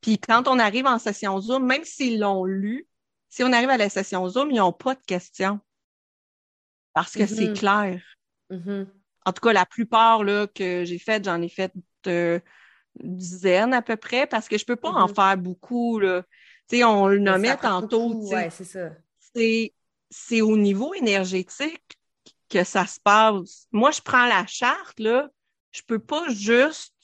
Puis 0.00 0.18
quand 0.18 0.48
on 0.48 0.58
arrive 0.58 0.86
en 0.86 0.98
session 0.98 1.38
Zoom, 1.40 1.66
même 1.66 1.84
s'ils 1.84 2.20
l'ont 2.20 2.44
lu, 2.44 2.86
si 3.28 3.42
on 3.44 3.52
arrive 3.52 3.68
à 3.68 3.76
la 3.76 3.90
session 3.90 4.26
Zoom, 4.28 4.50
ils 4.50 4.58
n'ont 4.58 4.72
pas 4.72 4.94
de 4.94 5.02
questions. 5.06 5.60
Parce 6.94 7.12
que 7.12 7.26
c'est 7.26 7.48
mm-hmm. 7.48 7.58
clair. 7.58 8.02
Mm-hmm. 8.50 8.86
En 9.26 9.32
tout 9.32 9.40
cas, 9.42 9.52
la 9.52 9.66
plupart 9.66 10.24
là, 10.24 10.46
que 10.46 10.84
j'ai 10.84 10.98
faites, 10.98 11.24
j'en 11.24 11.42
ai 11.42 11.48
fait 11.48 11.72
euh, 12.06 12.40
une 13.02 13.16
dizaine 13.16 13.74
à 13.74 13.82
peu 13.82 13.96
près, 13.96 14.26
parce 14.26 14.48
que 14.48 14.56
je 14.56 14.64
peux 14.64 14.76
pas 14.76 14.90
en 14.90 15.06
mm-hmm. 15.06 15.14
faire 15.14 15.36
beaucoup. 15.36 15.98
Là. 15.98 16.22
sais, 16.68 16.82
on 16.84 17.08
le 17.08 17.18
nommait 17.18 17.56
tantôt. 17.56 18.14
Ouais, 18.28 18.50
c'est 18.50 18.64
ça. 18.64 18.90
C'est 20.12 20.40
au 20.40 20.56
niveau 20.56 20.94
énergétique 20.94 21.99
que 22.50 22.64
ça 22.64 22.86
se 22.86 23.00
passe. 23.00 23.66
Moi, 23.72 23.90
je 23.92 24.00
prends 24.02 24.26
la 24.26 24.46
charte, 24.46 25.00
là, 25.00 25.28
je 25.72 25.82
peux 25.82 25.98
pas 26.00 26.28
juste 26.28 26.94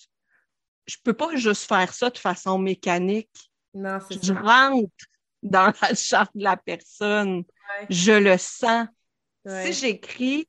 je 0.86 0.97
peux 1.03 1.14
pas 1.14 1.34
juste 1.34 1.66
faire 1.66 1.92
ça 1.92 2.11
de 2.11 2.18
façon 2.18 2.59
mécanique. 2.59 3.51
Non, 3.74 3.99
c'est 4.09 4.22
Je 4.24 4.32
ça. 4.32 4.40
rentre 4.40 4.88
dans 5.42 5.72
la 5.82 5.94
charte 5.97 6.30
de 6.36 6.44
la 6.44 6.57
personne. 6.57 7.38
Ouais. 7.38 7.86
Je 7.90 8.12
le 8.12 8.38
sens. 8.38 8.86
Ouais. 9.44 9.66
Si 9.66 9.80
j'écris, 9.80 10.49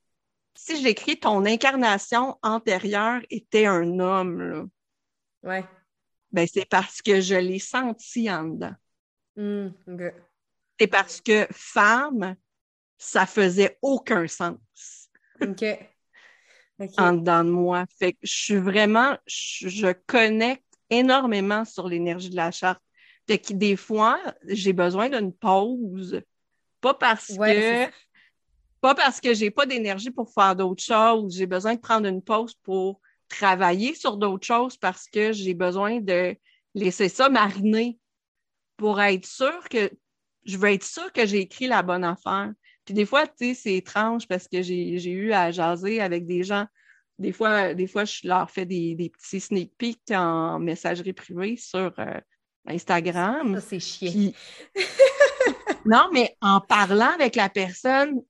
si 0.54 0.80
j'écris 0.80 1.20
ton 1.20 1.44
incarnation 1.46 2.38
antérieure 2.44 3.22
était 3.32 3.66
un 3.66 4.00
homme, 4.00 4.42
là, 4.42 4.66
Ouais. 5.44 5.66
ben 6.32 6.48
c'est 6.52 6.66
parce 6.70 7.02
que 7.02 7.20
je 7.20 7.34
l'ai 7.36 7.58
senti 7.60 8.30
en 8.30 8.44
dedans. 8.44 8.76
Ok. 9.88 10.14
C'est 10.80 10.88
parce 10.88 11.20
que 11.20 11.48
femme, 11.52 12.36
ça 12.98 13.26
faisait 13.26 13.78
aucun 13.82 14.28
sens 14.28 14.58
Ok. 15.42 15.64
En 16.98 17.14
dedans 17.14 17.44
de 17.44 17.50
moi. 17.50 17.86
Fait 17.98 18.14
que 18.14 18.20
je 18.24 18.34
suis 18.34 18.58
vraiment, 18.58 19.18
je, 19.26 19.68
je 19.68 19.94
connecte 20.06 20.64
énormément 20.90 21.66
sur 21.66 21.88
l'énergie 21.88 22.30
de 22.30 22.36
la 22.36 22.52
charte. 22.52 22.82
Fait 23.28 23.40
que 23.40 23.54
des 23.54 23.76
fois, 23.76 24.20
j'ai 24.46 24.74
besoin 24.74 25.10
d'une 25.10 25.34
pause. 25.34 26.22
Pas 26.80 26.94
parce 26.94 27.36
Ouais, 27.38 27.88
que, 27.88 27.92
pas 28.80 28.96
parce 28.96 29.20
que 29.20 29.34
j'ai 29.34 29.52
pas 29.52 29.66
d'énergie 29.66 30.12
pour 30.12 30.32
faire 30.32 30.56
d'autres 30.56 30.84
choses. 30.84 31.36
J'ai 31.36 31.48
besoin 31.48 31.76
de 31.76 31.80
prendre 31.80 32.08
une 32.08 32.22
pause 32.22 32.54
pour 32.64 33.02
travailler 33.28 33.94
sur 33.96 34.18
d'autres 34.18 34.46
choses 34.46 34.78
parce 34.78 35.08
que 35.10 35.34
j'ai 35.34 35.54
besoin 35.54 36.00
de 36.00 36.36
laisser 36.76 37.10
ça 37.10 37.28
mariner 37.30 38.00
pour 38.78 39.02
être 39.02 39.26
sûr 39.26 39.68
que, 39.70 39.92
je 40.46 40.58
veux 40.58 40.70
être 40.70 40.86
sûre 40.86 41.12
que 41.12 41.26
j'ai 41.26 41.40
écrit 41.40 41.68
la 41.68 41.82
bonne 41.84 42.04
affaire. 42.04 42.54
Puis 42.88 42.94
des 42.94 43.06
fois, 43.06 43.28
tu 43.28 43.34
sais, 43.48 43.54
c'est 43.54 43.74
étrange 43.74 44.30
parce 44.30 44.48
que 44.48 44.62
j'ai, 44.62 44.98
j'ai 44.98 45.12
eu 45.12 45.34
à 45.34 45.52
jaser 45.52 46.00
avec 46.00 46.26
des 46.26 46.44
gens. 46.44 46.66
Des 47.20 47.34
fois, 47.34 47.74
des 47.74 47.86
fois, 47.86 48.06
je 48.06 48.26
leur 48.26 48.50
fais 48.50 48.66
des, 48.66 48.96
des 48.96 49.10
petits 49.10 49.42
sneak 49.42 49.74
peeks 49.78 50.12
en 50.12 50.58
messagerie 50.58 51.12
privée 51.12 51.58
sur 51.58 51.94
euh, 52.00 52.20
Instagram. 52.66 53.56
Ça, 53.56 53.62
c'est 53.62 53.80
chiant. 53.82 54.10
Puis- 54.10 54.34
non, 55.86 56.08
mais 56.14 56.38
en 56.40 56.62
parlant 56.62 57.12
avec 57.12 57.36
la 57.36 57.50
personne, 57.50 58.22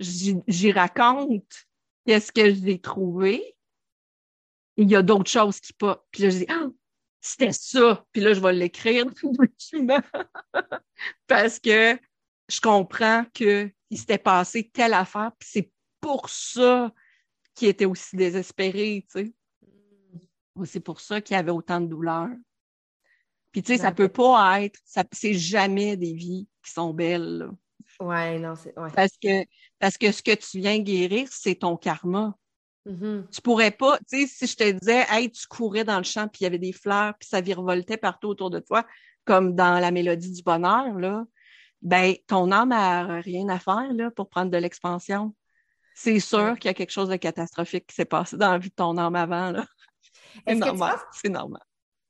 j'y 0.00 0.34
j'y 0.48 0.72
raconte 0.72 1.68
qu'est-ce 2.04 2.32
que 2.32 2.52
j'ai 2.52 2.80
trouvé. 2.80 3.54
Il 4.76 4.90
y 4.90 4.96
a 4.96 5.02
d'autres 5.02 5.30
choses 5.30 5.60
qui 5.60 5.72
pas. 5.72 6.04
Puis 6.10 6.24
là, 6.24 6.30
je 6.30 6.38
dis, 6.38 6.46
ah, 6.48 6.66
c'était 7.20 7.52
ça. 7.52 8.04
Puis 8.10 8.22
là, 8.22 8.32
je 8.32 8.40
vais 8.40 8.54
l'écrire 8.54 9.06
dans 9.22 9.30
le 9.38 9.46
document. 9.46 10.02
Parce 11.28 11.60
que 11.60 11.96
je 12.48 12.60
comprends 12.60 13.24
que 13.32 13.70
il 13.90 13.98
s'était 13.98 14.18
passé 14.18 14.70
telle 14.72 14.94
affaire. 14.94 15.32
Puis 15.38 15.48
c'est 15.52 15.72
pour 16.00 16.30
ça 16.30 16.92
qu'il 17.54 17.68
était 17.68 17.84
aussi 17.84 18.16
désespéré, 18.16 19.06
tu 19.12 19.26
sais. 19.26 19.34
Ou 20.56 20.64
C'est 20.64 20.80
pour 20.80 21.00
ça 21.00 21.20
qu'il 21.20 21.36
y 21.36 21.38
avait 21.38 21.50
autant 21.50 21.80
de 21.80 21.86
douleur. 21.86 22.28
Puis 23.52 23.62
tu 23.62 23.72
sais, 23.72 23.78
ça 23.78 23.92
peut 23.92 24.08
pas 24.08 24.62
être, 24.62 24.78
ça, 24.84 25.04
c'est 25.12 25.34
jamais 25.34 25.96
des 25.96 26.14
vies 26.14 26.48
qui 26.64 26.70
sont 26.70 26.94
belles, 26.94 27.38
là. 27.38 27.50
Ouais, 27.98 28.38
non, 28.38 28.54
c'est. 28.54 28.78
Ouais. 28.78 28.90
Parce 28.94 29.12
que, 29.22 29.44
parce 29.78 29.98
que 29.98 30.10
ce 30.10 30.22
que 30.22 30.34
tu 30.34 30.58
viens 30.58 30.78
guérir, 30.78 31.28
c'est 31.30 31.56
ton 31.56 31.76
karma. 31.76 32.34
Mhm. 32.86 33.26
Tu 33.30 33.42
pourrais 33.42 33.72
pas, 33.72 33.98
tu 33.98 34.20
sais, 34.20 34.26
si 34.26 34.46
je 34.46 34.56
te 34.56 34.70
disais, 34.70 35.04
hey, 35.10 35.30
tu 35.30 35.46
courais 35.46 35.84
dans 35.84 35.98
le 35.98 36.04
champ, 36.04 36.28
puis 36.28 36.40
il 36.40 36.44
y 36.44 36.46
avait 36.46 36.58
des 36.58 36.72
fleurs, 36.72 37.14
puis 37.18 37.28
ça 37.28 37.40
virevoltait 37.40 37.98
partout 37.98 38.28
autour 38.28 38.50
de 38.50 38.60
toi, 38.60 38.86
comme 39.24 39.54
dans 39.54 39.78
la 39.78 39.90
mélodie 39.90 40.32
du 40.32 40.42
bonheur, 40.42 40.94
là, 40.94 41.24
ben, 41.82 42.14
ton 42.26 42.50
âme 42.52 42.72
a 42.72 43.20
rien 43.20 43.48
à 43.48 43.58
faire, 43.58 43.92
là, 43.92 44.10
pour 44.10 44.28
prendre 44.28 44.50
de 44.50 44.58
l'expansion. 44.58 45.34
C'est 45.94 46.20
sûr 46.20 46.38
Ouais. 46.38 46.54
qu'il 46.58 46.68
y 46.68 46.70
a 46.70 46.74
quelque 46.74 46.90
chose 46.92 47.08
de 47.08 47.16
catastrophique 47.16 47.86
qui 47.86 47.94
s'est 47.94 48.04
passé 48.04 48.36
dans 48.36 48.52
la 48.52 48.58
vie 48.58 48.70
de 48.70 48.74
ton 48.74 48.96
âme 48.96 49.16
avant, 49.16 49.50
là. 49.50 49.66
C'est 50.46 50.54
normal. 50.54 50.92
penses- 50.94 51.04
C'est 51.12 51.28
normal. 51.28 51.62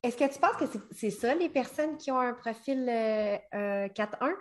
Est-ce 0.03 0.16
que 0.16 0.33
tu 0.33 0.39
penses 0.39 0.57
que 0.57 0.64
c'est- 0.93 1.11
ça, 1.11 1.35
les 1.35 1.49
personnes 1.49 1.97
qui 1.97 2.11
ont 2.11 2.18
un 2.21 2.35
profil 2.35 2.87
euh, 2.89 3.37
euh, 3.55 3.89
4-1? 3.89 4.33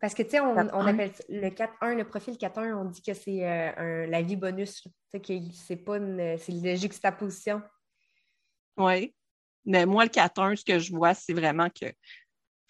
Parce 0.00 0.14
que, 0.14 0.22
tu 0.22 0.30
sais, 0.30 0.40
on, 0.40 0.54
4-1. 0.54 0.70
on 0.74 0.86
appelle 0.86 1.12
le 1.28 1.48
4-1, 1.50 1.94
le 1.94 2.04
profil 2.04 2.36
4-1, 2.36 2.76
on 2.76 2.84
dit 2.86 3.02
que 3.02 3.14
c'est 3.14 3.46
euh, 3.48 3.72
un- 3.76 4.06
la 4.06 4.22
vie 4.22 4.36
bonus. 4.36 4.82
Que 5.12 5.18
c'est 5.52 5.76
pas 5.76 5.96
une. 5.98 6.36
C'est 6.38 6.52
la 6.52 6.74
juxtaposition. 6.74 7.62
Oui. 8.76 9.14
Mais 9.64 9.86
moi, 9.86 10.04
le 10.04 10.10
4-1, 10.10 10.56
ce 10.56 10.64
que 10.64 10.78
je 10.78 10.92
vois, 10.92 11.14
c'est 11.14 11.32
vraiment 11.32 11.68
que 11.70 11.86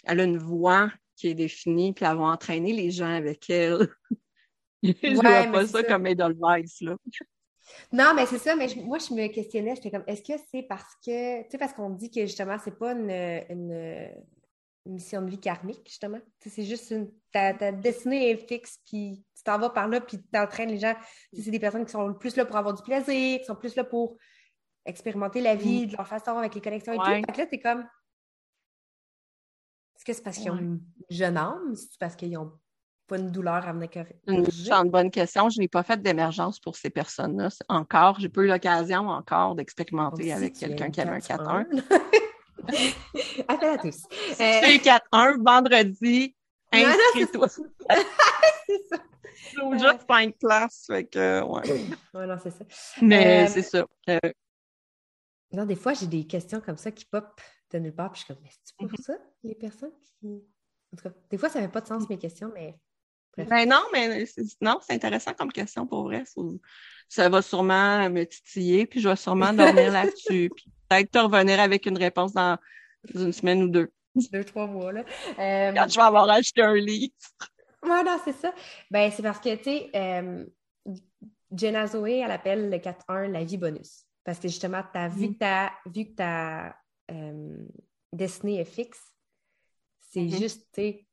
elle 0.06 0.20
a 0.20 0.24
une 0.24 0.38
voix 0.38 0.90
qui 1.16 1.28
est 1.28 1.34
définie, 1.34 1.92
puis 1.92 2.04
elle 2.04 2.16
va 2.16 2.24
entraîner 2.24 2.72
les 2.72 2.90
gens 2.90 3.12
avec 3.14 3.48
elle. 3.50 3.88
je 4.82 4.88
Ouais, 4.92 5.14
vois 5.14 5.52
pas 5.52 5.66
ça, 5.66 5.78
ça. 5.78 5.84
comme 5.84 6.06
Edelweiss, 6.06 6.80
là. 6.80 6.96
Non, 7.92 8.12
mais 8.14 8.26
c'est 8.26 8.38
ça, 8.38 8.54
mais 8.56 8.68
je- 8.68 8.80
moi, 8.80 8.98
je 8.98 9.14
me 9.14 9.26
questionnais, 9.28 9.74
j'étais 9.74 9.90
comme, 9.90 10.04
est-ce 10.06 10.22
que 10.22 10.38
c'est 10.50 10.62
parce 10.62 10.94
que, 11.04 11.42
tu 11.44 11.50
sais, 11.50 11.58
parce 11.58 11.72
qu'on 11.72 11.90
dit 11.90 12.10
que 12.10 12.20
justement, 12.22 12.56
c'est 12.62 12.78
pas 12.78 12.92
une, 12.92 14.10
mission 14.86 15.22
de 15.22 15.30
vie 15.30 15.40
karmique, 15.40 15.80
justement. 15.86 16.18
Tu 16.40 16.50
sais, 16.50 16.56
c'est 16.56 16.64
juste 16.64 16.90
une, 16.90 17.10
ta, 17.32 17.54
ta 17.54 17.72
destinée 17.72 18.30
est 18.30 18.36
fixe, 18.36 18.78
puis 18.84 19.24
tu 19.34 19.42
t'en 19.42 19.58
vas 19.58 19.70
par 19.70 19.88
là, 19.88 20.00
puis 20.02 20.18
tu 20.20 20.38
entraînes 20.38 20.68
les 20.70 20.78
gens. 20.78 20.94
Tu 21.32 21.36
sais, 21.38 21.42
c'est 21.44 21.50
des 21.50 21.58
personnes 21.58 21.86
qui 21.86 21.92
sont 21.92 22.12
plus 22.12 22.36
là 22.36 22.44
pour 22.44 22.56
avoir 22.56 22.74
du 22.74 22.82
plaisir, 22.82 23.38
qui 23.38 23.44
sont 23.46 23.54
plus 23.56 23.74
là 23.76 23.84
pour 23.84 24.18
expérimenter 24.84 25.40
la 25.40 25.54
vie 25.54 25.86
de 25.86 25.96
leur 25.96 26.06
façon 26.06 26.36
avec 26.36 26.54
les 26.54 26.60
connexions 26.60 26.92
et 26.92 26.98
Mm. 26.98 27.00
Ouais. 27.00 27.20
tout. 27.22 27.26
Fait 27.28 27.32
que 27.32 27.38
là, 27.38 27.46
t'es 27.46 27.60
comme, 27.60 27.86
est-ce 30.06 30.12
que 30.12 30.12
c'est 30.16 30.22
parce 30.22 30.36
qu'ils 30.38 30.50
ont 30.50 30.58
une 30.58 30.80
jeune 31.10 31.36
âme? 31.36 31.74
C'est 31.74 31.98
parce 31.98 32.16
qu'ils 32.16 32.36
ont 32.36 32.52
pas 33.06 33.18
une 33.18 33.30
douleur 33.30 33.66
à 33.66 33.72
venir 33.72 33.90
corriger? 33.90 34.16
Une 34.26 34.50
chante 34.50 34.90
bonne 34.90 35.10
question. 35.10 35.48
Je 35.50 35.60
n'ai 35.60 35.68
pas 35.68 35.82
fait 35.82 36.00
d'émergence 36.00 36.58
pour 36.58 36.76
ces 36.76 36.90
personnes-là. 36.90 37.50
C'est 37.50 37.64
Encore, 37.68 38.18
j'ai 38.20 38.28
pas 38.28 38.42
eu 38.42 38.46
l'occasion 38.46 39.08
encore 39.08 39.54
d'expérimenter 39.54 40.32
avec 40.32 40.54
quelqu'un 40.54 40.90
qui 40.90 41.00
avait 41.00 41.10
un 41.10 41.18
4-1. 41.18 41.66
4-1. 42.68 42.94
Appel 43.48 43.68
à 43.68 43.78
tous. 43.78 44.02
Es 44.38 44.78
4-1, 44.78 45.42
vendredi, 45.44 46.34
inscris-toi. 46.72 47.48
c'est 48.66 48.82
ça. 48.90 48.96
Ou 49.62 49.72
juste 49.74 50.00
cinq 50.08 50.38
classes. 50.38 50.84
Fait 50.86 51.04
que, 51.04 51.42
ouais. 51.42 51.86
Ouais, 52.14 52.26
non, 52.26 52.36
c'est 52.42 52.50
ça. 52.50 52.64
Mais 53.02 53.44
Euh, 53.44 53.50
c'est 53.52 53.62
ça. 53.62 53.86
Euh, 54.08 54.18
Non, 55.52 55.66
des 55.66 55.76
fois, 55.76 55.92
j'ai 55.92 56.06
des 56.06 56.26
questions 56.26 56.60
comme 56.60 56.78
ça 56.78 56.90
qui 56.90 57.04
pop 57.04 57.40
de 57.74 57.78
nulle 57.80 57.94
part, 57.94 58.10
puis 58.12 58.20
je 58.20 58.24
suis 58.24 58.34
comme, 58.34 58.42
mais 58.42 58.50
c'est 58.62 58.76
pour 58.76 58.86
Mhm. 58.88 58.96
ça, 58.98 59.14
les 59.42 59.54
personnes 59.54 59.92
qui. 60.02 60.42
En 60.92 60.96
tout 60.96 61.02
cas, 61.08 61.14
des 61.30 61.38
fois, 61.38 61.48
ça 61.48 61.60
fait 61.60 61.68
pas 61.68 61.80
de 61.80 61.86
sens, 61.86 62.08
mes 62.08 62.18
questions, 62.18 62.50
mais. 62.54 62.74
Bref. 63.36 63.48
Ben 63.48 63.68
non, 63.68 63.82
mais 63.92 64.24
non, 64.60 64.78
c'est 64.80 64.92
intéressant 64.94 65.34
comme 65.34 65.50
question 65.50 65.86
pour 65.88 66.04
vrai. 66.04 66.22
Ça 67.08 67.28
va 67.28 67.42
sûrement 67.42 68.08
me 68.08 68.22
titiller, 68.24 68.86
puis 68.86 69.00
je 69.00 69.08
vais 69.08 69.16
sûrement 69.16 69.52
dormir 69.88 69.90
là-dessus. 69.92 70.50
Puis 70.54 70.66
peut-être 70.88 71.10
te 71.10 71.18
revenir 71.18 71.58
avec 71.58 71.84
une 71.86 71.98
réponse 71.98 72.32
dans 72.32 72.56
une 73.12 73.32
semaine 73.32 73.64
ou 73.64 73.68
deux. 73.68 73.92
Deux, 74.30 74.44
trois 74.44 74.68
mois, 74.68 74.92
là. 74.92 75.00
Euh, 75.40 75.72
Quand 75.74 75.88
je 75.88 75.96
vais 75.96 76.02
avoir 76.06 76.30
acheté 76.30 76.62
un 76.62 76.74
livre. 76.74 77.12
Ouais, 77.82 78.04
non, 78.04 78.18
c'est 78.24 78.32
ça. 78.34 78.54
Ben, 78.88 79.10
c'est 79.10 79.22
parce 79.24 79.40
que, 79.40 79.56
tu 79.56 79.64
sais, 79.64 79.90
euh, 79.96 80.46
Jenna 81.52 81.86
Zoé, 81.88 82.18
elle 82.18 82.30
appelle 82.30 82.70
le 82.70 82.78
4-1 82.78 83.26
la 83.28 83.42
vie 83.44 83.58
bonus. 83.58 84.06
Parce 84.22 84.38
que 84.38 84.46
justement, 84.48 84.82
t'as 84.92 85.08
vu 85.08 85.26
Mhm. 85.26 85.34
que 85.34 85.38
ta, 85.38 85.72
vu 85.86 86.04
que 86.06 86.14
ta 86.14 86.76
euh, 87.10 87.66
destinée 88.12 88.60
est 88.60 88.64
fixe, 88.64 89.12
c'est 90.00 90.22
Mhm. 90.22 90.30
juste, 90.38 90.66
tu 90.72 90.80
sais, 90.80 91.06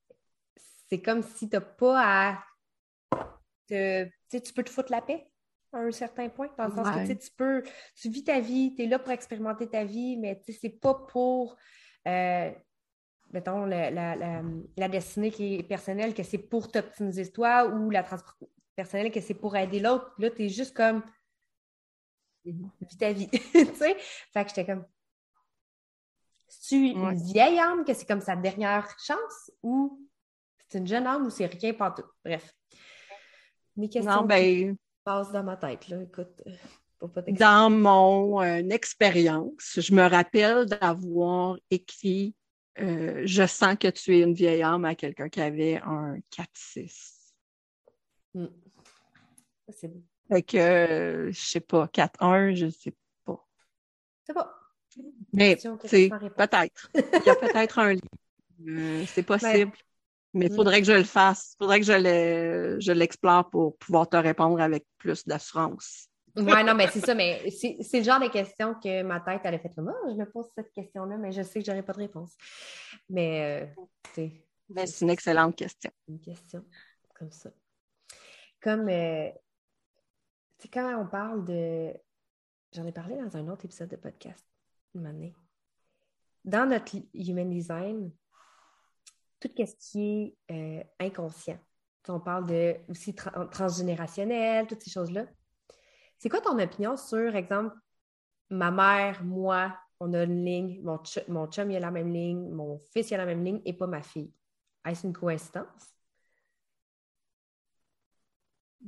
c'est 0.90 1.02
comme 1.02 1.24
si 1.24 1.50
t'as 1.50 1.62
pas 1.62 2.02
à. 2.32 2.44
te- 3.68 4.06
Tu 4.06 4.12
sais, 4.30 4.42
tu 4.42 4.54
peux 4.54 4.64
te 4.64 4.70
foutre 4.70 4.92
la 4.92 5.02
paix 5.02 5.28
à 5.74 5.80
un 5.80 5.92
certain 5.92 6.30
point, 6.30 6.50
dans 6.58 6.66
le 6.68 6.72
sens 6.76 6.90
que, 6.90 6.96
Ouais. 6.96 7.08
tu 7.08 7.18
tu 7.18 7.32
peux. 7.36 7.64
Tu 7.96 8.10
vis 8.10 8.24
ta 8.24 8.40
vie, 8.40 8.74
tu 8.76 8.84
es 8.84 8.88
là 8.88 9.00
pour 9.00 9.12
expérimenter 9.12 9.68
ta 9.70 9.84
vie, 9.86 10.18
mais, 10.18 10.40
tu 10.40 10.52
sais, 10.54 10.60
c'est 10.62 10.70
pas 10.80 10.94
pour. 10.94 11.56
euh, 12.08 12.52
mettons, 13.32 13.66
la, 13.66 13.90
la, 13.92 14.16
la, 14.16 14.42
la 14.76 14.90
destinée 14.90 15.32
qui 15.32 15.56
est 15.56 15.64
personnelle, 15.64 16.14
que 16.14 16.24
c'est 16.24 16.38
pour 16.38 16.70
t'optimiser 16.72 17.32
toi, 17.32 17.66
ou 17.68 17.90
la 17.90 18.04
trans 18.04 18.18
personnelle, 18.76 19.12
que 19.12 19.22
c'est 19.22 19.34
pour 19.36 19.56
aider 19.56 19.80
l'autre. 19.80 20.14
Là, 20.18 20.30
tu 20.32 20.44
es 20.46 20.50
juste 20.50 20.76
comme, 20.76 21.02
vis 22.44 22.98
ta 22.98 23.14
vie. 23.14 23.30
tu 23.54 23.66
sais? 23.76 23.96
Fait 24.34 24.44
que 24.44 24.50
j'étais 24.50 24.66
comme, 24.66 24.86
c'est-tu 26.62 26.90
une 26.90 27.06
Ouais. 27.08 27.16
vieille 27.16 27.60
âme 27.60 27.84
que 27.84 27.94
c'est 27.94 28.06
comme 28.06 28.22
sa 28.22 28.36
dernière 28.36 28.88
chance, 29.00 29.52
ou 29.64 30.08
c'est 30.68 30.78
une 30.78 30.88
jeune 30.88 31.08
âme, 31.08 31.26
ou 31.26 31.30
c'est 31.30 31.48
rien 31.48 31.74
pantoute? 31.74 32.06
Bref. 32.24 32.54
Mes 33.76 33.90
questions 33.90 34.12
Non, 34.12 34.22
qui 34.22 34.28
ben, 34.28 34.78
passent 35.04 35.32
dans 35.32 35.44
ma 35.44 35.58
tête, 35.58 35.88
là. 35.90 36.02
Écoute, 36.04 36.42
pour 37.00 37.12
pas 37.12 37.24
t'expliquer. 37.24 37.40
dans 37.44 37.70
mon 37.70 38.42
euh, 38.42 38.70
expérience, 38.70 39.80
je 39.80 39.94
me 39.94 40.04
rappelle 40.08 40.66
d'avoir 40.66 41.58
écrit 41.72 42.36
euh, 42.80 43.24
Je 43.26 43.48
sens 43.48 43.76
que 43.80 43.88
tu 43.88 44.18
es 44.18 44.22
une 44.22 44.34
vieille 44.34 44.62
âme 44.62 44.86
à 44.86 44.94
quelqu'un 44.96 45.30
qui 45.30 45.42
avait 45.42 45.78
un 45.84 46.18
4-6. 46.32 47.34
Hmm. 48.34 48.46
C'est 49.70 49.88
beau. 49.88 50.04
Fait 50.30 50.44
que, 50.44 50.58
euh, 50.58 51.32
je 51.32 51.40
sais 51.42 51.60
pas, 51.60 51.88
4-1, 51.88 52.54
je 52.54 52.70
sais 52.70 52.94
pas. 53.26 53.46
C'est 54.26 54.34
pas. 54.34 54.61
Mais, 55.34 55.56
Question 55.56 55.78
peut-être. 55.78 56.90
Il 56.96 57.24
y 57.26 57.30
a 57.30 57.36
peut-être 57.36 57.80
un 57.80 57.94
livre. 57.94 58.08
Euh, 58.68 59.04
c'est 59.08 59.24
possible. 59.24 59.72
Mais 60.34 60.46
il 60.46 60.52
Mm. 60.54 60.56
faudrait 60.56 60.80
que 60.82 60.88
je 60.88 60.94
le 60.94 61.04
fasse. 61.04 61.54
Il 61.54 61.58
faudrait 61.58 61.80
que 61.82 61.86
je 61.86 61.92
le- 61.94 62.80
je 62.80 62.92
l'explore 62.94 63.50
pour 63.50 63.78
pouvoir 63.78 64.08
te 64.08 64.16
répondre 64.16 64.62
avec 64.62 64.86
plus 64.98 65.26
d'assurance. 65.26 66.08
ouais, 66.38 66.64
non, 66.64 66.74
mais 66.74 66.88
c'est 66.88 67.02
ça, 67.06 67.14
mais 67.14 67.50
c'est 67.52 67.98
le 67.98 68.04
genre 68.04 68.22
de 68.22 68.30
questions 68.30 68.76
que 68.76 69.04
ma 69.04 69.20
tête, 69.20 69.42
elle 69.44 69.56
a 69.56 69.60
fait 69.60 69.74
comme 69.76 69.92
oh, 69.94 70.10
je 70.10 70.16
me 70.16 70.26
pose 70.30 70.48
cette 70.56 70.72
question-là, 70.72 71.18
mais 71.18 71.34
je 71.34 71.42
sais 71.42 71.60
que 71.60 71.66
j'aurais 71.66 71.84
pas 71.84 71.92
de 71.94 71.98
réponse. 72.00 72.38
Mais, 73.10 73.68
euh, 73.76 73.82
c'est 74.14 75.02
une 75.02 75.10
excellente 75.10 75.56
question. 75.58 75.92
Une 76.08 76.22
question 76.22 76.64
comme 77.14 77.32
ça. 77.32 77.52
Comme, 78.62 78.88
euh, 78.88 79.30
tu 80.60 80.64
sais, 80.64 80.70
quand 80.70 80.96
on 81.02 81.08
parle 81.08 81.44
de. 81.44 81.92
J'en 82.74 82.86
ai 82.86 82.94
parlé 82.94 83.18
dans 83.18 83.36
un 83.36 83.50
autre 83.50 83.66
épisode 83.66 83.90
de 83.90 83.98
podcast, 83.98 84.46
une 84.96 85.06
année. 85.06 85.36
Dans 86.44 86.68
notre 86.68 86.96
human 87.14 87.50
design, 87.50 88.12
tout 89.40 89.50
ce 89.58 89.76
qui 89.76 90.36
est 90.48 90.54
euh, 90.54 90.84
inconscient, 91.00 91.60
on 92.08 92.20
parle 92.20 92.48
de 92.48 92.76
aussi 92.90 93.14
transgénérationnel, 93.14 94.68
toutes 94.68 94.82
ces 94.82 94.90
choses-là. 94.90 95.26
C'est 96.18 96.30
quoi 96.30 96.42
ton 96.42 96.58
opinion 96.60 96.98
sur, 96.98 97.36
exemple, 97.36 97.76
ma 98.50 98.72
mère, 98.72 99.24
moi, 99.24 99.76
on 100.00 100.14
a 100.14 100.24
une 100.24 100.44
ligne, 100.46 100.82
mon, 100.84 101.00
mon 101.28 101.48
chum, 101.48 101.72
il 101.72 101.78
a 101.78 101.80
la 101.80 101.92
même 101.92 102.12
ligne, 102.12 102.50
mon 102.50 102.80
fils, 102.80 103.12
il 103.12 103.16
a 103.16 103.18
la 103.18 103.26
même 103.26 103.44
ligne 103.44 103.62
et 103.66 103.74
pas 103.74 103.88
ma 103.88 104.02
fille? 104.02 104.32
Est-ce 104.86 105.06
une 105.06 105.14
coïncidence? 105.14 105.94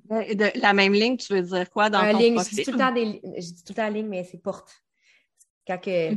De, 0.09 0.59
la 0.59 0.73
même 0.73 0.93
ligne, 0.93 1.17
tu 1.17 1.33
veux 1.33 1.41
dire 1.41 1.69
quoi 1.69 1.89
dans 1.89 2.11
ton 2.11 2.17
ligne, 2.17 2.35
profil? 2.35 2.57
Je 2.57 2.63
dis, 2.63 2.65
tout 2.65 2.71
le 2.71 2.77
temps 2.77 2.91
des, 2.91 3.21
je 3.23 3.53
dis 3.53 3.63
tout 3.63 3.73
le 3.73 3.75
temps 3.75 3.89
ligne, 3.89 4.07
mais 4.07 4.23
c'est 4.23 4.39
porte. 4.39 4.83
Quand 5.68 5.78
que, 5.78 6.14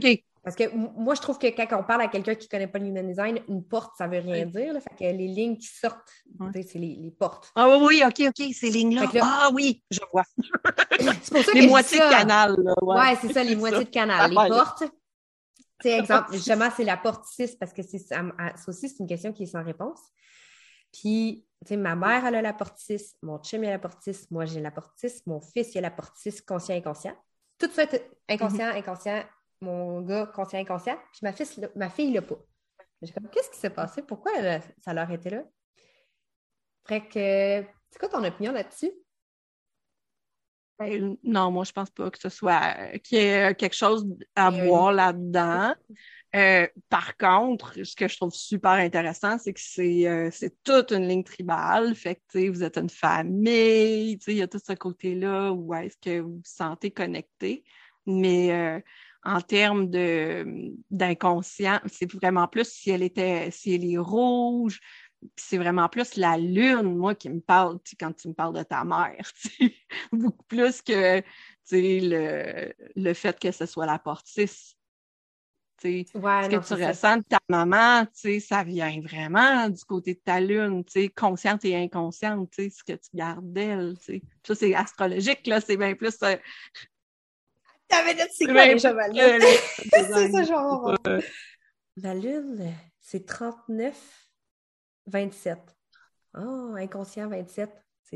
parce 0.47 0.55
que 0.55 0.73
moi, 0.73 1.17
je 1.17 1.21
trouve 1.21 1.39
que 1.39 1.49
quand 1.49 1.67
on 1.77 1.83
parle 1.83 2.03
à 2.03 2.07
quelqu'un 2.07 2.37
qui 2.37 2.47
ne 2.47 2.51
connaît 2.51 2.67
pas 2.69 2.79
le 2.79 2.87
human 2.87 3.05
design, 3.05 3.41
une 3.49 3.65
porte, 3.65 3.97
ça 3.99 4.07
ne 4.07 4.13
veut 4.15 4.23
rien 4.23 4.47
dire. 4.47 4.75
Fait 4.81 4.95
que 4.97 5.17
les 5.17 5.27
lignes 5.27 5.57
qui 5.57 5.67
sortent, 5.67 6.09
c'est 6.55 6.79
les, 6.79 7.13
portes. 7.19 7.51
Ah 7.57 7.79
oui, 7.79 8.01
OK, 8.07 8.23
OK, 8.29 8.55
ces 8.55 8.71
lignes-là. 8.71 9.11
ah 9.23 9.51
oui, 9.53 9.83
je 9.91 9.99
vois. 10.13 10.23
c'est 11.21 11.35
pour 11.35 11.43
ça 11.43 11.53
les 11.53 11.67
moitiés 11.67 11.99
de 11.99 12.11
canal. 12.11 12.55
Oui, 12.81 12.97
ouais, 12.97 13.17
c'est 13.21 13.33
ça, 13.33 13.43
les 13.45 13.57
moitiés 13.57 13.87
de 13.87 13.91
canal. 13.91 14.31
Les 14.31 14.37
portes, 14.37 14.85
tu 15.81 15.89
exemple, 15.89 16.29
justement, 16.33 16.69
c'est 16.77 16.85
la 16.85 16.97
porte 16.97 17.25
6 17.25 17.57
parce 17.57 17.73
que 17.73 17.83
c'est 17.83 17.99
ça 17.99 18.23
aussi, 18.69 18.89
c'est 18.89 19.01
une 19.01 19.09
question 19.09 19.33
qui 19.33 19.43
est 19.43 19.47
sans 19.47 19.65
réponse. 19.65 19.99
Puis, 20.93 21.45
tu 21.63 21.71
sais, 21.71 21.77
ma 21.77 21.97
mère, 21.97 22.25
elle 22.25 22.37
a 22.37 22.43
la 22.43 22.53
porte 22.53 22.79
6, 22.79 23.17
mon 23.23 23.39
chum, 23.39 23.65
il 23.65 23.67
a 23.67 23.73
la 23.73 23.79
porte 23.81 24.01
6, 24.01 24.31
moi, 24.31 24.45
j'ai 24.45 24.61
la 24.61 24.71
porte 24.71 24.93
6, 24.97 25.25
mon 25.27 25.41
fils, 25.41 25.75
il 25.75 25.79
a 25.79 25.81
la 25.81 25.91
porte 25.91 26.17
6, 26.17 26.41
conscient, 26.43 26.77
inconscient. 26.77 27.17
Tout 27.59 27.71
ça, 27.73 27.83
inconscient, 28.29 28.67
mm-hmm. 28.67 28.79
inconscient, 28.79 29.23
mon 29.61 30.03
gars 30.03 30.27
conscient 30.27 30.59
inconscient, 30.59 30.99
puis 31.13 31.21
ma, 31.23 31.33
fille, 31.33 31.69
ma 31.75 31.91
fille 31.91 32.13
l'a 32.13 32.23
pas. 32.23 32.39
J'ai 33.03 33.13
comme, 33.13 33.29
qu'est-ce 33.29 33.51
qui 33.51 33.59
s'est 33.59 33.71
passé? 33.71 34.03
Pourquoi 34.03 34.33
ça 34.81 34.95
leur 34.95 35.11
était 35.11 35.31
là? 35.31 35.45
Fait 36.87 37.01
que, 37.01 37.67
c'est 37.91 37.99
quoi 37.99 38.09
ton 38.09 38.25
opinion 38.25 38.53
là-dessus? 38.53 38.93
Ben, 40.79 41.17
non, 41.23 41.51
moi, 41.51 41.65
je 41.65 41.73
pense 41.73 41.91
pas 41.91 42.11
que 42.11 42.19
ce 42.19 42.29
soit 42.29 42.99
qu'il 42.99 43.19
y 43.19 43.23
ait 43.23 43.55
quelque 43.55 43.77
chose 43.77 44.07
à 44.35 44.51
voir 44.51 44.93
là-dedans. 44.93 45.75
Euh, 46.35 46.67
par 46.91 47.17
contre, 47.17 47.83
ce 47.83 47.97
que 47.97 48.09
je 48.09 48.17
trouve 48.17 48.35
super 48.35 48.73
intéressant, 48.73 49.39
c'est 49.39 49.55
que 49.55 49.61
c'est 49.61 50.07
euh, 50.07 50.31
toute 50.65 50.93
une 50.93 51.09
ligne 51.09 51.25
tribale. 51.25 51.95
Fait 51.95 52.21
que 52.29 52.51
vous 52.51 52.63
êtes 52.63 52.77
une 52.77 52.91
famille, 52.91 54.19
il 54.27 54.35
y 54.35 54.43
a 54.43 54.49
tout 54.49 54.61
ce 54.63 54.75
côté-là 54.75 55.53
où 55.53 55.73
est-ce 55.75 55.97
que 55.97 56.21
vous 56.21 56.35
vous 56.37 56.43
sentez 56.45 56.91
connecté. 56.91 57.65
Mais 58.05 58.53
euh, 58.53 58.81
en 59.27 59.41
termes 59.41 59.91
de 59.91 60.72
d'inconscient, 60.91 61.81
c'est 61.87 62.11
vraiment 62.12 62.47
plus 62.47 62.68
si 62.68 62.91
elle 62.91 63.03
était, 63.03 63.51
si 63.51 63.74
elle 63.74 63.85
est 63.85 63.99
rouge, 63.99 64.81
c'est 65.35 65.59
vraiment 65.59 65.89
plus 65.89 66.16
la 66.16 66.39
lune, 66.39 66.95
moi, 66.97 67.14
qui 67.14 67.29
me 67.29 67.41
parle 67.41 67.79
quand 67.99 68.12
tu 68.12 68.29
me 68.29 68.35
parles 68.35 68.57
de 68.57 68.62
ta 68.62 68.85
mère, 68.85 69.29
beaucoup 70.12 70.45
plus 70.45 70.81
que 70.83 71.22
le, 71.72 72.72
le 72.95 73.14
fait 73.14 73.39
que 73.39 73.51
ce 73.51 73.66
soit 73.66 73.87
la 73.87 73.99
porte 73.99 74.27
6. 74.27 74.77
ce 75.83 75.89
que 76.49 76.74
tu 76.74 76.85
ressens 76.85 77.16
de 77.18 77.24
ta 77.29 77.39
maman, 77.49 78.07
ça 78.41 78.62
vient 78.62 79.01
vraiment 79.01 79.68
du 79.68 79.85
côté 79.85 80.14
de 80.14 80.20
ta 80.20 80.41
lune, 80.41 80.85
consciente 81.16 81.64
et 81.64 81.77
inconsciente, 81.77 82.55
ce 82.57 82.85
que 82.85 82.93
tu 82.93 83.11
gardes 83.14 83.53
d'elle. 83.53 83.97
Ça, 84.45 84.55
c'est 84.55 84.74
astrologique, 84.74 85.47
là, 85.47 85.61
c'est 85.61 85.77
bien 85.77 85.95
plus 85.95 86.16
euh, 86.22 86.37
c'est 87.89 88.47
quoi 88.47 88.66
les 88.66 88.78
chevaliers? 88.78 89.39
c'est 89.93 90.32
ça, 90.32 90.43
genre. 90.45 90.97
La 91.97 92.14
lune, 92.14 92.74
c'est 93.01 93.24
39, 93.24 93.97
27. 95.07 95.59
Oh, 96.39 96.74
inconscient 96.76 97.28
27. 97.28 97.70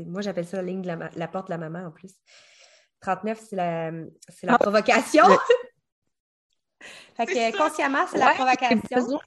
Moi, 0.05 0.21
j'appelle 0.21 0.45
ça 0.45 0.57
la 0.57 0.63
ligne 0.63 0.81
de 0.81 0.87
la, 0.87 1.27
porte 1.27 1.47
de 1.47 1.51
la 1.51 1.57
maman 1.57 1.87
en 1.87 1.91
plus. 1.91 2.13
39, 3.01 3.41
c'est 3.49 3.55
la, 3.55 3.91
c'est 4.29 4.45
la 4.45 4.53
ah. 4.53 4.57
provocation. 4.59 5.25
fait 7.15 7.25
que 7.25 7.57
consciemment, 7.57 8.05
c'est 8.09 8.19
la 8.19 8.33
provocation. 8.33 9.19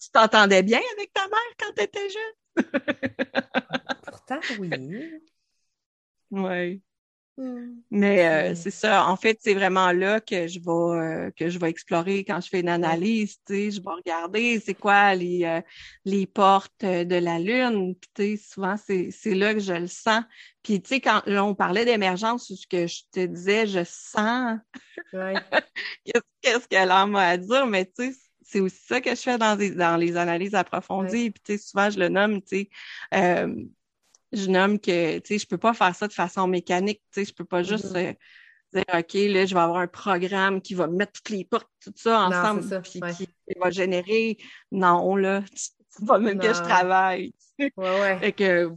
Tu 0.00 0.10
t'entendais 0.10 0.64
bien 0.64 0.80
avec 0.96 1.12
ta 1.12 1.28
mère 1.28 1.38
quand 1.58 1.72
tu 1.76 1.82
étais 1.84 2.08
jeune? 2.10 2.32
Pourtant, 4.04 4.40
oui. 4.58 5.22
Oui. 6.32 6.82
Mmh. 7.38 7.80
Mais 7.90 8.28
euh, 8.28 8.54
c'est 8.54 8.70
ça. 8.70 9.06
En 9.06 9.16
fait, 9.16 9.38
c'est 9.40 9.54
vraiment 9.54 9.90
là 9.92 10.20
que 10.20 10.46
je 10.46 10.58
vais 10.58 11.26
euh, 11.26 11.30
que 11.30 11.48
je 11.48 11.58
vais 11.58 11.70
explorer 11.70 12.24
quand 12.24 12.40
je 12.42 12.48
fais 12.48 12.60
une 12.60 12.68
analyse. 12.68 13.38
Tu 13.46 13.54
sais, 13.54 13.70
je 13.70 13.80
vais 13.80 13.90
regarder 13.90 14.60
c'est 14.60 14.74
quoi 14.74 15.14
les 15.14 15.44
euh, 15.44 15.62
les 16.04 16.26
portes 16.26 16.84
de 16.84 17.16
la 17.16 17.38
lune. 17.38 17.94
Puis 17.94 18.10
tu 18.14 18.36
sais, 18.36 18.52
souvent 18.52 18.76
c'est 18.76 19.10
c'est 19.10 19.34
là 19.34 19.54
que 19.54 19.60
je 19.60 19.72
le 19.72 19.86
sens. 19.86 20.22
Puis 20.62 20.82
tu 20.82 20.88
sais, 20.88 21.00
quand 21.00 21.22
on 21.26 21.54
parlait 21.54 21.86
d'émergence, 21.86 22.52
ce 22.54 22.66
que 22.66 22.86
je 22.86 23.00
te 23.10 23.24
disais, 23.24 23.66
je 23.66 23.84
sens. 23.84 24.58
qu'est-ce 26.42 26.68
qu'elle 26.68 26.90
a 26.90 27.00
à 27.00 27.36
dire, 27.38 27.66
mais 27.66 27.86
tu 27.86 28.12
sais 28.12 28.18
c'est 28.44 28.60
aussi 28.60 28.84
ça 28.86 29.00
que 29.00 29.10
je 29.10 29.20
fais 29.20 29.38
dans, 29.38 29.54
les, 29.54 29.70
dans 29.70 29.96
les 29.96 30.18
analyses 30.18 30.54
approfondies. 30.54 31.30
Puis, 31.30 31.42
tu 31.42 31.52
sais, 31.52 31.58
souvent, 31.58 31.88
je 31.88 31.98
le 31.98 32.08
nomme, 32.10 32.42
tu 32.42 32.68
sais, 33.10 33.46
je 34.32 34.48
nomme 34.48 34.78
que, 34.78 35.18
tu 35.18 35.22
sais, 35.26 35.38
je 35.38 35.46
peux 35.46 35.58
pas 35.58 35.74
faire 35.74 35.94
ça 35.94 36.08
de 36.08 36.12
façon 36.12 36.46
mécanique, 36.46 37.02
tu 37.12 37.20
sais, 37.20 37.24
je 37.28 37.34
peux 37.34 37.44
pas 37.44 37.62
juste 37.62 37.94
mm-hmm. 37.94 38.10
euh, 38.10 38.14
dire, 38.72 38.84
OK, 38.94 39.14
là, 39.14 39.46
je 39.46 39.54
vais 39.54 39.60
avoir 39.60 39.78
un 39.78 39.86
programme 39.86 40.60
qui 40.60 40.74
va 40.74 40.86
mettre 40.86 41.12
toutes 41.12 41.30
les 41.30 41.44
portes, 41.44 41.68
tout 41.82 41.92
ça 41.96 42.20
ensemble, 42.20 42.82
puis 42.82 43.00
qui 43.16 43.28
va 43.60 43.70
générer, 43.70 44.38
non, 44.70 45.16
là, 45.16 45.42
tu 45.42 46.04
vas 46.04 46.18
même 46.18 46.38
que 46.38 46.48
je 46.48 46.62
travaille. 46.62 47.34
Ouais, 47.58 47.70
ouais. 47.76 48.18
fait 48.18 48.32
que, 48.32 48.72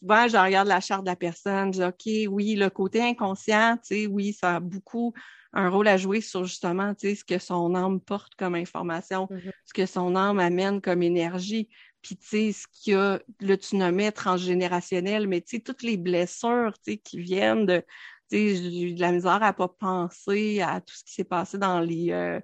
souvent, 0.00 0.28
je 0.28 0.36
regarde 0.36 0.68
la 0.68 0.80
charte 0.80 1.02
de 1.02 1.10
la 1.10 1.16
personne, 1.16 1.74
je 1.74 1.80
dis, 1.80 1.84
OK, 1.84 2.32
oui, 2.32 2.54
le 2.54 2.70
côté 2.70 3.02
inconscient, 3.02 3.76
tu 3.76 4.02
sais, 4.02 4.06
oui, 4.06 4.32
ça 4.32 4.56
a 4.56 4.60
beaucoup 4.60 5.12
un 5.52 5.70
rôle 5.70 5.88
à 5.88 5.96
jouer 5.96 6.20
sur 6.20 6.44
justement, 6.44 6.94
tu 6.94 7.08
sais, 7.08 7.14
ce 7.14 7.24
que 7.24 7.38
son 7.38 7.74
âme 7.74 8.00
porte 8.00 8.34
comme 8.36 8.54
information, 8.54 9.26
mm-hmm. 9.30 9.50
ce 9.64 9.72
que 9.72 9.86
son 9.86 10.14
âme 10.14 10.38
amène 10.38 10.80
comme 10.80 11.02
énergie. 11.02 11.68
Puis, 12.08 12.16
tu 12.16 12.26
sais, 12.26 12.52
ce 12.52 12.66
qu'il 12.72 12.94
y 12.94 12.96
a, 12.96 13.20
là, 13.40 13.56
tu 13.58 13.76
nommais 13.76 14.10
transgénérationnel, 14.12 15.28
mais 15.28 15.42
tu 15.42 15.56
sais, 15.56 15.60
toutes 15.60 15.82
les 15.82 15.98
blessures, 15.98 16.72
tu 16.82 16.92
sais, 16.92 16.96
qui 16.96 17.20
viennent 17.20 17.66
de, 17.66 17.84
tu 18.30 18.38
sais, 18.38 18.56
j'ai 18.56 18.80
eu 18.80 18.94
de 18.94 19.00
la 19.02 19.12
misère 19.12 19.42
à 19.42 19.52
pas 19.52 19.68
penser 19.68 20.62
à 20.62 20.80
tout 20.80 20.94
ce 20.94 21.04
qui 21.04 21.12
s'est 21.12 21.24
passé 21.24 21.58
dans 21.58 21.80
les, 21.80 22.10
euh, 22.12 22.40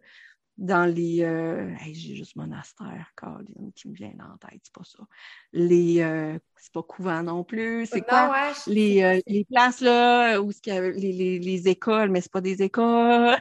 dans 0.59 0.85
les, 0.85 1.23
euh, 1.23 1.75
j'ai 1.83 2.15
juste 2.15 2.37
monastère, 2.37 3.11
Caroline, 3.17 3.73
qui 3.75 3.89
me 3.89 3.95
vient 3.95 4.13
la 4.19 4.37
tête, 4.47 4.61
c'est 4.65 4.75
pas 4.75 4.85
ça. 4.85 5.03
Les, 5.55 6.03
euh, 6.03 6.39
c'est 6.59 6.73
pas 6.75 6.83
couvent 6.83 7.23
non 7.23 7.43
plus, 7.43 7.87
c'est 7.87 8.03
quoi? 8.03 8.53
les, 8.67 9.23
les 9.27 9.47
places, 9.47 9.81
là, 9.81 10.43
où 10.43 10.53
ce 10.53 10.61
les, 10.67 11.13
les, 11.13 11.39
les 11.39 11.69
écoles, 11.69 12.11
mais 12.11 12.21
c'est 12.21 12.33
pas 12.33 12.43
des 12.43 12.61
écoles. 12.61 13.39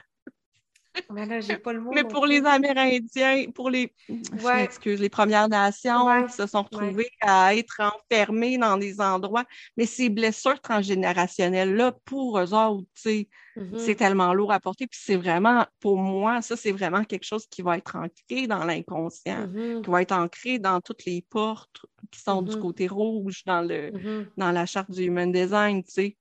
Mais 1.12 1.26
là, 1.26 1.40
j'ai 1.40 1.58
pas 1.58 1.74
le 1.74 1.82
mot. 1.82 1.92
Mais 1.94 2.04
pour 2.04 2.26
les 2.26 2.44
Amérindiens, 2.46 3.46
pour 3.54 3.70
les, 3.70 3.92
ouais. 4.10 4.70
les 4.86 5.10
Premières 5.10 5.50
Nations 5.50 6.28
qui 6.28 6.34
se 6.34 6.46
sont 6.48 6.64
retrouvées 6.64 7.10
à 7.22 7.56
être 7.56 7.82
enfermés 7.82 8.58
dans 8.58 8.78
des 8.78 9.02
endroits. 9.02 9.46
Mais 9.78 9.86
ces 9.86 10.10
blessures 10.10 10.60
transgénérationnelles-là, 10.62 11.94
pour 12.06 12.40
eux 12.40 12.54
autres, 12.54 12.88
c'est 12.94 13.28
mm-hmm. 13.58 13.96
tellement 13.96 14.34
lourd 14.34 14.52
à 14.52 14.60
porter. 14.60 14.88
Puis 14.88 15.00
c'est 15.04 15.18
vraiment, 15.18 15.66
pour 15.80 15.98
moi, 15.98 16.42
ça, 16.42 16.56
c'est 16.56 16.72
vraiment 16.72 17.04
quelque 17.04 17.26
chose 17.26 17.48
qui 17.48 17.62
va 17.62 17.78
être 17.78 17.96
ancré 17.96 18.48
dans 18.48 18.64
l'inconscient, 18.64 19.48
mm-hmm. 19.48 19.82
qui 19.82 19.90
va 19.90 20.02
être 20.02 20.14
ancré 20.14 20.60
dans 20.60 20.80
toutes 20.82 21.06
les 21.06 21.24
portes 21.30 21.86
qui 22.12 22.20
sont 22.20 22.42
du 22.42 22.56
mm-hmm. 22.56 22.60
côté 22.60 22.88
rouge 22.88 23.44
dans 23.46 23.62
le, 23.62 24.28
dans 24.38 24.52
la 24.52 24.66
charte 24.66 24.92
du 24.92 25.04
Human 25.04 25.32
Design, 25.32 25.84
tu 25.84 25.92
sais. 25.92 26.18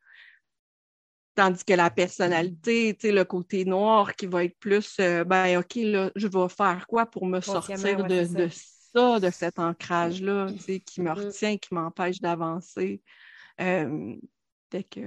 Tandis 1.35 1.65
que 1.65 1.73
la 1.73 1.91
personnalité, 1.91 2.95
tu 2.95 3.09
sais, 3.09 3.13
le 3.13 3.25
côté 3.25 3.65
noir 3.65 4.15
qui 4.15 4.27
va 4.27 4.45
être 4.45 4.59
plus, 4.59 4.97
euh, 5.01 5.25
ben, 5.25 5.59
OK, 5.59 5.77
là, 5.77 6.11
je 6.15 6.29
vais 6.29 6.49
faire 6.49 6.87
quoi 6.87 7.07
pour 7.07 7.25
me 7.25 7.41
sortir 7.41 8.05
de, 8.05 8.27
de, 8.35 8.49
ça, 8.95 9.19
de 9.19 9.31
cet 9.31 9.59
ancrage-là, 9.59 10.49
tu 10.53 10.59
sais, 10.59 10.81
qui 10.81 11.01
me 11.01 11.11
mm-hmm. 11.11 11.27
retient, 11.27 11.57
qui 11.57 11.73
m'empêche 11.73 12.21
d'avancer. 12.21 13.03
Euh, 13.61 14.15
que, 14.71 15.01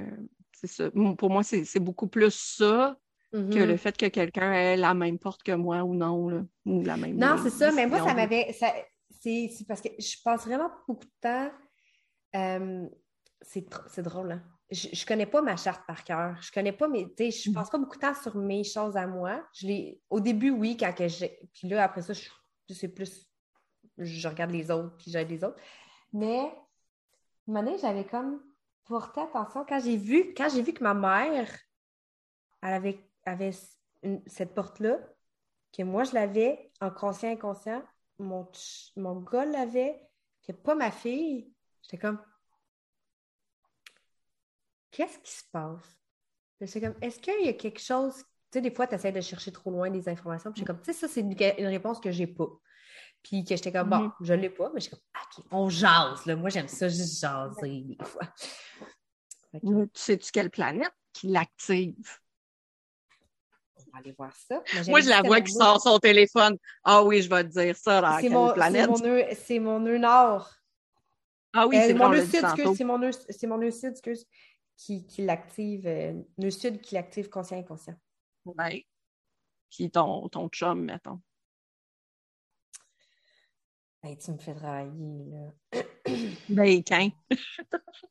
c'est 0.52 0.68
ça. 0.68 0.90
Pour 1.18 1.30
moi, 1.30 1.44
c'est 1.44 1.80
beaucoup 1.80 2.08
plus 2.08 2.34
ça 2.34 2.98
que 3.32 3.38
le 3.38 3.74
mm-hmm. 3.74 3.78
fait 3.78 3.98
que 3.98 4.06
quelqu'un 4.08 4.54
ait 4.54 4.78
la 4.78 4.94
même 4.94 5.20
porte 5.20 5.44
que 5.44 5.52
moi 5.52 5.84
ou 5.84 5.94
non, 5.94 6.30
là, 6.30 6.44
ou 6.66 6.84
la 6.84 6.98
même. 6.98 7.18
Non, 7.18 7.36
c'est 7.44 7.50
ça, 7.50 7.72
mais 7.72 7.86
moi, 7.86 8.00
ça 8.00 8.14
m'avait. 8.14 8.56
C'est 9.22 9.66
parce 9.68 9.82
que 9.82 9.90
je 10.00 10.16
passe 10.24 10.46
vraiment 10.46 10.72
beaucoup 10.88 11.06
de 11.06 11.12
temps. 11.22 11.52
Euh, 12.36 12.88
c'est 13.42 14.02
drôle, 14.02 14.32
hein? 14.32 14.44
Je, 14.72 14.88
je 14.94 15.06
connais 15.06 15.26
pas 15.26 15.42
ma 15.42 15.56
charte 15.58 15.86
par 15.86 16.04
cœur. 16.04 16.42
Je 16.42 16.52
connais 16.52 16.72
pas 16.72 16.88
mes. 16.88 17.08
Je 17.18 17.52
passe 17.52 17.70
pas 17.70 17.78
beaucoup 17.78 17.96
de 17.96 18.02
temps 18.02 18.16
sur 18.16 18.36
mes 18.36 18.64
choses 18.64 18.98
à 18.98 19.08
moi. 19.08 19.44
Je. 19.54 19.96
Au 20.10 20.20
début, 20.20 20.50
oui, 20.50 20.78
quand 20.78 20.94
que 20.94 21.08
j'ai. 21.08 21.40
Puis 21.54 21.68
là, 21.68 21.84
après 21.84 22.02
ça, 22.02 22.14
je, 22.14 22.74
sais 22.74 22.88
plus. 22.88 23.28
Je 23.98 24.28
regarde 24.28 24.52
les 24.52 24.72
autres, 24.72 24.96
puis 24.98 25.12
j'aide 25.12 25.30
les 25.30 25.44
autres. 25.44 25.60
Mais, 26.12 26.52
une 27.48 27.58
année, 27.58 27.78
j'avais 27.80 28.06
comme 28.06 28.42
porté 28.86 29.22
attention 29.22 29.66
quand 29.68 29.80
j'ai 29.80 29.98
vu, 29.98 30.34
quand 30.36 30.50
j'ai 30.50 30.62
vu 30.62 30.74
que 30.74 30.84
ma 30.84 30.94
mère, 30.94 31.50
elle 32.62 32.74
avait, 32.74 33.00
avait 33.26 33.52
une- 34.04 34.22
cette 34.28 34.54
porte-là, 34.54 35.00
que 35.76 35.84
moi 35.84 36.04
je 36.04 36.14
l'avais 36.14 36.72
en 36.82 36.90
conscient 36.92 37.30
inconscient, 37.32 37.84
mon, 38.20 38.48
mon 38.96 39.22
gars 39.22 39.46
l'avait, 39.46 40.08
que 40.44 40.52
pas 40.52 40.76
ma 40.76 40.92
fille, 40.92 41.52
j'étais 41.82 41.98
comme 41.98 42.22
qu'est-ce 44.96 45.20
qui 45.20 45.32
se 45.32 45.44
passe? 45.52 45.98
Puis 46.60 46.82
comme, 46.82 46.96
est-ce 47.02 47.20
qu'il 47.20 47.46
y 47.46 47.50
a 47.50 47.54
quelque 47.54 47.82
chose, 47.82 48.16
tu 48.16 48.24
sais, 48.54 48.62
des 48.62 48.72
fois, 48.72 48.88
tu 48.88 48.96
essaies 48.96 49.12
de 49.12 49.20
chercher 49.20 49.52
trop 49.52 49.70
loin 49.72 49.90
des 49.90 50.08
informations, 50.08 50.52
puis 50.52 50.60
j'étais 50.62 50.72
comme, 50.74 50.82
tu 50.82 50.94
sais, 50.94 51.00
ça, 51.00 51.08
c'est 51.10 51.20
une, 51.20 51.32
une 51.58 51.68
réponse 51.68 52.00
que 52.00 52.12
j'ai 52.12 52.28
pas. 52.28 52.48
Puis 53.22 53.44
que 53.44 53.56
j'étais 53.56 53.74
comme, 53.74 53.90
bon, 53.90 54.00
Mhm. 54.00 54.12
je 54.22 54.34
l'ai 54.34 54.50
pas, 54.50 54.72
mais 54.74 54.80
j'étais 54.80 54.96
comme, 54.96 55.22
OK, 55.42 55.46
on 55.52 55.70
jase, 55.70 56.26
là. 56.26 56.36
Moi, 56.38 56.50
j'aime 56.50 56.70
ça, 56.70 56.88
juste 56.88 57.20
jaser 57.20 57.82
des 57.82 58.06
fois. 58.06 58.22
Tu 59.54 59.90
sais-tu 59.94 60.32
quelle 60.32 60.50
planète 60.50 60.94
qui 61.12 61.28
l'active? 61.28 62.20
on 63.78 63.92
va 63.92 64.00
aller 64.00 64.14
voir 64.18 64.34
ça. 64.36 64.64
Moi, 64.88 65.02
je 65.02 65.10
la 65.10 65.22
vois 65.22 65.42
qui 65.42 65.52
sort 65.52 65.82
son 65.82 66.00
téléphone. 66.00 66.58
Ah 66.84 67.04
oui, 67.04 67.22
je 67.22 67.30
vais 67.30 67.44
te 67.44 67.50
dire 67.50 67.76
ça, 67.76 68.02
dans 68.02 68.16
C'est 68.16 68.22
quelle 68.24 68.32
mon, 68.32 68.54
planète? 68.54 68.90
c'est 69.36 69.60
mon 69.60 69.80
nœud 69.80 69.98
nord. 69.98 70.50
Ah 71.54 71.68
oui, 71.68 71.78
Euh, 71.78 71.88
c'est 71.88 71.94
mon 71.94 72.10
nœud 72.10 72.22
sud, 72.22 72.44
excuse, 72.44 72.78
c'est 73.38 73.48
mon 73.48 73.58
nœud 73.58 73.72
sud, 73.72 73.92
excuse, 73.92 74.26
qui, 74.78 75.06
qui 75.06 75.24
l'active, 75.24 75.88
euh, 75.88 76.22
nœud 76.38 76.52
sud 76.52 76.82
qui 76.82 76.96
l'active 76.96 77.30
conscient 77.30 77.58
inconscient. 77.58 77.96
Ouais. 78.46 78.86
Puis 79.70 79.90
ton, 79.90 80.28
ton 80.30 80.50
chum, 80.50 80.84
mettons. 80.86 81.22
Hey, 84.04 84.18
tu 84.18 84.32
me 84.32 84.38
fais 84.38 84.54
travailler, 84.54 85.26
là. 85.26 85.54
Ben, 86.50 86.84
quand? 86.84 87.10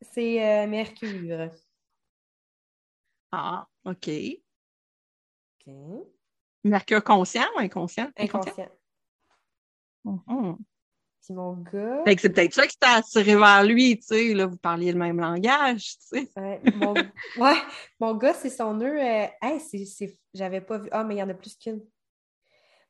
C'est 0.00 0.44
euh, 0.44 0.66
Mercure. 0.66 1.52
Ah, 3.30 3.68
OK. 3.84 4.10
OK. 5.66 5.74
Mercure 6.64 7.04
conscient 7.04 7.46
ou 7.54 7.60
inconscient? 7.60 8.10
Inconscient. 8.16 8.68
Mhm. 10.04 10.58
Puis 11.26 11.34
mon 11.34 11.54
gars. 11.54 12.02
Fait 12.04 12.14
que 12.14 12.22
c'est 12.22 12.30
peut-être 12.30 12.54
ça 12.54 12.66
qui 12.68 12.76
t'a 12.78 12.92
attiré 12.92 13.34
vers 13.34 13.64
lui, 13.64 13.98
tu 13.98 14.06
sais, 14.06 14.32
là, 14.32 14.46
vous 14.46 14.56
parliez 14.56 14.92
le 14.92 14.98
même 14.98 15.18
langage, 15.18 15.98
tu 15.98 16.06
sais. 16.20 16.30
Ouais, 16.36 16.60
mon, 16.72 16.94
ouais, 17.36 17.56
mon 17.98 18.14
gars, 18.14 18.32
c'est 18.32 18.48
son 18.50 18.74
nœud. 18.74 18.96
euh, 18.96 19.26
hey, 19.42 19.58
c'est, 19.58 19.84
c'est- 19.84 20.16
j'avais 20.32 20.60
pas 20.60 20.78
vu. 20.78 20.88
Ah, 20.92 21.02
mais 21.02 21.16
il 21.16 21.18
y 21.18 21.22
en 21.22 21.28
a 21.28 21.34
plus 21.34 21.56
qu'une. 21.56 21.82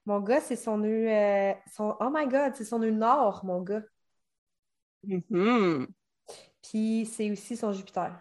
Mon 0.05 0.21
gars, 0.21 0.43
c'est 0.43 0.57
son 0.57 0.77
nœud. 0.77 1.09
euh, 1.11 1.55
son, 1.75 1.97
oh 1.99 2.11
my 2.13 2.27
God, 2.29 2.55
c'est 2.55 2.65
son 2.65 2.79
nœud 2.79 2.91
nord, 2.91 3.43
mon 3.45 3.63
gars. 3.63 3.83
Mhm. 5.03 5.87
Puis 6.63 7.07
c'est 7.11 7.31
aussi 7.31 7.57
son 7.57 7.73
Jupiter. 7.73 8.13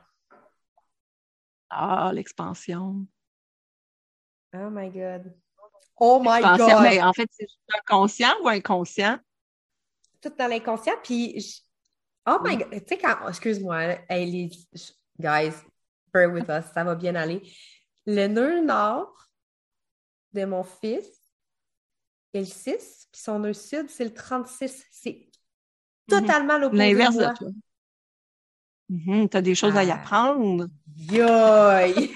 Ah, 1.69 2.11
l'expansion. 2.13 3.05
Oh 4.53 4.69
my 4.69 4.87
God. 4.87 5.33
Oh 5.99 6.19
my 6.21 6.41
God. 6.41 6.81
mais 6.83 7.01
en 7.01 7.11
fait, 7.11 7.27
c'est 7.31 7.45
juste 7.45 7.59
inconscient 7.77 8.33
ou 8.43 8.47
inconscient? 8.47 9.19
Tout 10.29 10.33
dans 10.37 10.47
l'inconscient. 10.47 10.93
Puis, 11.03 11.39
je- 11.39 11.61
oh 12.27 12.39
my 12.43 12.57
God. 12.57 12.69
Tu 12.71 12.79
sais, 12.87 12.97
quand. 12.97 13.27
Excuse-moi. 13.29 13.97
Hey, 14.09 14.25
les... 14.25 14.49
Guys, 15.19 15.53
bear 16.13 16.31
with 16.31 16.49
us. 16.49 16.65
Ça 16.73 16.83
va 16.83 16.95
bien 16.95 17.13
aller. 17.15 17.41
Le 18.07 18.27
nœud 18.27 18.61
nord 18.63 19.13
de 20.33 20.45
mon 20.45 20.63
fils 20.63 21.07
est 22.33 22.39
le 22.39 22.45
6, 22.45 23.07
puis 23.11 23.21
son 23.21 23.39
nœud 23.39 23.53
sud, 23.53 23.89
c'est 23.89 24.03
le 24.03 24.13
36. 24.13 24.83
C'est 24.91 25.29
totalement 26.07 26.57
l'opposé 26.57 26.93
L'inverse 26.93 27.15
de 27.15 27.33
toi. 27.37 27.47
Mhm, 28.89 29.29
T'as 29.29 29.41
des 29.41 29.55
choses 29.55 29.75
à 29.77 29.83
y 29.83 29.91
Ah. 29.91 29.95
apprendre. 29.95 30.67
Yoï! 30.97 32.15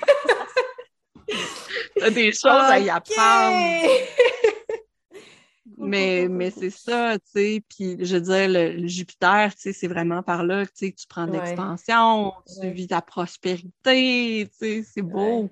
T'as 1.99 2.09
des 2.11 2.31
choses 2.31 2.51
à 2.51 2.79
y 2.79 2.89
apprendre. 2.89 3.87
Mais, 5.79 6.27
mais 6.29 6.51
c'est 6.51 6.69
ça, 6.69 7.17
tu 7.19 7.25
sais. 7.31 7.63
Puis, 7.69 7.97
je 8.05 8.15
veux 8.15 8.21
dire, 8.21 8.49
le, 8.49 8.81
le 8.81 8.87
Jupiter, 8.87 9.53
tu 9.55 9.61
sais, 9.61 9.73
c'est 9.73 9.87
vraiment 9.87 10.21
par 10.23 10.43
là 10.43 10.65
que 10.65 10.71
tu 10.73 11.07
prends 11.07 11.25
de 11.27 11.31
Ouais. 11.31 11.39
l'expansion, 11.39 12.33
tu 12.61 12.69
vis 12.71 12.87
ta 12.87 13.01
prospérité, 13.01 14.49
tu 14.51 14.57
sais, 14.57 14.83
c'est 14.83 15.01
beau. 15.01 15.49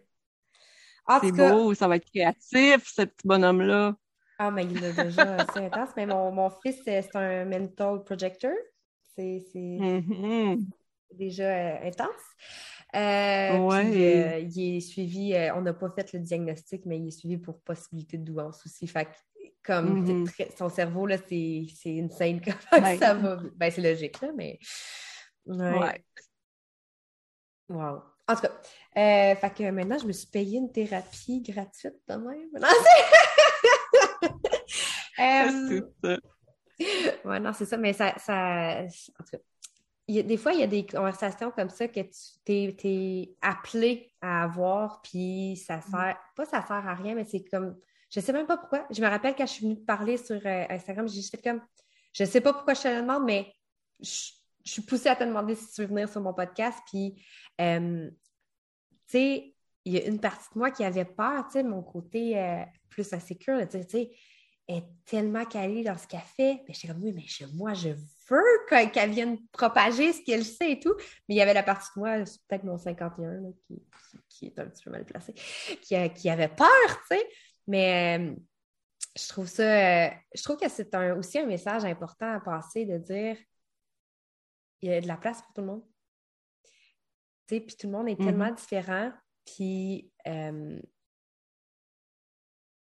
Ouais. 1.08 1.20
C'est 1.22 1.32
cas, 1.32 1.52
beau, 1.52 1.74
ça 1.74 1.88
va 1.88 1.96
être 1.96 2.06
créatif, 2.12 2.84
ce 2.94 3.04
petit 3.04 3.26
bonhomme-là. 3.28 3.96
Ah, 4.40 4.52
mais 4.52 4.66
il 4.66 4.84
est 4.84 4.94
déjà 4.94 5.36
assez 5.42 5.60
intense. 5.60 5.90
Mais 5.96 6.06
mon, 6.06 6.32
mon 6.32 6.50
fils, 6.50 6.76
c'est 6.84 7.16
un 7.16 7.46
mental 7.46 8.04
projector. 8.04 8.52
C'est 9.16 9.44
Mhm. 9.56 10.68
déjà 11.14 11.44
euh, 11.46 11.88
intense. 11.88 12.08
Euh, 12.96 13.58
Ouais. 13.68 13.84
puis, 13.92 14.04
euh, 14.04 14.40
il 14.40 14.78
est 14.78 14.80
suivi, 14.82 15.34
euh, 15.34 15.56
on 15.56 15.62
n'a 15.62 15.74
pas 15.74 15.90
fait 15.92 16.14
le 16.14 16.20
diagnostic, 16.20 16.86
mais 16.86 17.00
il 17.00 17.08
est 17.08 17.12
suivi 17.12 17.38
pour 17.38 17.60
possibilité 17.62 18.18
de 18.18 18.24
douance 18.26 18.64
aussi. 18.66 18.88
Fait 18.88 19.08
comme 19.68 20.00
Mhm. 20.06 20.28
très- 20.28 20.50
son 20.58 20.70
cerveau, 20.70 21.06
là, 21.06 21.18
c'est 21.30 21.68
insane 21.86 22.42
comment 22.42 22.56
Ouais. 22.96 22.98
ça 22.98 23.14
va. 23.14 23.38
Ben, 23.56 23.70
c'est 23.70 23.82
logique, 23.82 24.22
là, 24.22 24.30
mais. 24.36 24.58
Ouais. 25.46 25.78
Ouais. 25.80 26.04
Wow. 27.70 28.02
En 28.30 28.36
tout 28.36 28.42
cas, 28.42 28.52
euh, 28.98 29.36
fait 29.36 29.54
que 29.54 29.70
maintenant, 29.72 29.98
je 30.00 30.06
me 30.08 30.12
suis 30.14 30.28
payé 30.28 30.58
une 30.58 30.72
thérapie 30.72 31.42
gratuite 31.42 31.96
de 32.08 32.16
même. 32.16 32.50
Non, 32.54 32.68
c'est- 32.84 34.30
Euh, 35.20 35.70
C'est 35.70 35.84
ça. 36.04 36.18
Ouais, 37.26 37.40
non, 37.40 37.52
c'est 37.54 37.66
ça, 37.66 37.76
mais 37.78 37.92
ça, 37.94 38.14
ça 38.20 38.82
en 38.84 39.24
tout 39.24 39.32
cas, 39.32 39.38
il 40.08 40.16
y 40.16 40.20
a- 40.20 40.24
des 40.24 40.38
fois, 40.38 40.54
il 40.54 40.60
y 40.60 40.64
a 40.64 40.68
des 40.68 40.86
conversations 40.86 41.50
comme 41.52 41.70
ça 41.70 41.88
que 41.88 42.02
tu 42.02 42.52
es, 42.54 43.36
appelé 43.42 44.14
à 44.22 44.44
avoir, 44.44 45.02
puis 45.02 45.58
ça 45.66 45.82
sert, 45.82 46.18
pas 46.36 46.46
ça 46.46 46.62
sert 46.66 46.88
à 46.88 46.94
rien, 46.94 47.16
mais 47.16 47.26
c'est 47.26 47.44
comme, 47.46 47.76
je 48.10 48.20
sais 48.20 48.34
même 48.34 48.48
pas 48.48 48.58
pourquoi. 48.58 48.88
Je 48.90 49.02
me 49.02 49.08
rappelle 49.08 49.36
quand 49.36 49.46
je 49.46 49.52
suis 49.52 49.66
venue 49.66 49.80
te 49.80 49.86
parler 49.86 50.18
sur 50.18 50.36
euh, 50.36 50.66
Instagram, 50.70 51.08
j'ai 51.08 51.22
fait 51.22 51.42
comme, 51.42 51.62
je 52.14 52.24
sais 52.24 52.42
pas 52.42 52.54
pourquoi 52.54 52.74
je 52.74 52.82
te 52.84 52.88
le 52.88 53.02
demande, 53.02 53.26
mais 53.26 53.54
je, 54.00 54.32
suis 54.64 54.82
poussée 54.82 55.08
à 55.08 55.16
te 55.16 55.24
demander 55.24 55.56
si 55.56 55.72
tu 55.72 55.82
veux 55.82 55.88
venir 55.88 56.10
sur 56.10 56.20
mon 56.20 56.34
podcast, 56.34 56.80
puis, 56.92 57.24
euh, 57.62 58.10
tu 58.10 58.18
sais, 59.08 59.56
il 59.86 59.94
y 59.94 59.98
a 59.98 60.06
une 60.06 60.20
partie 60.20 60.48
de 60.54 60.60
moi 60.60 60.72
qui 60.72 60.84
avait 60.84 61.06
peur, 61.06 61.46
tu 61.46 61.54
sais, 61.54 61.64
mon 61.64 61.82
côté 61.82 62.38
euh, 62.38 62.64
plus 62.90 63.14
insécure, 63.14 63.60
tu 63.62 63.78
sais, 63.78 63.86
tu 63.86 63.98
sais, 63.98 64.12
est 64.68 64.84
tellement 65.06 65.46
calée 65.46 65.84
dans 65.84 65.98
ce 65.98 66.08
qu'elle 66.08 66.20
fait. 66.20 66.62
Mais 66.68 66.74
j'étais 66.74 66.90
comme, 66.90 67.02
oui, 67.02 67.14
mais 67.14 67.24
moi, 67.54 67.74
je 67.74 67.90
veux 67.90 68.66
que- 68.70 68.90
qu'elle 68.90 69.12
vienne 69.12 69.38
propager 69.52 70.12
ce 70.12 70.22
qu'elle 70.24 70.44
sait 70.44 70.74
et 70.74 70.80
tout. 70.80 70.94
Mais 71.28 71.36
il 71.36 71.38
y 71.38 71.42
avait 71.42 71.54
la 71.54 71.64
partie 71.64 71.88
de 71.96 72.02
moi, 72.02 72.18
peut-être 72.18 72.66
mon 72.66 72.78
51, 72.78 73.32
là, 73.32 73.50
qui, 73.66 73.82
qui- 74.28 74.46
est 74.48 74.60
un 74.60 74.66
petit 74.66 74.84
peu 74.84 74.92
mal 74.92 75.06
placé, 75.06 75.34
qui, 75.82 75.96
qui 76.16 76.30
avait 76.30 76.50
peur, 76.50 76.68
tu 77.10 77.18
sais. 77.18 77.30
Mais 77.68 78.18
euh, 78.20 78.36
je 79.18 79.28
trouve 79.28 79.48
ça, 79.48 79.64
euh, 80.08 80.10
je 80.34 80.44
trouve 80.44 80.58
que 80.58 80.70
c'est 80.70 80.94
un, 80.96 81.16
aussi 81.18 81.40
un 81.40 81.46
message 81.46 81.86
important 81.86 82.34
à 82.34 82.40
passer 82.40 82.86
de 82.86 82.98
dire, 82.98 83.38
il 84.82 84.90
y 84.90 84.94
a 84.94 85.02
de 85.02 85.08
la 85.08 85.18
place 85.18 85.42
pour 85.42 85.54
tout 85.54 85.62
le 85.62 85.68
monde. 85.68 85.84
Tu 87.48 87.56
sais, 87.56 87.62
puis 87.62 87.76
tout 87.76 87.88
le 87.88 87.94
monde 87.94 88.10
est 88.10 88.16
tellement 88.26 88.52
différent. 88.52 89.12
Puis, 89.46 90.12
euh, 90.28 90.80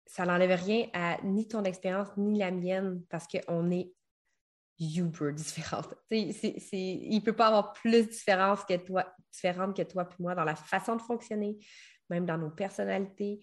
ça 0.07 0.27
n'enlève 0.27 0.61
rien 0.61 0.89
à 0.93 1.19
ni 1.23 1.47
ton 1.47 1.65
expérience 1.65 2.09
ni 2.17 2.39
la 2.39 2.51
mienne 2.51 3.03
parce 3.09 3.27
qu'on 3.27 3.71
est 3.71 3.93
uber 4.81 5.33
c'est- 6.11 6.57
il 6.73 7.15
ne 7.15 7.21
peut 7.21 7.35
pas 7.37 7.47
avoir 7.49 7.73
plus 7.73 7.93
de 7.93 8.11
différence 8.11 8.65
que 8.65 8.77
toi, 8.77 9.15
différente 9.33 9.77
que 9.77 9.83
toi 9.83 10.05
puis 10.05 10.17
moi 10.21 10.35
dans 10.35 10.45
la 10.45 10.57
façon 10.57 10.97
de 10.97 11.03
fonctionner, 11.03 11.59
même 12.09 12.27
dans 12.27 12.39
nos 12.39 12.51
personnalités. 12.51 13.41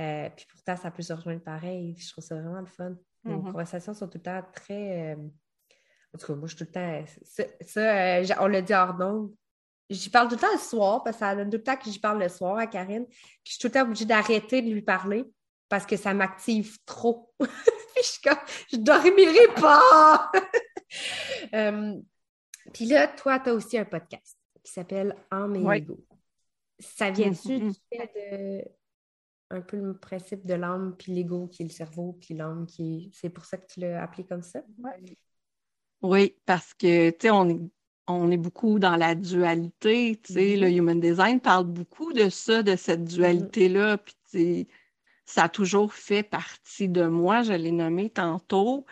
Euh, 0.00 0.28
puis 0.36 0.46
pourtant, 0.50 0.76
ça 0.76 0.90
peut 0.90 1.02
se 1.02 1.12
rejoindre 1.12 1.42
pareil. 1.42 1.96
Je 1.98 2.10
trouve 2.12 2.22
ça 2.24 2.34
vraiment 2.34 2.60
le 2.60 2.66
fun. 2.66 2.94
Nos 3.24 3.38
Mhm. 3.42 3.52
conversations 3.52 3.94
sont 3.94 4.08
tout 4.08 4.18
le 4.18 4.22
temps 4.22 4.42
très. 4.52 5.14
euh, 5.14 5.16
En 6.14 6.18
tout 6.18 6.26
cas, 6.28 6.34
moi, 6.34 6.48
je 6.48 6.56
suis 6.56 6.64
tout 6.64 6.70
le 6.70 6.72
temps. 6.72 7.04
Ça, 7.24 7.44
ça, 7.60 7.80
euh, 8.20 8.24
on 8.40 8.46
l'a 8.46 8.62
dit 8.62 8.72
hors 8.72 8.94
d'onde. 8.94 9.34
J'y 9.90 10.08
parle 10.10 10.28
tout 10.28 10.34
le 10.36 10.40
temps 10.40 10.52
le 10.52 10.58
soir, 10.58 11.02
parce 11.04 11.16
que 11.16 11.20
ça 11.20 11.36
donne 11.36 11.50
tout 11.50 11.58
le 11.58 11.62
temps 11.62 11.76
que 11.76 11.90
j'y 11.90 11.98
parle 12.00 12.20
le 12.22 12.28
soir 12.28 12.56
à 12.58 12.66
Karine. 12.66 13.06
Puis 13.06 13.18
je 13.44 13.50
suis 13.52 13.58
tout 13.60 13.66
le 13.66 13.72
temps 13.72 13.82
obligée 13.82 14.04
d'arrêter 14.06 14.62
de 14.62 14.70
lui 14.70 14.82
parler 14.82 15.24
parce 15.68 15.84
que 15.86 15.96
ça 15.96 16.14
m'active 16.14 16.78
trop. 16.86 17.32
Puis 17.96 18.02
je 18.24 18.30
je 18.72 18.76
dormirai 18.78 19.46
pas! 19.60 20.30
Puis 22.72 22.86
là, 22.86 23.08
toi, 23.08 23.38
tu 23.40 23.50
as 23.50 23.54
aussi 23.54 23.78
un 23.78 23.84
podcast 23.84 24.36
qui 24.62 24.72
s'appelle 24.72 25.14
En 25.30 25.48
mes. 25.48 25.86
Ça 26.78 27.10
vient-tu 27.10 27.58
du 27.58 27.72
fait 27.90 28.10
de 28.14 28.64
un 29.50 29.60
peu 29.60 29.76
le 29.76 29.96
principe 29.96 30.46
de 30.46 30.54
l'âme, 30.54 30.94
puis 30.98 31.12
l'ego 31.12 31.46
qui 31.48 31.62
est 31.62 31.66
le 31.66 31.72
cerveau, 31.72 32.18
puis 32.20 32.34
l'âme 32.34 32.66
qui 32.66 32.96
est. 32.96 33.10
C'est 33.12 33.30
pour 33.30 33.44
ça 33.44 33.56
que 33.56 33.66
tu 33.66 33.80
l'as 33.80 34.02
appelé 34.02 34.24
comme 34.24 34.42
ça? 34.42 34.60
Oui, 36.02 36.36
parce 36.44 36.74
que, 36.74 37.10
tu 37.10 37.16
sais, 37.20 37.30
on 37.30 37.48
est 37.48 37.60
on 38.08 38.30
est 38.30 38.36
beaucoup 38.36 38.78
dans 38.78 38.96
la 38.96 39.14
dualité, 39.14 40.20
tu 40.22 40.34
sais, 40.34 40.56
le 40.56 40.68
mm-hmm. 40.68 40.76
human 40.76 41.00
design 41.00 41.40
parle 41.40 41.64
beaucoup 41.64 42.12
de 42.12 42.28
ça, 42.28 42.62
de 42.62 42.76
cette 42.76 43.00
mm-hmm. 43.00 43.14
dualité-là, 43.14 43.98
puis 43.98 44.68
ça 45.24 45.44
a 45.44 45.48
toujours 45.48 45.92
fait 45.92 46.22
partie 46.22 46.88
de 46.88 47.06
moi, 47.06 47.42
je 47.42 47.52
l'ai 47.52 47.72
nommé 47.72 48.10
tantôt. 48.10 48.86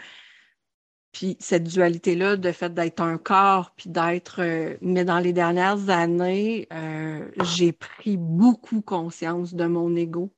Puis 1.13 1.37
cette 1.39 1.63
dualité-là, 1.63 2.37
de 2.37 2.51
fait 2.51 2.75
d'être 2.75 3.01
un 3.01 3.19
corps, 3.19 3.73
puis 3.77 3.89
d'être... 3.89 4.43
Euh, 4.43 4.77
mais 4.81 5.05
dans 5.05 5.21
les 5.21 5.33
dernières 5.33 5.89
années, 5.89 6.67
euh, 6.73 7.31
j'ai 7.45 7.71
pris 7.71 8.17
beaucoup 8.17 8.81
conscience 8.81 9.55
de 9.55 9.67
mon 9.67 9.95
ego. 9.95 10.33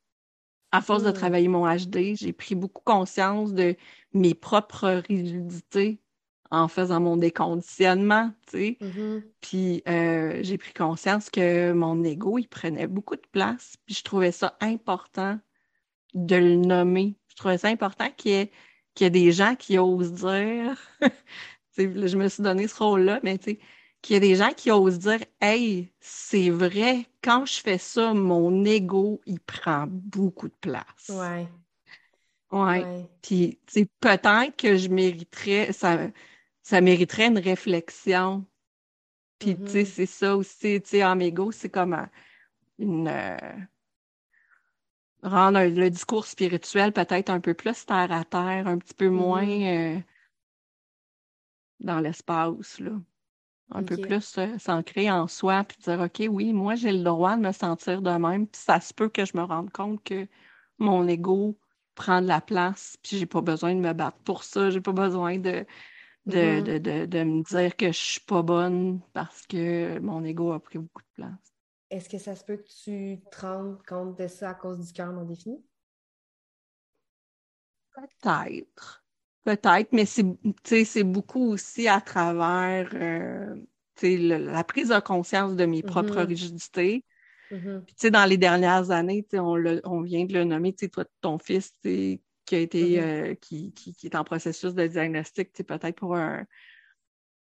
À 0.73 0.81
force 0.81 1.03
de 1.03 1.11
mm. 1.11 1.14
travailler 1.14 1.49
mon 1.49 1.67
HD, 1.67 2.17
j'ai 2.17 2.33
pris 2.33 2.55
beaucoup 2.55 2.83
conscience 2.85 3.53
de 3.53 3.77
mes 4.12 4.35
propres 4.35 5.03
rigidités 5.09 6.01
en 6.51 6.69
faisant 6.69 7.01
mon 7.01 7.17
déconditionnement, 7.17 8.33
tu 8.47 8.59
sais. 8.59 8.79
Mm-hmm. 8.81 9.23
Puis 9.41 9.83
euh, 9.89 10.39
j'ai 10.43 10.59
pris 10.59 10.73
conscience 10.73 11.31
que 11.31 11.73
mon 11.73 12.05
ego, 12.05 12.39
il 12.39 12.49
prenait 12.49 12.87
beaucoup 12.87 13.17
de 13.17 13.27
place. 13.33 13.77
Puis 13.87 13.95
je 13.97 14.05
trouvais 14.05 14.33
ça 14.33 14.57
important 14.61 15.39
de 16.14 16.37
le 16.37 16.57
nommer. 16.57 17.17
Je 17.29 17.37
trouvais 17.37 17.59
ça 17.59 17.69
important 17.69 18.11
qu'il 18.17 18.33
y 18.33 18.35
ait 18.35 18.51
qu'il 18.95 19.05
y 19.05 19.09
a 19.09 19.11
des 19.11 19.31
gens 19.31 19.55
qui 19.55 19.79
osent 19.79 20.12
dire, 20.12 20.75
je 21.77 22.17
me 22.17 22.29
suis 22.29 22.43
donné 22.43 22.67
ce 22.67 22.83
rôle-là, 22.83 23.21
mais 23.23 23.39
qu'il 24.03 24.14
y 24.14 24.16
a 24.16 24.20
des 24.20 24.36
gens 24.36 24.53
qui 24.53 24.70
osent 24.70 24.99
dire 24.99 25.20
Hey, 25.40 25.92
c'est 26.01 26.51
vrai, 26.51 27.07
quand 27.22 27.47
je 27.47 27.61
fais 27.61 27.78
ça, 27.78 28.14
mon 28.14 28.64
ego, 28.64 29.20
il 29.26 29.40
prend 29.40 29.86
beaucoup 29.88 30.49
de 30.49 30.55
place. 30.61 31.11
Ouais. 31.11 31.49
Ouais. 32.53 33.09
Puis, 33.22 33.59
peut-être 34.01 34.57
que 34.57 34.76
je 34.76 34.88
mériterais, 34.88 35.72
ça, 35.72 36.09
ça 36.62 36.80
mériterait 36.80 37.26
une 37.26 37.38
réflexion. 37.38 38.47
Puis, 39.38 39.57
tu 39.57 39.68
sais, 39.68 39.82
mm-hmm. 39.82 39.86
c'est 39.86 40.07
ça 40.07 40.36
aussi, 40.36 40.80
tu 40.80 40.88
sais, 40.88 41.05
en 41.05 41.18
ego, 41.18 41.53
c'est 41.53 41.70
comme 41.70 42.09
une. 42.78 43.09
Euh, 43.09 43.36
rendre 45.22 45.61
le 45.61 45.90
discours 45.90 46.26
spirituel 46.26 46.92
peut-être 46.92 47.30
un 47.30 47.40
peu 47.40 47.55
plus 47.55 47.84
terre 47.84 48.12
à 48.12 48.24
terre, 48.24 48.68
un 48.68 48.78
petit 48.78 48.94
peu 48.94 49.09
moins 49.09 49.44
mm-hmm. 49.44 49.99
euh, 49.99 50.01
dans 51.80 52.01
l'espace, 52.01 52.78
là. 52.78 52.92
Un 53.73 53.83
peu 53.83 53.97
plus 53.97 54.39
euh, 54.39 54.59
s'ancrer 54.59 55.11
en 55.11 55.27
soi, 55.27 55.64
puis 55.64 55.77
dire, 55.83 56.01
OK, 56.01 56.23
oui, 56.31 56.53
moi, 56.53 56.77
j'ai 56.77 56.93
le 56.93 57.03
droit 57.03 57.37
de 57.37 57.43
me 57.43 57.53
sentir 57.53 58.01
de 58.01 58.11
même, 58.11 58.47
puis 58.47 58.61
ça 58.61 58.81
se 58.81 58.95
peut 58.95 59.09
que 59.09 59.25
je 59.25 59.37
me 59.37 59.43
rende 59.43 59.71
compte 59.71 60.03
que 60.05 60.29
mon 60.79 61.07
ego 61.09 61.59
prend 61.97 62.23
de 62.23 62.29
la 62.29 62.41
place, 62.41 62.97
puis 63.03 63.19
j'ai 63.19 63.27
pas 63.27 63.41
besoin 63.41 63.75
de 63.75 63.81
me 63.81 63.93
battre 63.93 64.19
pour 64.19 64.45
ça, 64.45 64.71
j'ai 64.71 64.81
pas 64.81 64.93
besoin 64.93 65.39
de, 65.39 65.67
de, 66.27 66.37
mm-hmm. 66.37 66.62
de, 66.62 66.79
de, 66.79 67.07
de, 67.07 67.25
me 67.25 67.43
dire 67.43 67.75
que 67.75 67.87
je 67.87 67.99
suis 67.99 68.21
pas 68.21 68.43
bonne 68.43 69.01
parce 69.12 69.47
que 69.47 69.99
mon 69.99 70.23
ego 70.23 70.53
a 70.53 70.61
pris 70.61 70.79
beaucoup 70.79 71.03
de 71.03 71.14
place. 71.14 71.55
Est-ce 71.91 72.09
que 72.09 72.19
ça 72.19 72.37
se 72.37 72.45
peut 72.45 72.57
que 72.57 72.69
tu 72.85 73.21
te 73.31 73.41
rendes 73.41 73.83
compte 73.87 74.19
de 74.19 74.29
ça 74.29 74.51
à 74.51 74.55
cause 74.55 74.79
du 74.87 74.93
cœur 74.93 75.12
non 75.12 75.25
défini? 75.25 75.64
Peut-être. 77.95 79.05
Peut-être, 79.47 79.92
mais 79.92 80.07
c'est 80.07 81.05
beaucoup 81.05 81.53
aussi 81.53 81.86
à 81.86 82.01
travers 82.01 82.90
euh, 82.94 83.55
la 84.03 84.64
prise 84.64 84.88
de 84.88 84.99
conscience 84.99 85.55
de 85.55 85.64
mes 85.66 85.84
propres 85.84 86.22
mm-hmm. 86.22 86.26
rigidités. 86.26 87.05
Mm-hmm. 87.53 88.11
dans 88.11 88.28
les 88.28 88.38
dernières 88.38 88.90
années, 88.90 89.24
on, 89.34 89.55
on 89.84 90.01
vient 90.01 90.24
de 90.24 90.32
le 90.32 90.42
nommer, 90.42 90.74
toi, 90.74 91.05
ton 91.20 91.38
fils 91.38 91.72
qui 91.80 92.20
a 92.51 92.59
été 92.59 92.97
mm-hmm. 92.97 93.01
euh, 93.01 93.34
qui, 93.36 93.72
qui, 93.72 93.94
qui, 93.94 94.07
est 94.09 94.16
en 94.16 94.24
processus 94.24 94.74
de 94.74 94.84
diagnostic, 94.88 95.53
peut-être 95.53 95.94
pour 95.94 96.16
un, 96.16 96.44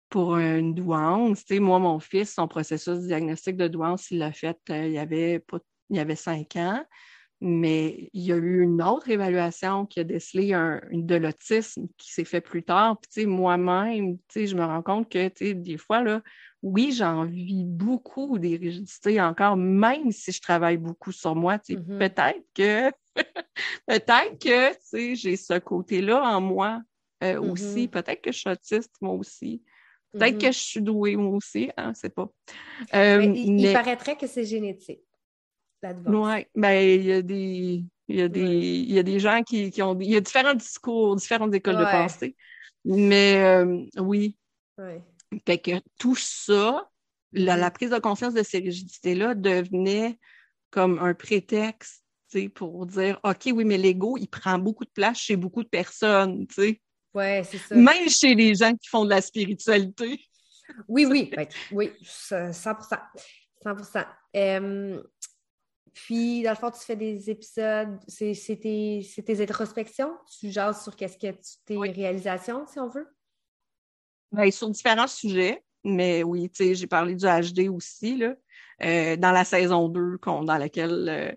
pour 0.10 0.36
une 0.36 0.74
douance. 0.74 1.46
Moi, 1.52 1.80
mon 1.80 2.02
fils, 2.02 2.34
son 2.34 2.50
processus 2.50 3.00
de 3.00 3.08
diagnostic 3.08 3.56
de 3.56 3.70
douance, 3.70 4.12
il 4.12 4.18
l'a 4.18 4.34
fait, 4.34 4.60
euh, 4.72 4.88
il, 4.88 4.92
y 4.92 5.00
avait 5.00 5.40
pas, 5.40 5.60
il 5.90 5.96
y 5.96 6.00
avait 6.02 6.18
cinq 6.18 6.58
ans, 6.58 6.84
mais 7.46 8.10
il 8.14 8.22
y 8.24 8.32
a 8.32 8.38
eu 8.38 8.62
une 8.62 8.82
autre 8.82 9.10
évaluation 9.10 9.86
qui 9.86 10.00
a 10.00 10.06
décelé 10.06 10.54
un, 10.54 10.80
de 10.94 11.16
l'autisme 11.16 11.88
qui 11.98 12.14
s'est 12.14 12.24
fait 12.24 12.40
plus 12.40 12.64
tard. 12.64 12.98
Puis, 13.12 13.26
moi-même, 13.26 14.18
je 14.34 14.56
me 14.56 14.64
rends 14.64 14.82
compte 14.82 15.12
que, 15.12 15.52
des 15.52 15.78
fois, 15.78 16.02
là, 16.02 16.22
oui, 16.62 16.94
j'en 16.94 17.26
vis 17.26 17.66
beaucoup 17.66 18.40
des 18.40 18.56
rigidités 18.56 19.20
encore, 19.20 19.58
même 19.58 20.10
si 20.14 20.32
je 20.32 20.40
travaille 20.40 20.78
beaucoup 20.78 21.12
sur 21.12 21.36
moi. 21.36 21.58
Mm-hmm. 21.58 21.98
Peut-être 21.98 22.46
que, 22.56 22.92
peut-être 23.88 24.40
que, 24.40 25.14
j'ai 25.16 25.36
ce 25.36 25.60
côté-là 25.60 26.22
en 26.24 26.40
moi 26.40 26.82
euh, 27.26 27.42
aussi. 27.42 27.88
Mm-hmm. 27.88 27.90
Peut-être 27.90 28.22
que 28.22 28.32
je 28.32 28.38
suis 28.38 28.50
autiste, 28.50 28.96
moi 29.02 29.16
aussi. 29.16 29.62
Peut-être 30.14 30.38
que 30.38 30.46
mm-hmm. 30.46 30.54
je 30.54 30.60
suis 30.60 30.82
douée 30.82 31.18
moi 31.18 31.36
aussi, 31.36 31.72
hein, 31.76 31.92
c'est 31.94 32.14
pas. 32.16 32.30
Euh, 32.94 33.22
il, 33.22 33.74
paraîtrait 33.74 34.16
que 34.16 34.28
c'est 34.28 34.46
génétique. 34.46 35.02
Oui, 36.06 36.46
ben 36.56 36.72
il 36.72 37.04
y 37.04 37.14
a 37.14 37.22
des. 37.22 37.84
Il 38.10 38.18
y, 38.18 38.22
a 38.22 38.28
des, 38.28 38.42
il 38.42 38.92
y 38.92 39.00
a 39.00 39.04
des 39.04 39.20
gens 39.20 39.42
qui, 39.44 39.72
qui, 39.72 39.82
ont. 39.82 39.98
Il 40.00 40.10
y 40.10 40.18
a 40.18 40.20
différents 40.20 40.54
discours, 40.54 41.16
différentes 41.16 41.54
écoles 41.54 41.78
de 41.78 41.86
pensée. 41.86 42.36
Mais 42.84 43.42
euh, 43.42 43.86
oui. 43.98 44.36
Ouais. 44.78 45.02
Fait 45.46 45.58
que 45.58 45.72
tout 45.98 46.16
ça, 46.16 46.90
la, 47.32 47.56
la, 47.56 47.70
mm-hmm. 47.70 47.74
prise 47.74 47.90
de 47.92 48.00
conscience 48.00 48.34
de 48.34 48.44
ces 48.44 48.60
rigidités-là 48.60 49.36
devenait 49.36 50.20
comme 50.70 51.00
un 51.00 51.14
prétexte 51.14 52.04
pour 52.56 52.86
dire 52.86 53.20
OK, 53.24 53.50
oui, 53.54 53.64
mais 53.64 53.78
l'ego, 53.78 54.18
il 54.18 54.28
prend 54.28 54.58
beaucoup 54.58 54.86
de 54.86 54.90
place 54.90 55.18
chez 55.18 55.36
beaucoup 55.36 55.64
de 55.64 55.70
personnes. 55.70 56.46
sais. 56.52 56.82
Ouais, 57.14 57.44
c'est 57.50 57.60
ça. 57.60 57.76
Même 57.76 58.10
chez 58.10 58.34
les 58.34 58.56
gens 58.56 58.72
qui 58.72 58.88
font 58.90 59.06
de 59.06 59.12
la 59.12 59.22
spiritualité. 59.22 60.20
Oui, 60.88 61.06
oui, 61.06 61.32
ben, 61.36 61.48
oui, 61.72 61.92
100%. 62.02 63.00
100%. 63.64 64.06
Puis, 65.94 66.42
dans 66.42 66.52
le 66.52 66.56
fond, 66.56 66.72
tu 66.72 66.80
fais 66.80 66.96
des 66.96 67.30
épisodes, 67.30 68.00
c'est 68.08 68.60
tes, 68.60 69.06
tes, 69.26 69.42
introspections? 69.42 70.12
Tu 70.40 70.50
jases 70.50 70.84
sur 70.84 70.96
qu'est-ce 70.96 71.18
que 71.18 71.38
tes 71.66 71.78
réalisations, 71.78 72.66
si 72.68 72.80
on 72.80 72.90
veut? 72.90 73.08
Ben, 74.32 74.50
sur 74.50 74.70
différents 74.70 75.08
sujets, 75.08 75.64
mais 75.84 76.24
oui, 76.24 76.50
tu 76.50 76.64
sais, 76.64 76.76
j'ai 76.76 76.88
parlé 76.88 77.16
du 77.16 77.26
HD 77.26 77.70
aussi, 77.70 78.18
là, 78.18 78.34
euh, 78.84 79.16
dans 79.16 79.32
la 79.32 79.44
saison 79.44 79.88
2, 79.88 80.18
dans 80.26 80.58
laquelle 80.58 81.08
euh, 81.08 81.32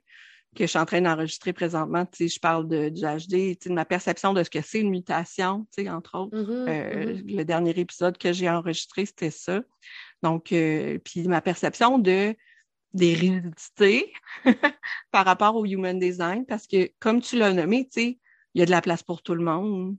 que 0.54 0.64
je 0.64 0.66
suis 0.66 0.78
en 0.78 0.86
train 0.86 1.02
d'enregistrer 1.02 1.52
présentement, 1.52 2.06
tu 2.06 2.28
sais, 2.28 2.34
je 2.34 2.40
parle 2.40 2.66
de, 2.66 2.88
du 2.88 3.02
HD, 3.02 3.28
tu 3.28 3.56
sais, 3.60 3.68
de 3.68 3.74
ma 3.74 3.84
perception 3.84 4.32
de 4.32 4.42
ce 4.42 4.48
que 4.48 4.62
c'est 4.62 4.80
une 4.80 4.90
mutation, 4.90 5.66
tu 5.76 5.82
sais, 5.82 5.90
entre 5.90 6.18
autres. 6.18 6.34
Mm-hmm, 6.34 6.68
euh, 6.68 7.04
mm-hmm. 7.04 7.36
Le 7.36 7.44
dernier 7.44 7.78
épisode 7.78 8.16
que 8.16 8.32
j'ai 8.32 8.48
enregistré, 8.48 9.04
c'était 9.04 9.30
ça. 9.30 9.60
Donc, 10.22 10.44
puis 10.46 11.28
ma 11.28 11.42
perception 11.42 11.98
de 11.98 12.34
des 12.96 13.14
rigidités 13.14 14.12
par 15.10 15.24
rapport 15.24 15.56
au 15.56 15.64
human 15.64 15.98
design, 15.98 16.44
parce 16.46 16.66
que 16.66 16.90
comme 16.98 17.20
tu 17.20 17.38
l'as 17.38 17.52
nommé, 17.52 17.84
tu 17.84 18.00
sais, 18.00 18.18
il 18.54 18.60
y 18.60 18.62
a 18.62 18.66
de 18.66 18.70
la 18.70 18.80
place 18.80 19.02
pour 19.02 19.22
tout 19.22 19.34
le 19.34 19.44
monde. 19.44 19.96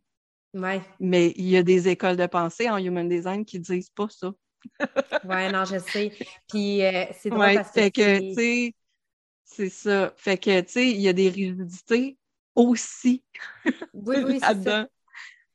Ouais. 0.53 0.81
Mais 0.99 1.33
il 1.35 1.47
y 1.47 1.57
a 1.57 1.63
des 1.63 1.87
écoles 1.87 2.17
de 2.17 2.25
pensée 2.25 2.69
en 2.69 2.77
human 2.77 3.07
design 3.07 3.45
qui 3.45 3.59
disent 3.59 3.91
pas 3.91 4.07
ça. 4.09 4.33
ouais, 5.23 5.51
non, 5.51 5.65
je 5.65 5.77
sais. 5.77 6.11
Puis 6.49 6.83
euh, 6.83 7.05
c'est 7.19 7.29
drôle 7.29 7.53
parce 7.53 7.71
que, 7.71 7.89
que 7.89 8.19
tu 8.19 8.33
sais, 8.33 8.75
c'est 9.43 9.69
ça. 9.69 10.13
Fait 10.17 10.37
que, 10.37 10.61
tu 10.61 10.71
sais, 10.71 10.89
il 10.89 10.99
y 10.99 11.07
a 11.07 11.13
des 11.13 11.29
rigidités 11.29 12.17
aussi. 12.55 13.23
Oui, 13.93 14.17
oui, 14.25 14.39
c'est 14.41 14.63
ça. 14.63 14.87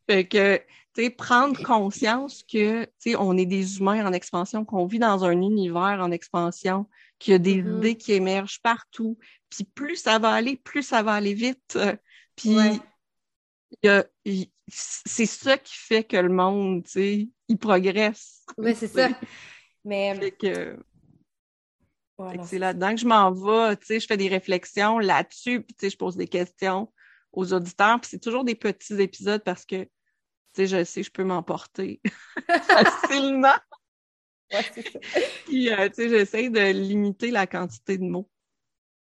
Fait 0.08 0.26
que, 0.26 0.58
tu 0.94 1.02
sais, 1.02 1.10
prendre 1.10 1.60
conscience 1.62 2.42
que, 2.42 2.84
tu 2.84 2.90
sais, 2.98 3.16
on 3.16 3.36
est 3.36 3.46
des 3.46 3.78
humains 3.78 4.06
en 4.06 4.12
expansion, 4.12 4.64
qu'on 4.64 4.86
vit 4.86 4.98
dans 4.98 5.24
un 5.24 5.40
univers 5.40 5.98
en 6.00 6.10
expansion, 6.10 6.86
qu'il 7.22 7.32
y 7.32 7.34
a 7.36 7.38
des 7.38 7.62
mm-hmm. 7.62 7.76
idées 7.78 7.96
qui 7.96 8.12
émergent 8.12 8.60
partout. 8.62 9.16
Puis 9.48 9.64
plus 9.64 9.96
ça 9.96 10.18
va 10.18 10.32
aller, 10.32 10.56
plus 10.56 10.82
ça 10.82 11.02
va 11.02 11.12
aller 11.12 11.34
vite. 11.34 11.78
Puis 12.36 12.56
c'est 14.68 15.26
ça 15.26 15.58
qui 15.58 15.74
fait 15.76 16.04
que 16.04 16.16
le 16.16 16.28
monde, 16.28 16.84
tu 16.84 16.90
sais, 16.90 17.28
il 17.48 17.58
progresse. 17.58 18.44
Oui, 18.58 18.74
c'est 18.74 18.86
ça. 18.88 19.08
Mais... 19.84 20.14
Fait 20.18 20.30
que 20.32 20.78
c'est 22.44 22.58
là-dedans 22.58 22.94
que 22.94 23.00
je 23.00 23.06
m'en 23.06 23.32
vais, 23.32 23.76
tu 23.76 23.86
sais, 23.86 24.00
je 24.00 24.06
fais 24.06 24.16
des 24.16 24.28
réflexions 24.28 24.98
là-dessus, 24.98 25.62
puis 25.62 25.74
tu 25.74 25.86
sais, 25.86 25.90
je 25.90 25.96
pose 25.96 26.16
des 26.16 26.28
questions 26.28 26.92
aux 27.32 27.52
auditeurs, 27.52 28.00
puis 28.00 28.10
c'est 28.10 28.20
toujours 28.20 28.44
des 28.44 28.54
petits 28.54 29.00
épisodes 29.00 29.42
parce 29.42 29.64
que, 29.64 29.82
tu 29.84 29.88
sais, 30.54 30.66
je 30.66 30.84
sais, 30.84 31.02
je 31.02 31.10
peux 31.10 31.24
m'emporter 31.24 32.00
facilement. 32.62 33.56
Ouais, 34.52 34.64
c'est 34.74 34.88
ça. 34.90 34.98
puis, 35.46 35.70
euh, 35.70 35.88
tu 35.88 35.94
sais, 35.94 36.08
j'essaie 36.08 36.50
de 36.50 36.60
limiter 36.72 37.30
la 37.30 37.46
quantité 37.46 37.98
de 37.98 38.04
mots. 38.04 38.28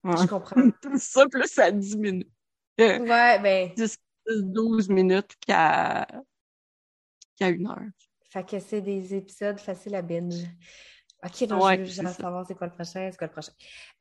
Je 0.05 0.26
comprends. 0.26 0.70
Tout 0.82 0.98
ça, 0.98 1.26
plus 1.28 1.59
à 1.59 1.70
10 1.70 1.96
minutes. 1.96 2.30
ouais, 2.78 3.38
ben... 3.38 3.70
10, 3.74 3.98
12 4.26 4.88
minutes 4.88 5.34
qu'à 5.46 6.07
qu'à 7.36 7.48
une 7.48 7.66
heure. 7.66 7.78
Fait 8.30 8.46
que 8.46 8.59
c'est 8.61 8.80
des 8.80 9.14
épisodes 9.14 9.59
faciles 9.59 9.94
à 9.94 10.03
binge. 10.03 10.44
OK, 11.24 11.46
donc 11.48 11.62
Ouais, 11.62 11.84
je 11.84 12.00
veux 12.02 12.08
savoir 12.08 12.46
c'est 12.46 12.54
quoi 12.54 12.66
le 12.66 12.72
prochain, 12.72 13.08
c'est 13.10 13.16
quoi 13.18 13.26
le 13.26 13.32
prochain. 13.32 13.52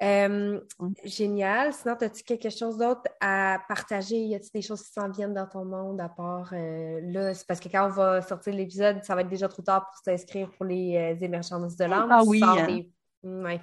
Euh, 0.01 0.61
génial. 1.03 1.73
Sinon, 1.73 1.95
as-tu 1.99 2.23
quelque 2.23 2.49
chose 2.49 2.77
d'autre 2.77 3.01
à 3.19 3.59
partager? 3.67 4.15
Y 4.17 4.35
a-t-il 4.35 4.51
des 4.53 4.61
choses 4.61 4.81
qui 4.83 4.91
s'en 4.93 5.09
viennent 5.09 5.33
dans 5.33 5.47
ton 5.47 5.65
monde 5.65 5.99
à 5.99 6.07
part 6.09 6.49
euh, 6.53 7.01
là? 7.03 7.33
C'est 7.33 7.45
parce 7.45 7.59
que 7.59 7.67
quand 7.67 7.85
on 7.87 7.89
va 7.89 8.21
sortir 8.21 8.53
l'épisode, 8.53 9.03
ça 9.03 9.15
va 9.15 9.21
être 9.21 9.27
déjà 9.29 9.49
trop 9.49 9.61
tard 9.61 9.85
pour 9.85 9.95
s'inscrire 10.03 10.49
pour 10.51 10.65
les 10.65 10.95
euh, 10.95 11.15
émergences 11.25 11.75
de 11.75 11.83
l'âme. 11.85 12.09
Ah 12.09 12.21
Tu 12.23 12.29
oui, 12.29 12.39
sors 12.39 12.57
hein. 12.57 12.65
des- 12.67 12.91
Ouais. 13.21 13.59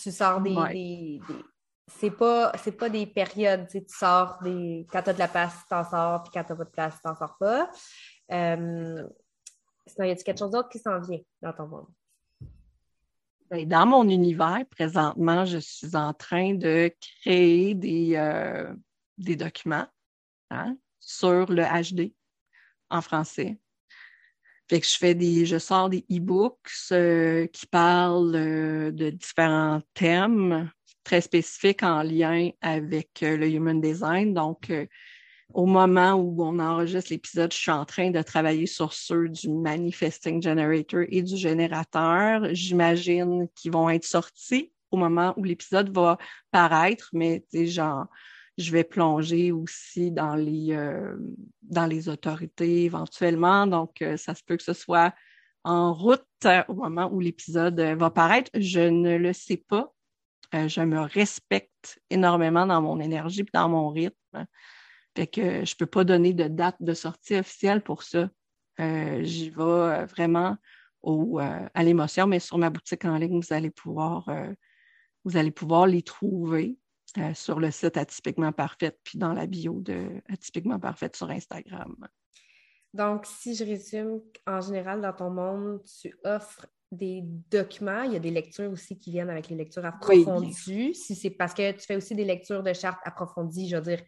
Tu 0.00 0.12
sors 0.12 0.40
des. 0.40 0.54
Ouais. 0.54 0.72
des- 0.72 1.20
des- 1.28 1.44
C'est 1.88 2.10
pas, 2.12 2.52
c'est 2.62 2.72
pas 2.72 2.88
des 2.88 3.06
périodes, 3.06 3.66
tu 3.68 3.84
sors 3.88 4.38
des. 4.42 4.86
Quand 4.90 5.02
tu 5.02 5.10
as 5.10 5.12
de 5.14 5.18
la 5.18 5.28
place, 5.28 5.52
tu 5.62 5.68
t'en 5.68 5.84
sors, 5.84 6.22
puis 6.22 6.30
quand 6.32 6.44
tu 6.44 6.56
pas 6.56 6.64
de 6.64 6.70
place, 6.70 6.94
tu 6.94 7.00
t'en 7.02 7.14
sors 7.16 7.36
pas. 7.38 7.68
Sinon, 8.30 10.06
y 10.06 10.10
a-t-il 10.10 10.24
quelque 10.24 10.38
chose 10.38 10.50
d'autre 10.50 10.68
qui 10.70 10.78
s'en 10.78 10.98
vient 11.00 11.18
dans 11.42 11.52
ton 11.52 11.66
monde? 11.66 11.86
Ben, 13.50 13.68
Dans 13.68 13.86
mon 13.86 14.08
univers, 14.08 14.64
présentement, 14.70 15.44
je 15.44 15.58
suis 15.58 15.94
en 15.96 16.14
train 16.14 16.54
de 16.54 16.90
créer 17.22 17.74
des, 17.74 18.16
euh, 18.16 18.74
des 19.18 19.36
documents 19.36 19.86
hein, 20.50 20.76
sur 20.98 21.52
le 21.52 21.62
HD 21.62 22.12
en 22.90 23.02
français. 23.02 23.58
Fait 24.70 24.80
que 24.80 24.86
je 24.86 24.96
fais 24.96 25.14
des, 25.14 25.44
je 25.44 25.58
sors 25.58 25.90
des 25.90 26.06
e-books 26.10 26.70
euh, 26.92 27.46
qui 27.48 27.66
parlent 27.66 28.34
euh, 28.34 28.90
de 28.90 29.10
différents 29.10 29.82
thèmes 29.92 30.70
très 31.04 31.20
spécifiques 31.20 31.82
en 31.82 32.02
lien 32.02 32.48
avec 32.62 33.20
le 33.20 33.46
human 33.46 33.78
design. 33.78 34.32
Donc, 34.32 34.72
au 35.52 35.66
moment 35.66 36.14
où 36.14 36.42
on 36.42 36.58
enregistre 36.58 37.12
l'épisode, 37.12 37.52
je 37.52 37.58
suis 37.58 37.70
en 37.70 37.84
train 37.84 38.10
de 38.10 38.22
travailler 38.22 38.66
sur 38.66 38.92
ceux 38.92 39.28
du 39.28 39.50
Manifesting 39.50 40.42
Generator 40.42 41.02
et 41.08 41.22
du 41.22 41.36
générateur. 41.36 42.46
J'imagine 42.52 43.48
qu'ils 43.54 43.72
vont 43.72 43.90
être 43.90 44.04
sortis 44.04 44.72
au 44.90 44.96
moment 44.96 45.34
où 45.36 45.44
l'épisode 45.44 45.94
va 45.94 46.18
paraître, 46.50 47.10
mais 47.12 47.44
genre, 47.52 48.06
je 48.56 48.70
vais 48.70 48.84
plonger 48.84 49.52
aussi 49.52 50.10
dans 50.10 50.34
les, 50.34 50.72
euh, 50.72 51.16
autorités 52.06 52.84
éventuellement. 52.84 53.66
Donc, 53.66 54.00
euh, 54.02 54.16
ça 54.16 54.34
se 54.34 54.42
peut 54.44 54.56
que 54.56 54.62
ce 54.62 54.72
soit 54.72 55.12
en 55.64 55.92
route 55.92 56.24
au 56.68 56.74
moment 56.74 57.08
où 57.10 57.20
l'épisode 57.20 57.78
euh, 57.80 57.96
va 57.96 58.10
paraître. 58.10 58.50
Je 58.54 58.80
ne 58.80 59.16
le 59.16 59.32
sais 59.32 59.56
pas. 59.56 59.92
Je 60.52 60.82
me 60.82 61.00
respecte 61.00 62.00
énormément 62.10 62.64
dans 62.64 62.80
mon 62.80 63.00
énergie 63.00 63.40
et 63.40 63.46
dans 63.52 63.68
mon 63.68 63.88
rythme. 63.88 64.46
Fait 65.16 65.26
que 65.26 65.64
je 65.64 65.76
peux 65.76 65.86
pas 65.86 66.04
donner 66.04 66.32
de 66.32 66.48
date 66.48 66.76
de 66.80 66.92
sortie 66.94 67.36
officielle 67.36 67.82
pour 67.82 68.02
ça. 68.02 68.28
Euh, 68.80 69.22
J'y 69.22 69.50
vais 69.50 69.62
euh, 69.62 70.06
vraiment 70.06 70.56
au, 71.02 71.38
euh, 71.38 71.68
à 71.72 71.82
l'émotion, 71.84 72.26
mais 72.26 72.40
sur 72.40 72.58
ma 72.58 72.70
boutique 72.70 73.04
en 73.04 73.16
ligne, 73.16 73.40
vous 73.40 73.52
allez 73.52 73.70
pouvoir, 73.70 74.28
euh, 74.28 74.52
vous 75.24 75.36
allez 75.36 75.52
pouvoir 75.52 75.86
les 75.86 76.02
trouver 76.02 76.78
sur 77.34 77.60
le 77.60 77.70
site 77.70 77.96
Atypiquement 77.96 78.50
Parfaite, 78.50 78.98
puis 79.04 79.18
dans 79.18 79.32
la 79.32 79.46
bio 79.46 79.80
de 79.80 80.20
Atypiquement 80.28 80.80
Parfaite 80.80 81.14
sur 81.14 81.30
Instagram. 81.30 81.94
Donc, 82.92 83.26
si 83.26 83.54
je 83.54 83.64
résume, 83.64 84.20
en 84.48 84.60
général, 84.60 85.00
dans 85.00 85.12
ton 85.12 85.30
monde, 85.30 85.80
tu 85.84 86.16
offres 86.24 86.66
des 86.90 87.22
documents. 87.50 88.02
Il 88.02 88.14
y 88.14 88.16
a 88.16 88.20
des 88.20 88.32
lectures 88.32 88.70
aussi 88.70 88.98
qui 88.98 89.12
viennent 89.12 89.30
avec 89.30 89.48
les 89.48 89.54
lectures 89.56 89.82
Oui. 90.08 90.22
approfondies. 90.24 90.94
Si 90.94 91.14
c'est 91.14 91.30
parce 91.30 91.54
que 91.54 91.70
tu 91.72 91.80
fais 91.86 91.94
aussi 91.96 92.16
des 92.16 92.24
lectures 92.24 92.64
de 92.64 92.72
chartes 92.72 93.00
approfondies, 93.04 93.68
je 93.68 93.76
veux 93.76 93.82
dire, 93.82 94.00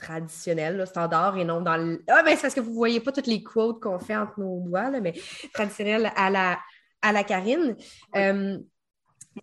traditionnelles, 0.00 0.76
là, 0.76 0.86
standard, 0.86 1.36
et 1.36 1.44
non 1.44 1.60
dans 1.60 1.76
le. 1.76 2.02
Ah, 2.08 2.22
ben, 2.22 2.34
c'est 2.34 2.42
parce 2.42 2.54
que 2.54 2.60
vous 2.60 2.70
ne 2.70 2.76
voyez 2.76 3.00
pas 3.00 3.12
toutes 3.12 3.26
les 3.26 3.42
quotes 3.42 3.80
qu'on 3.80 3.98
fait 3.98 4.16
entre 4.16 4.40
nos 4.40 4.60
doigts, 4.60 4.90
là, 4.90 5.00
mais 5.00 5.14
traditionnelles 5.52 6.10
à 6.16 6.30
la, 6.30 6.58
à 7.02 7.12
la 7.12 7.24
Karine. 7.24 7.76
Euh, 8.16 8.58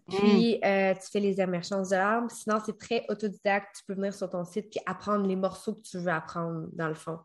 puis, 0.09 0.59
euh, 0.65 0.93
tu 0.95 1.11
fais 1.11 1.19
les 1.19 1.39
émergences 1.39 1.89
de 1.89 1.95
l'âme. 1.95 2.27
Sinon, 2.29 2.57
c'est 2.65 2.77
très 2.77 3.05
autodidacte. 3.09 3.77
Tu 3.77 3.83
peux 3.87 3.93
venir 3.93 4.13
sur 4.13 4.29
ton 4.29 4.43
site 4.43 4.69
puis 4.69 4.79
apprendre 4.85 5.25
les 5.25 5.35
morceaux 5.35 5.75
que 5.75 5.81
tu 5.81 5.97
veux 5.97 6.11
apprendre, 6.11 6.67
dans 6.73 6.89
le 6.89 6.93
fond. 6.93 7.19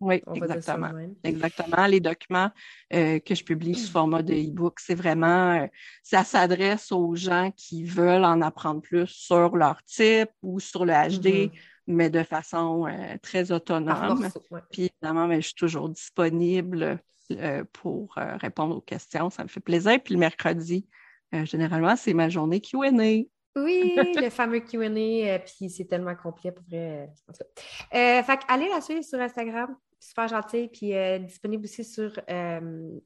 Oui, 0.00 0.22
On 0.26 0.34
exactement. 0.34 0.90
Exactement. 1.22 1.86
Les 1.86 2.00
documents 2.00 2.50
euh, 2.92 3.20
que 3.20 3.34
je 3.34 3.44
publie 3.44 3.74
sous 3.74 3.90
format 3.90 4.22
de 4.22 4.34
e-book, 4.34 4.80
c'est 4.80 4.94
vraiment, 4.94 5.62
euh, 5.62 5.66
ça 6.02 6.24
s'adresse 6.24 6.92
aux 6.92 7.14
gens 7.14 7.50
qui 7.56 7.84
veulent 7.84 8.24
en 8.24 8.40
apprendre 8.42 8.82
plus 8.82 9.06
sur 9.06 9.56
leur 9.56 9.82
type 9.84 10.30
ou 10.42 10.60
sur 10.60 10.84
le 10.84 10.92
HD, 10.92 11.46
Mhm. 11.46 11.50
Mais 11.86 12.10
de 12.10 12.22
façon 12.22 12.86
euh, 12.86 13.16
très 13.22 13.52
autonome. 13.52 14.28
ouais. 14.50 14.60
Puis 14.70 14.90
évidemment, 14.90 15.28
ben, 15.28 15.40
je 15.40 15.46
suis 15.46 15.54
toujours 15.54 15.88
disponible 15.88 16.98
euh, 17.32 17.64
pour 17.72 18.16
euh, 18.18 18.36
répondre 18.36 18.76
aux 18.76 18.80
questions. 18.80 19.30
Ça 19.30 19.42
me 19.42 19.48
fait 19.48 19.60
plaisir. 19.60 19.98
Puis 20.02 20.14
le 20.14 20.20
mercredi, 20.20 20.86
généralement, 21.32 21.96
c'est 21.96 22.14
ma 22.14 22.28
journée 22.28 22.60
Q&A. 22.60 23.24
Oui, 23.56 23.94
le 24.16 24.30
fameux 24.30 24.58
Q&A, 24.60 24.88
euh, 24.88 25.38
puis 25.38 25.70
c'est 25.70 25.84
tellement 25.84 26.16
complet 26.16 26.50
pour 26.50 26.64
vrai. 26.64 26.78
euh, 26.78 27.06
en 27.28 27.32
tout 27.32 27.38
cas. 27.38 27.96
Euh, 27.96 28.22
fait 28.24 28.40
allez 28.48 28.68
la 28.68 28.80
suivre 28.80 29.04
sur 29.04 29.20
Instagram, 29.20 29.76
super 30.00 30.26
gentil, 30.28 30.68
puis 30.68 30.92
disponible 31.24 31.64
aussi 31.64 31.84
sur... 31.84 32.12
ben, 32.26 33.00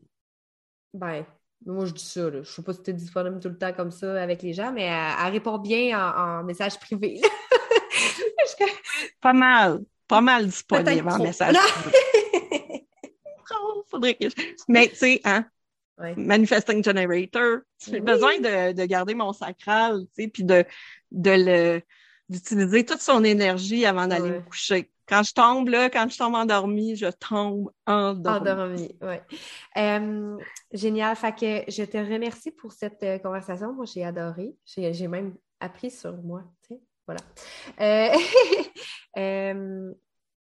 moi 1.67 1.85
je 1.85 1.93
dis 1.93 2.05
ça, 2.05 2.31
là. 2.31 2.43
je 2.43 2.51
sais 2.51 2.63
pas 2.63 2.73
si 2.73 2.83
tu 2.83 2.91
es 2.91 2.95
disponible 2.95 3.41
tout 3.41 3.49
le 3.49 3.59
temps 3.59 3.73
comme 3.73 3.91
ça 3.91 4.23
avec 4.23 4.43
les 4.43 4.53
gens, 4.55 4.73
mais 4.73 4.85
elle, 4.85 5.13
elle 5.27 5.33
répond 5.33 5.59
bien 5.59 5.99
en, 5.99 6.41
en 6.41 6.45
message 6.45 6.79
privé. 6.79 7.21
Pas 9.21 9.33
mal, 9.33 9.81
pas 10.07 10.21
mal 10.21 10.47
disponible 10.47 11.09
en 11.09 11.15
trop. 11.15 11.23
message. 11.25 11.57
Oh, 13.51 13.83
faudrait 13.91 14.15
que 14.15 14.29
je- 14.29 14.35
Mais 14.69 14.89
tu 14.89 14.97
sais, 14.97 15.21
hein, 15.25 15.45
Ouais. 16.01 16.15
Manifesting 16.17 16.85
Generator. 16.85 17.59
J'ai 17.85 17.95
Oui. 17.95 18.01
besoin 18.01 18.39
de, 18.39 18.73
de 18.73 18.85
garder 18.85 19.15
mon 19.15 19.33
sacral, 19.33 20.03
tu 20.15 20.23
sais, 20.23 20.29
puis 20.29 20.45
de, 20.45 20.65
de 21.11 21.31
le, 21.33 21.83
d'utiliser 22.29 22.85
toute 22.87 23.01
son 23.01 23.25
énergie 23.25 23.85
avant 23.85 24.07
d'aller 24.07 24.31
Ouais. 24.31 24.37
me 24.37 24.41
coucher. 24.43 24.93
Quand 25.09 25.25
je 25.25 25.33
tombe, 25.33 25.69
là, 25.71 25.91
quand 25.91 26.09
je 26.09 26.17
tombe 26.17 26.37
endormie, 26.37 26.95
je 26.95 27.07
tombe 27.07 27.73
endormie. 27.85 28.39
Endormi, 28.51 28.97
oui. 29.03 29.17
Euh, 29.77 30.37
génial. 30.73 31.17
Fait 31.17 31.33
que 31.35 31.69
je 31.69 31.83
te 31.83 31.97
remercie 31.97 32.53
pour 32.53 32.71
cette 32.73 33.03
euh, 33.03 33.19
conversation. 33.19 33.73
Moi, 33.73 33.87
j'ai 33.87 34.05
adoré. 34.05 34.55
J'ai 34.67 34.93
j'ai 34.95 35.09
même 35.09 35.35
appris 35.59 35.91
sur 35.91 36.17
moi. 36.19 36.45
tu 36.69 36.75
sais. 36.77 36.81
Voilà. 37.09 37.23
Euh, 37.81 38.19
euh, 39.19 39.95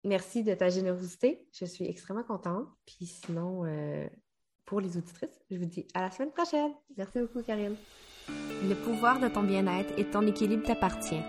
merci 0.04 0.44
de 0.44 0.56
ta 0.56 0.70
générosité. 0.70 1.46
Je 1.54 1.66
suis 1.66 1.86
extrêmement 1.86 2.24
contente. 2.24 2.68
Puis 2.88 3.06
sinon, 3.06 3.66
euh, 3.66 4.08
pour 4.66 4.82
les 4.82 4.98
auditrices, 4.98 5.40
je 5.52 5.58
vous 5.58 5.66
dis 5.66 5.88
à 5.94 6.02
la 6.02 6.12
semaine 6.12 6.32
prochaine. 6.32 6.72
Merci 6.98 7.20
beaucoup, 7.20 7.44
Karine. 7.44 7.76
Le 8.64 8.74
pouvoir 8.74 9.20
de 9.20 9.28
ton 9.28 9.44
bien-être 9.44 9.94
et 9.98 10.06
ton 10.06 10.26
équilibre 10.26 10.66
t'appartient. 10.66 11.22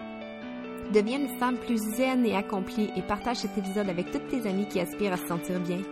Deviens 0.93 1.21
une 1.21 1.39
femme 1.39 1.59
plus 1.59 1.79
zen 1.97 2.25
et 2.25 2.35
accomplie 2.35 2.91
et 2.97 3.03
partage 3.03 3.39
cet 3.39 3.57
épisode 3.57 3.89
avec 3.89 4.11
toutes 4.11 4.29
tes 4.29 4.49
amies 4.49 4.69
qui 4.69 4.81
aspirent 4.81 5.13
à 5.13 5.19
se 5.19 5.27
sentir 5.27 5.61
bien. 5.61 5.83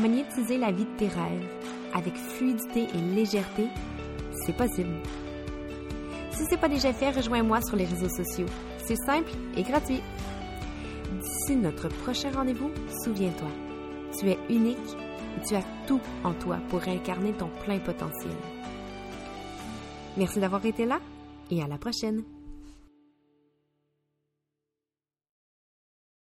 Magnétiser 0.00 0.58
la 0.58 0.72
vie 0.72 0.84
de 0.84 0.96
tes 0.96 1.08
rêves 1.08 1.48
avec 1.94 2.14
fluidité 2.14 2.88
et 2.92 3.14
légèreté, 3.14 3.68
c'est 4.44 4.54
possible. 4.54 5.00
Si 6.36 6.44
ce 6.44 6.50
n'est 6.50 6.58
pas 6.58 6.68
déjà 6.68 6.92
fait, 6.92 7.10
rejoins-moi 7.10 7.62
sur 7.62 7.76
les 7.76 7.86
réseaux 7.86 8.10
sociaux. 8.10 8.46
C'est 8.84 8.96
simple 8.96 9.30
et 9.56 9.62
gratuit. 9.62 10.02
D'ici 11.22 11.56
notre 11.56 11.88
prochain 11.88 12.30
rendez-vous, 12.30 12.70
souviens-toi, 13.02 13.48
tu 14.18 14.28
es 14.28 14.38
unique 14.50 14.76
et 14.76 15.46
tu 15.46 15.54
as 15.54 15.64
tout 15.86 16.00
en 16.24 16.34
toi 16.34 16.58
pour 16.68 16.86
incarner 16.86 17.32
ton 17.32 17.48
plein 17.64 17.78
potentiel. 17.78 18.34
Merci 20.18 20.38
d'avoir 20.38 20.64
été 20.66 20.84
là 20.84 21.00
et 21.50 21.62
à 21.62 21.66
la 21.66 21.78
prochaine. 21.78 22.22